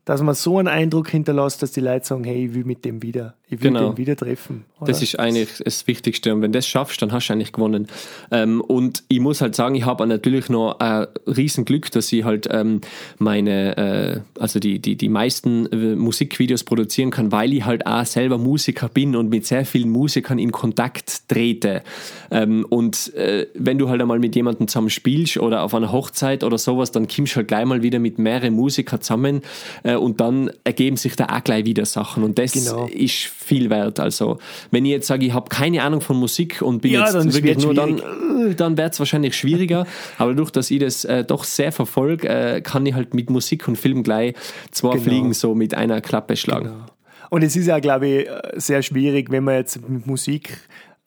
dass 0.06 0.22
man 0.22 0.36
so 0.36 0.58
einen 0.58 0.68
Eindruck 0.68 1.10
hinterlässt, 1.10 1.62
dass 1.62 1.72
die 1.72 1.80
Leute 1.80 2.06
sagen, 2.06 2.24
hey, 2.24 2.46
ich 2.46 2.54
will 2.54 2.66
mit 2.66 2.84
dem 2.84 3.02
wieder, 3.02 3.36
ich 3.54 3.62
will 3.62 3.72
genau. 3.72 3.90
den 3.90 3.98
wieder 3.98 4.16
treffen. 4.16 4.66
Oder? 4.80 4.92
Das 4.92 5.02
ist 5.02 5.20
eigentlich 5.20 5.50
das 5.64 5.86
Wichtigste 5.88 6.34
und 6.34 6.42
wenn 6.42 6.52
du 6.52 6.58
das 6.58 6.68
schaffst, 6.68 7.02
dann 7.02 7.12
hast 7.12 7.28
du 7.28 7.34
eigentlich 7.34 7.52
gewonnen. 7.52 7.88
Ähm, 8.32 8.62
und 8.62 9.04
ich 9.08 9.20
muss 9.20 9.42
halt 9.42 9.56
sagen, 9.56 9.76
ich 9.76 9.86
habe 9.86 10.06
natürlich 10.08 10.50
noch 10.50 10.80
ein 10.80 11.08
Riesenglück, 11.28 11.92
dass 11.92 12.12
ich 12.12 12.24
halt 12.24 12.48
ähm, 12.52 12.82
meine, 13.20 13.78
äh, 13.78 14.20
also 14.40 14.60
die, 14.60 14.80
die, 14.80 14.96
die 14.96 15.10
meisten 15.10 15.68
äh, 15.72 15.96
Musikvideos 15.96 16.64
produzieren 16.64 17.12
kann, 17.12 17.32
weil 17.32 17.54
ich 17.54 17.66
halt 17.66 17.86
auch 17.86 18.06
selber 18.06 18.38
Musiker 18.38 18.90
bin 18.90 19.16
und 19.16 19.30
mit 19.30 19.46
sehr 19.46 19.66
vielen 19.66 19.90
Musikern 19.90 20.40
in 20.40 20.52
Kontakt 20.52 21.30
trete. 21.30 21.84
Ähm, 22.32 22.66
und 22.70 23.14
äh, 23.14 23.48
wenn 23.54 23.78
du 23.78 23.90
halt 23.90 24.02
einmal 24.02 24.20
mit 24.20 24.36
jemandem 24.36 24.68
zusammen 24.68 24.90
spielst 24.90 25.38
oder 25.38 25.64
auf 25.64 25.74
einer 25.74 25.92
Hochzeit 25.92 26.44
oder 26.44 26.58
sowas, 26.58 26.92
dann 26.92 27.08
kommst 27.08 27.34
du 27.34 27.38
halt 27.38 27.48
gleich 27.48 27.66
mal 27.66 27.84
wieder 27.84 28.00
mit 28.00 28.18
mehreren 28.18 28.54
Musikern 28.54 29.02
zusammen 29.02 29.42
äh, 29.84 29.96
und 29.96 30.20
dann 30.20 30.52
ergeben 30.64 30.98
sich 30.98 31.16
da 31.16 31.28
auch 31.28 31.44
gleich 31.44 31.66
wieder 31.66 31.86
Sachen 31.86 32.24
und 32.24 32.40
das 32.40 32.54
genau. 32.54 32.88
ist 32.88 33.26
viel 33.44 33.70
wert. 33.70 34.00
Also 34.00 34.40
wenn 34.72 34.86
ich 34.86 34.92
jetzt 34.92 35.08
sage, 35.08 35.26
ich 35.26 35.34
habe 35.34 35.50
keine 35.50 35.84
Ahnung 35.84 36.02
von 36.02 36.18
Musik 36.18 36.62
und 36.62 36.82
bin 36.82 36.94
ja, 36.94 37.06
jetzt 37.06 37.34
wirklich 37.34 37.58
nur 37.60 37.74
dann, 37.74 38.00
äh, 38.00 38.56
dann 38.56 38.78
wird 38.78 38.94
es 38.94 39.00
wahrscheinlich 39.00 39.36
schwieriger. 39.36 39.86
Aber 40.18 40.34
durch 40.34 40.52
dass 40.52 40.72
ich 40.72 40.80
das 40.80 41.06
äh, 41.06 41.24
doch 41.24 41.44
sehr 41.44 41.72
verfolge, 41.72 42.28
äh, 42.28 42.62
kann 42.62 42.86
ich 42.86 42.94
halt 42.94 43.14
mit 43.14 43.30
Musik 43.30 43.68
und 43.68 43.78
Film 43.78 44.04
gleich 44.04 44.36
zwei 44.72 44.94
genau. 44.94 45.04
Fliegen 45.04 45.34
so 45.34 45.56
mit 45.56 45.76
einer 45.76 46.02
Klappe 46.02 46.36
schlagen. 46.36 46.66
Genau. 46.66 46.86
Und 47.30 47.42
es 47.44 47.56
ist 47.56 47.66
ja, 47.66 47.80
glaube 47.80 48.08
ich, 48.08 48.28
sehr 48.56 48.84
schwierig, 48.84 49.32
wenn 49.32 49.44
man 49.44 49.56
jetzt 49.56 49.90
mit 49.90 50.06
Musik 50.06 50.60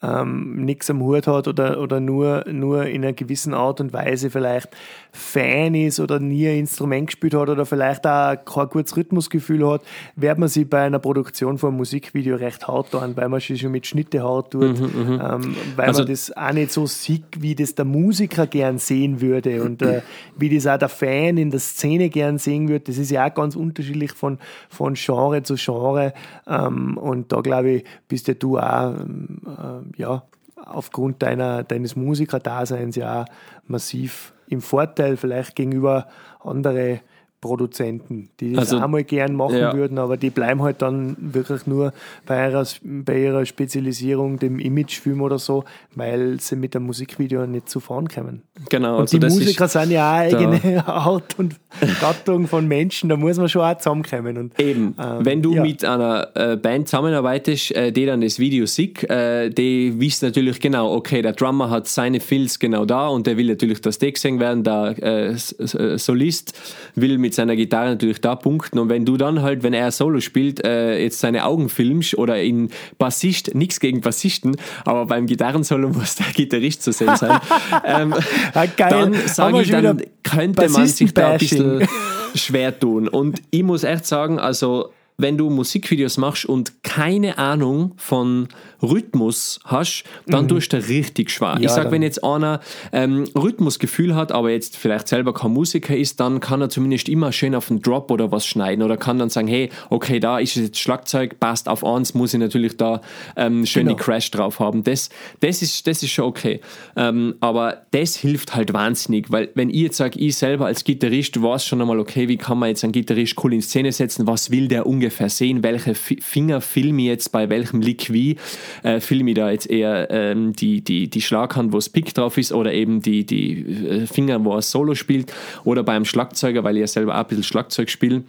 ähm, 0.02 0.64
nichts 0.64 0.90
am 0.90 1.00
Hut 1.00 1.26
hat 1.26 1.48
oder, 1.48 1.80
oder 1.80 2.00
nur, 2.00 2.44
nur 2.50 2.86
in 2.86 3.04
einer 3.04 3.12
gewissen 3.12 3.54
Art 3.54 3.80
und 3.80 3.92
Weise 3.92 4.30
vielleicht 4.30 4.68
Fan 5.16 5.74
ist 5.74 5.98
oder 5.98 6.20
nie 6.20 6.48
ein 6.48 6.58
Instrument 6.60 7.08
gespielt 7.08 7.34
hat 7.34 7.48
oder 7.48 7.66
vielleicht 7.66 8.06
auch 8.06 8.36
kein 8.44 8.68
gutes 8.68 8.96
Rhythmusgefühl 8.96 9.68
hat, 9.68 9.82
wird 10.14 10.38
man 10.38 10.48
sich 10.48 10.68
bei 10.68 10.82
einer 10.82 10.98
Produktion 10.98 11.58
von 11.58 11.70
einem 11.70 11.78
Musikvideo 11.78 12.36
recht 12.36 12.68
hart 12.68 12.92
tun, 12.92 13.16
weil 13.16 13.28
man 13.28 13.40
sich 13.40 13.60
schon 13.60 13.72
mit 13.72 13.86
Schnitte 13.86 14.22
hart 14.22 14.52
tut, 14.52 14.78
mhm, 14.78 15.14
mhm. 15.14 15.20
ähm, 15.22 15.56
weil 15.76 15.88
also, 15.88 16.02
man 16.02 16.10
das 16.10 16.36
auch 16.36 16.52
nicht 16.52 16.70
so 16.70 16.86
sieht, 16.86 17.24
wie 17.40 17.54
das 17.54 17.74
der 17.74 17.84
Musiker 17.84 18.46
gern 18.46 18.78
sehen 18.78 19.20
würde 19.20 19.62
und 19.62 19.82
äh, 19.82 20.02
wie 20.36 20.54
das 20.54 20.66
auch 20.66 20.78
der 20.78 20.88
Fan 20.88 21.38
in 21.38 21.50
der 21.50 21.60
Szene 21.60 22.08
gern 22.10 22.38
sehen 22.38 22.68
würde. 22.68 22.84
Das 22.86 22.98
ist 22.98 23.10
ja 23.10 23.26
auch 23.26 23.34
ganz 23.34 23.56
unterschiedlich 23.56 24.12
von, 24.12 24.38
von 24.68 24.94
Genre 24.94 25.42
zu 25.42 25.54
Genre 25.56 26.12
ähm, 26.46 26.96
und 26.98 27.32
da 27.32 27.40
glaube 27.40 27.70
ich, 27.70 27.84
bist 28.08 28.28
ja 28.28 28.34
du 28.34 28.58
auch 28.58 28.94
ähm, 28.94 29.38
äh, 29.46 30.00
ja, 30.00 30.22
aufgrund 30.64 31.22
deiner, 31.22 31.64
deines 31.64 31.96
Musikerdaseins 31.96 32.96
ja 32.96 33.24
massiv 33.66 34.32
im 34.48 34.60
Vorteil 34.60 35.16
vielleicht 35.16 35.56
gegenüber 35.56 36.08
anderen 36.40 37.00
Produzenten, 37.46 38.28
die 38.40 38.52
das 38.52 38.72
also, 38.72 38.84
einmal 38.84 39.04
gern 39.04 39.34
machen 39.34 39.56
ja. 39.56 39.72
würden, 39.74 39.98
aber 39.98 40.16
die 40.16 40.30
bleiben 40.30 40.62
halt 40.62 40.82
dann 40.82 41.16
wirklich 41.18 41.66
nur 41.66 41.92
bei 42.26 42.48
ihrer, 42.48 42.66
bei 42.82 43.22
ihrer 43.22 43.46
Spezialisierung, 43.46 44.38
dem 44.38 44.58
Imagefilm 44.58 45.20
oder 45.22 45.38
so, 45.38 45.64
weil 45.94 46.40
sie 46.40 46.56
mit 46.56 46.74
dem 46.74 46.84
Musikvideo 46.84 47.46
nicht 47.46 47.68
zu 47.68 47.80
fahren 47.80 48.08
kommen. 48.08 48.42
Genau. 48.68 48.96
Und 48.96 49.00
also 49.02 49.18
die 49.18 49.26
Musiker 49.26 49.68
sind 49.68 49.90
ja 49.90 50.12
auch 50.12 50.16
eigene 50.16 50.86
Art 50.86 51.38
und 51.38 51.56
Gattung 52.00 52.46
von 52.46 52.66
Menschen, 52.66 53.08
da 53.08 53.16
muss 53.16 53.36
man 53.36 53.48
schon 53.48 53.62
auch 53.62 53.76
zusammenkommen. 53.78 54.36
Und, 54.38 54.60
Eben, 54.60 54.94
ähm, 54.98 55.24
wenn 55.24 55.42
du 55.42 55.54
ja. 55.54 55.62
mit 55.62 55.84
einer 55.84 56.28
äh, 56.34 56.56
Band 56.56 56.88
zusammenarbeitest, 56.88 57.72
äh, 57.72 57.92
die 57.92 58.06
dann 58.06 58.20
das 58.20 58.38
Video 58.38 58.66
sieht, 58.66 59.04
äh, 59.04 59.50
die 59.50 59.98
wissen 60.00 60.26
natürlich 60.26 60.60
genau, 60.60 60.92
okay, 60.94 61.22
der 61.22 61.32
Drummer 61.32 61.70
hat 61.70 61.86
seine 61.86 62.20
Fills 62.20 62.58
genau 62.58 62.84
da 62.84 63.08
und 63.08 63.26
der 63.26 63.36
will 63.36 63.46
natürlich, 63.46 63.80
dass 63.80 63.98
die 63.98 64.12
gesehen 64.12 64.40
werden, 64.40 64.64
der 64.64 65.36
Solist 65.36 66.58
will 66.94 67.18
mit 67.18 67.34
seiner 67.36 67.56
Gitarre 67.56 67.90
natürlich 67.90 68.20
da 68.20 68.34
punkten. 68.34 68.78
Und 68.78 68.88
wenn 68.88 69.04
du 69.04 69.16
dann 69.16 69.42
halt, 69.42 69.62
wenn 69.62 69.72
er 69.72 69.90
Solo 69.92 70.20
spielt, 70.20 70.64
äh, 70.64 71.00
jetzt 71.00 71.20
seine 71.20 71.44
Augen 71.44 71.68
filmst 71.68 72.18
oder 72.18 72.42
in 72.42 72.70
Bassist, 72.98 73.54
nichts 73.54 73.80
gegen 73.80 74.00
Bassisten, 74.00 74.56
aber 74.84 75.06
beim 75.06 75.26
Gitarrensolo 75.26 75.88
muss 75.88 76.16
der 76.16 76.26
Gitarrist 76.34 76.82
zu 76.82 76.92
sehen 76.92 77.16
sein, 77.16 77.38
ähm, 77.84 78.14
Ah, 78.52 78.66
dann 78.76 79.14
sage 79.26 79.62
ich, 79.62 79.70
dann 79.70 80.02
könnte 80.22 80.68
man 80.68 80.86
sich 80.86 81.12
da 81.12 81.32
ein 81.32 81.38
bisschen 81.38 81.86
schwer 82.34 82.78
tun. 82.78 83.08
Und 83.08 83.42
ich 83.50 83.62
muss 83.62 83.84
echt 83.84 84.06
sagen, 84.06 84.38
also 84.38 84.90
wenn 85.18 85.38
du 85.38 85.48
Musikvideos 85.48 86.18
machst 86.18 86.44
und 86.44 86.82
keine 86.82 87.38
Ahnung 87.38 87.92
von 87.96 88.48
Rhythmus 88.82 89.60
hast, 89.64 90.04
dann 90.26 90.46
tust 90.48 90.72
du 90.74 90.76
richtig 90.76 91.30
schwer. 91.30 91.52
ich 91.54 91.58
Mhm. 91.58 91.62
Ja, 91.64 91.68
sag, 91.70 91.84
dann- 91.84 91.92
wenn 91.92 92.02
jetzt 92.02 92.22
einer 92.22 92.60
ähm, 92.92 93.24
Rhythmusgefühl 93.34 94.14
hat, 94.14 94.30
aber 94.30 94.50
jetzt 94.50 94.76
vielleicht 94.76 95.08
selber 95.08 95.32
kein 95.32 95.52
Musiker 95.52 95.96
ist, 95.96 96.20
dann 96.20 96.40
kann 96.40 96.60
er 96.60 96.68
zumindest 96.68 97.08
immer 97.08 97.32
schön 97.32 97.54
auf 97.54 97.70
einen 97.70 97.80
Drop 97.80 98.10
oder 98.10 98.30
was 98.30 98.46
schneiden 98.46 98.82
oder 98.82 98.98
kann 98.98 99.18
dann 99.18 99.30
sagen, 99.30 99.48
hey, 99.48 99.70
okay, 99.88 100.20
da 100.20 100.38
ist 100.38 100.54
jetzt 100.56 100.78
Schlagzeug, 100.78 101.40
passt 101.40 101.68
auf 101.68 101.82
eins, 101.84 102.12
muss 102.12 102.34
ich 102.34 102.40
natürlich 102.40 102.76
da 102.76 103.00
ähm, 103.36 103.64
schön 103.64 103.86
Genau. 103.86 103.96
die 103.96 104.02
Crash 104.04 104.30
drauf 104.30 104.60
haben. 104.60 104.84
Das, 104.84 105.08
das, 105.40 105.62
ist, 105.62 105.86
das 105.86 106.02
ist 106.02 106.10
schon 106.10 106.26
okay. 106.26 106.60
Ähm, 106.94 107.36
aber 107.40 107.86
das 107.92 108.16
hilft 108.16 108.54
halt 108.54 108.74
wahnsinnig, 108.74 109.30
weil 109.30 109.48
wenn 109.54 109.70
ich 109.70 109.76
jetzt 109.76 109.96
sage, 109.96 110.18
ich 110.18 110.36
selber 110.36 110.66
als 110.66 110.84
Gitarrist 110.84 111.42
weiß 111.42 111.64
schon 111.64 111.80
einmal, 111.80 111.98
okay, 111.98 112.28
wie 112.28 112.36
kann 112.36 112.58
man 112.58 112.68
jetzt 112.68 112.84
einen 112.84 112.92
Gitarrist 112.92 113.42
cool 113.42 113.54
in 113.54 113.62
Szene 113.62 113.92
setzen, 113.92 114.26
was 114.26 114.50
will 114.50 114.68
der 114.68 114.86
ungefähr 114.86 115.05
sehen, 115.10 115.62
welche 115.62 115.94
Fi- 115.94 116.20
Finger 116.20 116.60
filme 116.60 117.02
ich 117.02 117.08
jetzt 117.08 117.32
bei 117.32 117.48
welchem 117.48 117.82
wie, 118.12 118.36
äh, 118.82 119.00
filme 119.00 119.30
ich 119.30 119.36
da 119.36 119.50
jetzt 119.50 119.70
eher 119.70 120.08
ähm, 120.10 120.52
die, 120.52 120.82
die, 120.82 121.08
die 121.08 121.22
Schlaghand, 121.22 121.72
wo 121.72 121.76
das 121.76 121.88
Pick 121.88 122.14
drauf 122.14 122.38
ist 122.38 122.52
oder 122.52 122.72
eben 122.72 123.00
die, 123.02 123.24
die 123.24 123.60
äh, 123.86 124.06
Finger, 124.06 124.44
wo 124.44 124.54
er 124.54 124.62
Solo 124.62 124.94
spielt 124.94 125.32
oder 125.64 125.82
beim 125.82 126.04
Schlagzeuger, 126.04 126.64
weil 126.64 126.76
ich 126.76 126.80
ja 126.80 126.86
selber 126.86 127.14
auch 127.14 127.20
ein 127.20 127.26
bisschen 127.26 127.44
Schlagzeug 127.44 127.90
spiele 127.90 128.22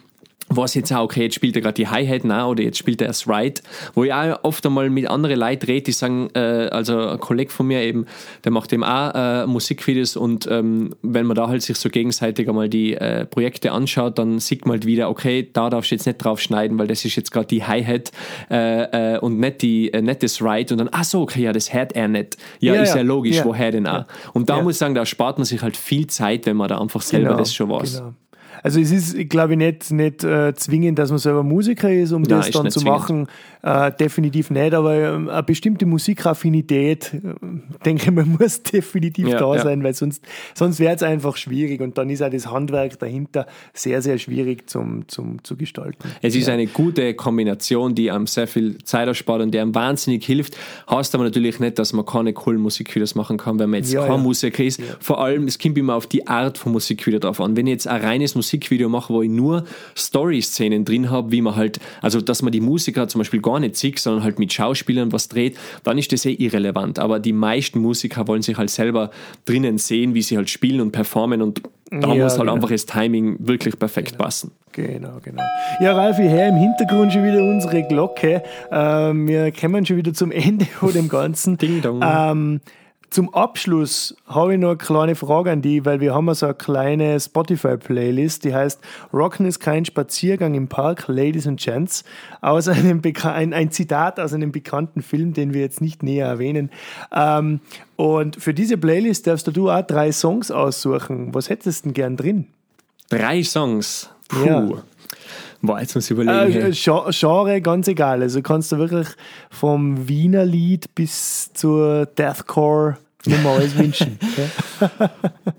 was 0.50 0.76
jetzt 0.76 0.92
auch, 0.94 1.04
okay, 1.04 1.24
jetzt 1.24 1.36
spielt 1.36 1.56
er 1.56 1.62
gerade 1.62 1.74
die 1.74 1.88
Hi-Hat 1.88 2.24
nach 2.24 2.48
oder 2.48 2.64
jetzt 2.64 2.78
spielt 2.78 3.02
er 3.02 3.08
das 3.08 3.28
Ride, 3.28 3.62
wo 3.94 4.04
ich 4.04 4.14
auch 4.14 4.40
oft 4.44 4.66
einmal 4.66 4.90
mit 4.90 5.10
anderen 5.10 5.40
Leuten 5.40 5.66
rede, 5.66 5.84
die 5.84 5.92
sagen, 5.92 6.30
äh, 6.36 6.70
also 6.72 6.98
ein 7.00 7.20
Kollege 7.20 7.52
von 7.52 7.68
mir 7.68 7.82
eben, 7.82 8.06
der 8.44 8.52
macht 8.52 8.72
eben 8.72 8.84
auch 8.84 9.14
äh, 9.14 9.48
Musikvideos 9.48 10.16
und 10.16 10.48
ähm, 10.50 10.96
wenn 11.02 11.26
man 11.26 11.36
da 11.36 11.48
halt 11.48 11.62
sich 11.62 11.78
so 11.78 11.90
gegenseitig 11.90 12.48
einmal 12.48 12.70
die 12.70 12.94
äh, 12.94 13.26
Projekte 13.26 13.72
anschaut, 13.72 14.18
dann 14.18 14.40
sieht 14.40 14.66
man 14.66 14.74
halt 14.74 14.86
wieder, 14.86 15.10
okay, 15.10 15.50
da 15.52 15.70
darfst 15.70 15.92
du 15.92 15.96
jetzt 15.96 16.06
nicht 16.06 16.24
drauf 16.24 16.40
schneiden, 16.40 16.78
weil 16.80 16.88
das 16.88 17.04
ist 17.04 17.16
jetzt 17.16 17.32
gerade 17.32 17.48
die 17.48 17.64
Hi-Hat 17.64 18.12
äh, 18.50 19.16
äh, 19.16 19.20
und 19.20 19.40
nicht, 19.40 19.62
die, 19.62 19.94
äh, 19.94 20.02
nicht 20.02 20.24
das 20.24 20.42
Ride 20.42 20.74
und 20.74 20.80
dann, 20.80 20.90
ach 20.92 21.04
so, 21.04 21.22
okay, 21.22 21.42
ja, 21.42 21.52
das 21.52 21.74
hört 21.74 21.94
er 21.94 22.08
nicht. 22.08 22.38
Ja, 22.60 22.74
Ja, 22.74 22.82
ist 22.82 22.92
ja 22.92 22.98
ja, 22.98 23.04
logisch, 23.04 23.38
ja. 23.38 23.46
woher 23.46 23.72
denn 23.72 23.88
auch? 23.88 24.06
Und 24.34 24.50
da 24.50 24.62
muss 24.62 24.76
ich 24.76 24.80
sagen, 24.80 24.96
da 24.96 25.06
spart 25.06 25.38
man 25.38 25.46
sich 25.46 25.62
halt 25.62 25.78
viel 25.78 26.08
Zeit, 26.08 26.46
wenn 26.46 26.58
man 26.58 26.68
da 26.68 26.80
einfach 26.80 27.02
selber 27.02 27.36
das 27.36 27.54
schon 27.54 27.70
weiß. 27.70 27.98
Genau. 27.98 28.14
Also 28.64 28.80
es 28.80 28.92
ist, 28.92 29.30
glaube 29.30 29.54
ich, 29.54 29.58
nicht, 29.58 29.92
nicht 29.92 30.24
äh, 30.24 30.54
zwingend, 30.56 31.00
dass 31.00 31.10
man 31.10 31.20
selber 31.20 31.44
Musiker 31.44 31.92
ist, 31.92 32.12
um 32.12 32.24
das 32.24 32.48
ist 32.48 32.56
dann 32.56 32.72
zu 32.72 32.80
zwingend. 32.80 33.00
machen. 33.00 33.28
Äh, 33.68 33.92
definitiv 33.92 34.50
nicht, 34.50 34.74
aber 34.74 34.96
ähm, 34.96 35.28
eine 35.28 35.44
bestimmte 35.44 35.86
Musikaffinität, 35.86 37.14
äh, 37.14 37.20
denke 37.84 38.04
ich, 38.06 38.12
man 38.12 38.38
muss 38.40 38.64
definitiv 38.74 39.28
Ja, 39.28 39.40
da 39.40 39.56
ja. 39.56 39.62
sein, 39.62 39.84
weil 39.84 39.94
sonst, 39.94 40.24
sonst 40.54 40.80
wäre 40.80 40.96
es 40.96 41.04
einfach 41.04 41.36
schwierig 41.36 41.82
und 41.82 41.98
dann 41.98 42.10
ist 42.10 42.22
auch 42.24 42.30
das 42.30 42.50
Handwerk 42.50 42.98
dahinter 43.00 43.46
sehr, 43.74 44.02
sehr 44.02 44.20
schwierig 44.20 44.70
zum, 44.70 45.06
zum, 45.10 45.44
zu 45.44 45.58
gestalten. 45.58 45.98
Es 46.22 46.34
ist 46.34 46.48
eine 46.48 46.68
gute 46.68 47.14
Kombination, 47.16 47.94
die 47.94 48.10
einem 48.10 48.26
sehr 48.26 48.48
viel 48.48 48.78
Zeit 48.86 49.06
erspart 49.10 49.42
und 49.42 49.54
die 49.54 49.60
einem 49.60 49.76
wahnsinnig 49.76 50.26
hilft. 50.26 50.56
Heißt 50.90 51.14
aber 51.14 51.26
natürlich 51.26 51.60
nicht, 51.60 51.78
dass 51.78 51.92
man 51.92 52.06
keine 52.06 52.32
coolen 52.32 52.62
Musikvideos 52.62 53.16
machen 53.16 53.38
kann, 53.38 53.60
wenn 53.60 53.70
man 53.70 53.82
jetzt 53.82 53.92
Ja, 53.92 54.04
kein 54.04 54.12
ja. 54.12 54.18
Musiker 54.18 54.64
ist. 54.64 54.82
Vor 55.02 55.22
allem, 55.22 55.46
es 55.46 55.60
kommt 55.60 55.78
immer 55.78 55.96
auf 55.96 56.08
die 56.08 56.26
Art 56.26 56.58
von 56.58 56.72
Musikvideo 56.72 57.20
drauf 57.20 57.42
an. 57.42 57.58
Wenn 57.58 57.68
ich 57.68 57.72
jetzt 57.72 57.88
ein 57.90 58.00
reines 58.00 58.34
Musikvideo 58.34 58.88
mache, 58.88 59.14
wo 59.14 59.22
ich 59.22 59.30
nur 59.30 59.66
Story-Szenen 59.98 60.86
drin 60.86 61.10
habe, 61.10 61.34
wie 61.34 61.42
man 61.42 61.58
halt, 61.58 61.82
also 62.02 62.22
dass 62.22 62.42
man 62.42 62.54
die 62.54 62.62
Musiker 62.62 63.10
zum 63.10 63.20
Beispiel 63.20 63.42
gar 63.42 63.57
nicht 63.60 63.76
sieht, 63.76 64.00
sondern 64.00 64.24
halt 64.24 64.40
mit 64.40 64.52
Schauspielern 64.54 65.12
was 65.12 65.28
dreht, 65.28 65.58
dann 65.84 65.98
ist 65.98 66.12
das 66.12 66.26
eh 66.26 66.34
irrelevant. 66.34 67.00
Aber 67.00 67.20
die 67.20 67.34
meisten 67.34 67.80
Musiker 67.80 68.28
wollen 68.28 68.42
sich 68.42 68.58
halt 68.58 68.70
selber 68.70 69.12
drinnen 69.46 69.78
sehen, 69.78 70.14
wie 70.14 70.22
sie 70.22 70.38
halt 70.38 70.50
spielen 70.50 70.82
und 70.82 70.92
performen 70.92 71.42
und 71.42 71.62
da 71.90 72.14
Ja, 72.14 72.24
muss 72.24 72.34
halt 72.34 72.42
genau. 72.42 72.56
einfach 72.56 72.70
das 72.70 72.86
Timing 72.86 73.38
wirklich 73.40 73.80
perfekt 73.80 74.18
passen. 74.18 74.52
Genau, 74.74 75.20
genau. 75.24 75.42
Ja, 75.80 75.94
Ralf, 75.94 76.20
ich 76.20 76.30
höre 76.30 76.50
im 76.50 76.58
Hintergrund 76.58 77.14
schon 77.14 77.24
wieder 77.24 77.42
unsere 77.44 77.84
Glocke. 77.84 78.44
Ähm, 78.72 79.28
wir 79.28 79.52
kommen 79.52 79.86
schon 79.86 79.98
wieder 79.98 80.14
zum 80.14 80.32
Ende 80.32 80.66
von 80.66 80.92
dem 80.94 81.08
Ganzen. 81.10 81.58
Ding 81.60 81.82
dong. 81.82 82.02
Ähm, 82.04 82.60
zum 83.10 83.34
Abschluss 83.34 84.16
habe 84.28 84.54
ich 84.54 84.60
noch 84.60 84.70
eine 84.70 84.78
kleine 84.78 85.16
Frage 85.16 85.52
an 85.52 85.62
die, 85.62 85.86
weil 85.86 86.02
wir 86.02 86.14
haben 86.14 86.34
so 86.34 86.46
eine 86.46 86.56
kleine 86.56 87.20
Spotify-Playlist, 87.20 88.44
die 88.44 88.54
heißt 88.54 88.80
Rocken 89.14 89.46
ist 89.46 89.60
kein 89.60 89.86
Spaziergang 89.86 90.56
im 90.56 90.68
Park, 90.68 91.06
Ladies 91.08 91.48
and 91.48 91.60
Gents, 91.60 92.04
aus 92.42 92.68
einem 92.68 93.02
Beka 93.02 93.32
ein, 93.32 93.54
ein 93.54 93.72
Zitat 93.72 94.20
aus 94.20 94.34
einem 94.34 94.52
bekannten 94.52 95.02
Film, 95.02 95.34
den 95.34 95.54
wir 95.54 95.62
jetzt 95.62 95.82
nicht 95.82 96.04
näher 96.04 96.28
erwähnen. 96.28 96.70
Ähm, 97.14 97.62
und 97.96 98.36
für 98.36 98.54
diese 98.54 98.78
Playlist 98.78 99.26
darfst 99.26 99.48
du 99.56 99.70
auch 99.70 99.82
drei 99.82 100.12
Songs 100.12 100.52
aussuchen. 100.52 101.34
Was 101.34 101.50
hättest 101.50 101.86
du 101.86 101.88
denn 101.88 101.94
gern 101.94 102.18
drin? 102.18 102.48
Drei 103.10 103.42
Songs. 103.42 104.10
Puh. 104.28 104.46
Ja. 104.46 104.84
Boah, 105.62 105.80
jetzt 105.80 105.96
muss 105.96 106.06
ich 106.06 106.12
überlegen. 106.12 106.58
Äh. 106.60 106.72
Gen- 106.72 107.12
Genre 107.12 107.62
ganz 107.62 107.88
egal. 107.88 108.22
Also 108.22 108.42
kannst 108.42 108.72
du 108.72 108.78
wirklich 108.78 109.08
vom 109.50 110.08
Wiener 110.08 110.46
Lied 110.46 110.94
bis 110.96 111.52
zur 111.54 112.06
Deathcore 112.06 112.98
Nummer 113.26 113.50
alles 113.52 113.78
wünschen. 113.78 114.20
ja. 114.80 115.10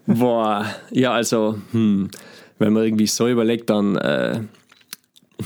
Boah, 0.07 0.67
ja, 0.91 1.13
also, 1.13 1.59
hm, 1.73 2.11
wenn 2.59 2.73
man 2.73 2.85
irgendwie 2.85 3.07
so 3.07 3.29
überlegt, 3.29 3.69
dann, 3.71 3.97
äh, 3.97 4.41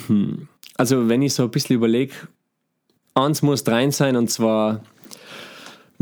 hm, 0.07 0.49
also 0.77 1.09
wenn 1.09 1.23
ich 1.23 1.35
so 1.35 1.45
ein 1.45 1.51
bisschen 1.51 1.77
überlege, 1.77 2.15
eins 3.15 3.43
muss 3.43 3.67
rein 3.67 3.91
sein 3.91 4.17
und 4.17 4.31
zwar, 4.31 4.81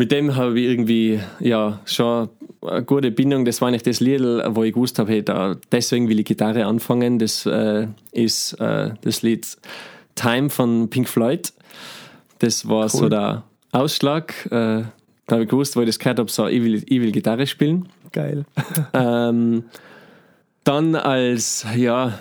mit 0.00 0.10
dem 0.12 0.34
habe 0.34 0.58
ich 0.58 0.66
irgendwie, 0.66 1.20
ja, 1.40 1.78
schon 1.84 2.30
eine 2.62 2.82
gute 2.82 3.10
Bindung. 3.10 3.44
Das 3.44 3.60
war 3.60 3.68
eigentlich 3.68 3.82
das 3.82 4.00
Lied, 4.00 4.22
wo 4.22 4.64
ich 4.64 4.72
gewusst 4.72 4.98
habe, 4.98 5.12
hey, 5.12 5.22
da, 5.22 5.56
deswegen 5.70 6.08
will 6.08 6.20
ich 6.20 6.24
Gitarre 6.24 6.64
anfangen. 6.64 7.18
Das 7.18 7.44
äh, 7.44 7.86
ist 8.10 8.54
äh, 8.54 8.92
das 9.02 9.20
Lied 9.20 9.58
Time 10.14 10.48
von 10.48 10.88
Pink 10.88 11.06
Floyd. 11.06 11.52
Das 12.38 12.66
war 12.66 12.88
so 12.88 13.10
der 13.10 13.42
Ausschlag. 13.72 14.46
Äh, 14.46 14.50
da 14.50 14.86
habe 15.28 15.42
ich 15.42 15.50
gewusst, 15.50 15.76
wo 15.76 15.82
ich 15.82 15.86
das 15.86 15.98
gehört 15.98 16.18
habe, 16.18 16.30
so, 16.30 16.46
ich 16.46 16.64
will, 16.64 16.76
ich 16.76 17.00
will 17.02 17.12
Gitarre 17.12 17.46
spielen. 17.46 17.86
Geil. 18.10 18.46
Ähm, 18.94 19.64
dann 20.64 20.94
als, 20.94 21.66
ja, 21.76 22.20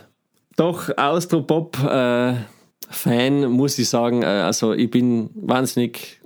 doch 0.58 0.90
Austropop-Fan 0.98 3.50
muss 3.50 3.80
ich 3.80 3.88
sagen, 3.88 4.24
äh, 4.24 4.26
also 4.26 4.74
ich 4.74 4.92
bin 4.92 5.30
wahnsinnig 5.34 6.19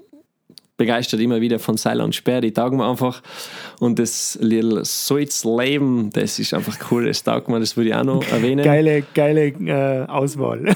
begeistert 0.83 1.21
immer 1.21 1.39
wieder 1.39 1.59
von 1.59 1.77
Seiler 1.77 2.03
und 2.03 2.13
Speer, 2.13 2.41
die 2.41 2.51
taugen 2.51 2.77
mir 2.77 2.89
einfach. 2.89 3.21
Und 3.79 3.99
das 3.99 4.37
Little 4.41 4.83
Soits 4.83 5.45
Leben, 5.45 6.09
das 6.11 6.39
ist 6.39 6.53
einfach 6.53 6.77
cool, 6.91 7.05
das 7.05 7.23
taugt 7.23 7.47
mir, 7.47 7.61
das 7.61 7.77
würde 7.77 7.91
ich 7.91 7.95
auch 7.95 8.03
noch 8.03 8.21
erwähnen. 8.29 8.65
Geile, 8.65 9.03
geile 9.13 9.47
äh, 9.47 10.05
Auswahl. 10.07 10.75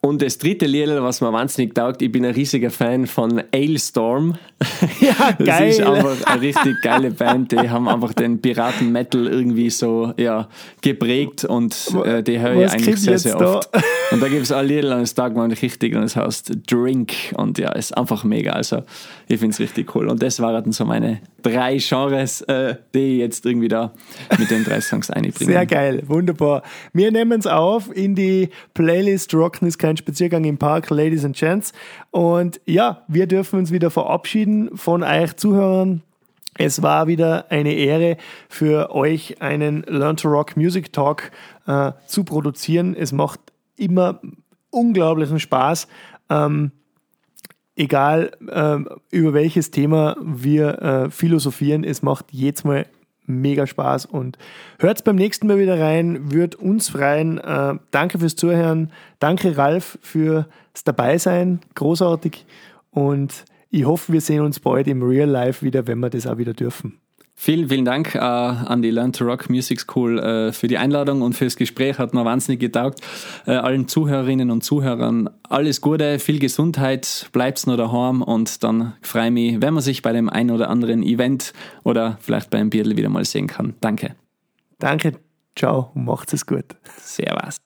Und 0.00 0.22
das 0.22 0.38
dritte 0.38 0.66
Lied, 0.66 0.88
was 0.88 1.20
mir 1.20 1.32
wahnsinnig 1.32 1.74
taugt, 1.74 2.02
ich 2.02 2.10
bin 2.10 2.24
ein 2.24 2.34
riesiger 2.34 2.70
Fan 2.70 3.06
von 3.06 3.42
Ailstorm. 3.52 4.36
ja, 5.00 5.32
Das 5.38 5.46
geil. 5.46 5.68
ist 5.68 5.80
einfach 5.80 6.26
eine 6.26 6.40
richtig 6.40 6.82
geile 6.82 7.10
Band. 7.10 7.52
Die 7.52 7.70
haben 7.70 7.88
einfach 7.88 8.12
den 8.12 8.40
Piraten-Metal 8.40 9.26
irgendwie 9.26 9.70
so 9.70 10.12
ja, 10.16 10.48
geprägt 10.80 11.44
und 11.44 11.74
äh, 12.04 12.22
die 12.22 12.40
höre 12.40 12.64
ich 12.64 12.72
eigentlich 12.72 13.00
sehr, 13.00 13.18
sehr 13.18 13.36
da? 13.36 13.58
oft. 13.58 13.70
Und 14.10 14.22
da 14.22 14.28
gibt 14.28 14.42
es 14.42 14.52
ein 14.52 14.66
Lied, 14.66 14.84
und 14.84 14.90
das 14.90 15.14
taugt 15.14 15.36
mir 15.36 15.48
richtig 15.50 15.94
und 15.94 16.02
es 16.02 16.16
heißt 16.16 16.52
Drink 16.70 17.12
und 17.34 17.58
ja, 17.58 17.72
ist 17.86 17.96
einfach 17.96 18.24
mega. 18.24 18.52
Also 18.52 18.82
ich 19.28 19.38
finde 19.40 19.54
es 19.54 19.60
richtig 19.60 19.94
cool. 19.94 20.08
Und 20.08 20.22
das 20.22 20.40
waren 20.40 20.72
so 20.72 20.84
meine 20.84 21.20
drei 21.42 21.78
Genres, 21.78 22.40
äh, 22.42 22.76
die 22.94 23.14
ich 23.14 23.18
jetzt 23.18 23.46
irgendwie 23.46 23.68
da 23.68 23.92
mit 24.38 24.50
den 24.50 24.64
drei 24.64 24.80
Songs 24.80 25.10
einbringen. 25.10 25.52
Sehr 25.52 25.66
geil, 25.66 26.02
wunderbar. 26.06 26.62
Wir 26.92 27.10
nehmen 27.10 27.38
es 27.38 27.46
auf 27.46 27.94
in 27.94 28.14
die 28.14 28.48
Playlist 28.74 29.34
Rocken 29.34 29.68
ist 29.68 29.78
kein 29.78 29.96
Spaziergang 29.96 30.44
im 30.44 30.58
Park, 30.58 30.90
Ladies 30.90 31.24
and 31.24 31.36
Gents. 31.36 31.72
Und 32.10 32.60
ja, 32.66 33.02
wir 33.08 33.26
dürfen 33.26 33.58
uns 33.58 33.72
wieder 33.72 33.90
verabschieden 33.90 34.76
von 34.76 35.02
euch 35.02 35.36
Zuhörern. 35.36 36.02
Es 36.58 36.82
war 36.82 37.06
wieder 37.06 37.50
eine 37.50 37.72
Ehre 37.72 38.18
für 38.48 38.94
euch, 38.94 39.40
einen 39.40 39.82
Learn 39.88 40.16
to 40.16 40.28
Rock 40.28 40.56
Music 40.56 40.92
Talk 40.92 41.30
äh, 41.66 41.92
zu 42.06 42.24
produzieren. 42.24 42.94
Es 42.94 43.12
macht 43.12 43.40
immer 43.76 44.20
unglaublichen 44.70 45.40
Spaß. 45.40 45.88
Ähm, 46.28 46.72
egal 47.82 48.30
ähm, 48.50 48.88
über 49.10 49.34
welches 49.34 49.72
Thema 49.72 50.16
wir 50.22 50.82
äh, 50.82 51.10
philosophieren, 51.10 51.82
es 51.82 52.02
macht 52.02 52.26
jedes 52.30 52.62
Mal 52.62 52.86
mega 53.26 53.66
Spaß 53.66 54.06
und 54.06 54.38
hört 54.78 55.02
beim 55.04 55.16
nächsten 55.16 55.48
Mal 55.48 55.58
wieder 55.58 55.78
rein, 55.80 56.30
wird 56.32 56.54
uns 56.54 56.90
freuen. 56.90 57.38
Äh, 57.38 57.74
danke 57.90 58.18
fürs 58.18 58.36
Zuhören, 58.36 58.92
danke 59.18 59.56
Ralf 59.56 59.98
fürs 60.00 60.46
Dabeisein, 60.84 61.60
großartig 61.74 62.46
und 62.90 63.44
ich 63.70 63.84
hoffe, 63.84 64.12
wir 64.12 64.20
sehen 64.20 64.42
uns 64.42 64.60
bald 64.60 64.86
im 64.86 65.02
Real 65.02 65.28
Life 65.28 65.64
wieder, 65.64 65.86
wenn 65.86 65.98
wir 65.98 66.10
das 66.10 66.26
auch 66.26 66.38
wieder 66.38 66.52
dürfen. 66.52 67.01
Vielen, 67.34 67.68
vielen 67.68 67.84
Dank 67.84 68.14
äh, 68.14 68.18
an 68.18 68.82
die 68.82 68.90
Learn 68.90 69.12
to 69.12 69.24
Rock 69.24 69.50
Music 69.50 69.80
School 69.80 70.18
äh, 70.18 70.52
für 70.52 70.68
die 70.68 70.78
Einladung 70.78 71.22
und 71.22 71.32
fürs 71.34 71.56
Gespräch. 71.56 71.98
Hat 71.98 72.14
mir 72.14 72.24
wahnsinnig 72.24 72.60
getaugt. 72.60 73.00
Äh, 73.46 73.52
allen 73.52 73.88
Zuhörerinnen 73.88 74.50
und 74.50 74.62
Zuhörern 74.62 75.28
alles 75.48 75.80
Gute, 75.80 76.18
viel 76.18 76.38
Gesundheit, 76.38 77.28
bleibt's 77.32 77.66
nur 77.66 77.76
daheim 77.76 78.22
und 78.22 78.62
dann 78.62 78.94
freue 79.02 79.26
ich 79.26 79.32
mich, 79.32 79.62
wenn 79.62 79.74
man 79.74 79.82
sich 79.82 80.02
bei 80.02 80.12
dem 80.12 80.28
einen 80.28 80.50
oder 80.50 80.70
anderen 80.70 81.02
Event 81.02 81.52
oder 81.84 82.18
vielleicht 82.20 82.50
beim 82.50 82.70
Bierl 82.70 82.96
wieder 82.96 83.08
mal 83.08 83.24
sehen 83.24 83.48
kann. 83.48 83.74
Danke. 83.80 84.14
Danke, 84.78 85.18
ciao 85.56 85.90
und 85.94 86.04
macht's 86.04 86.32
es 86.32 86.46
gut. 86.46 86.66
Servus. 86.98 87.56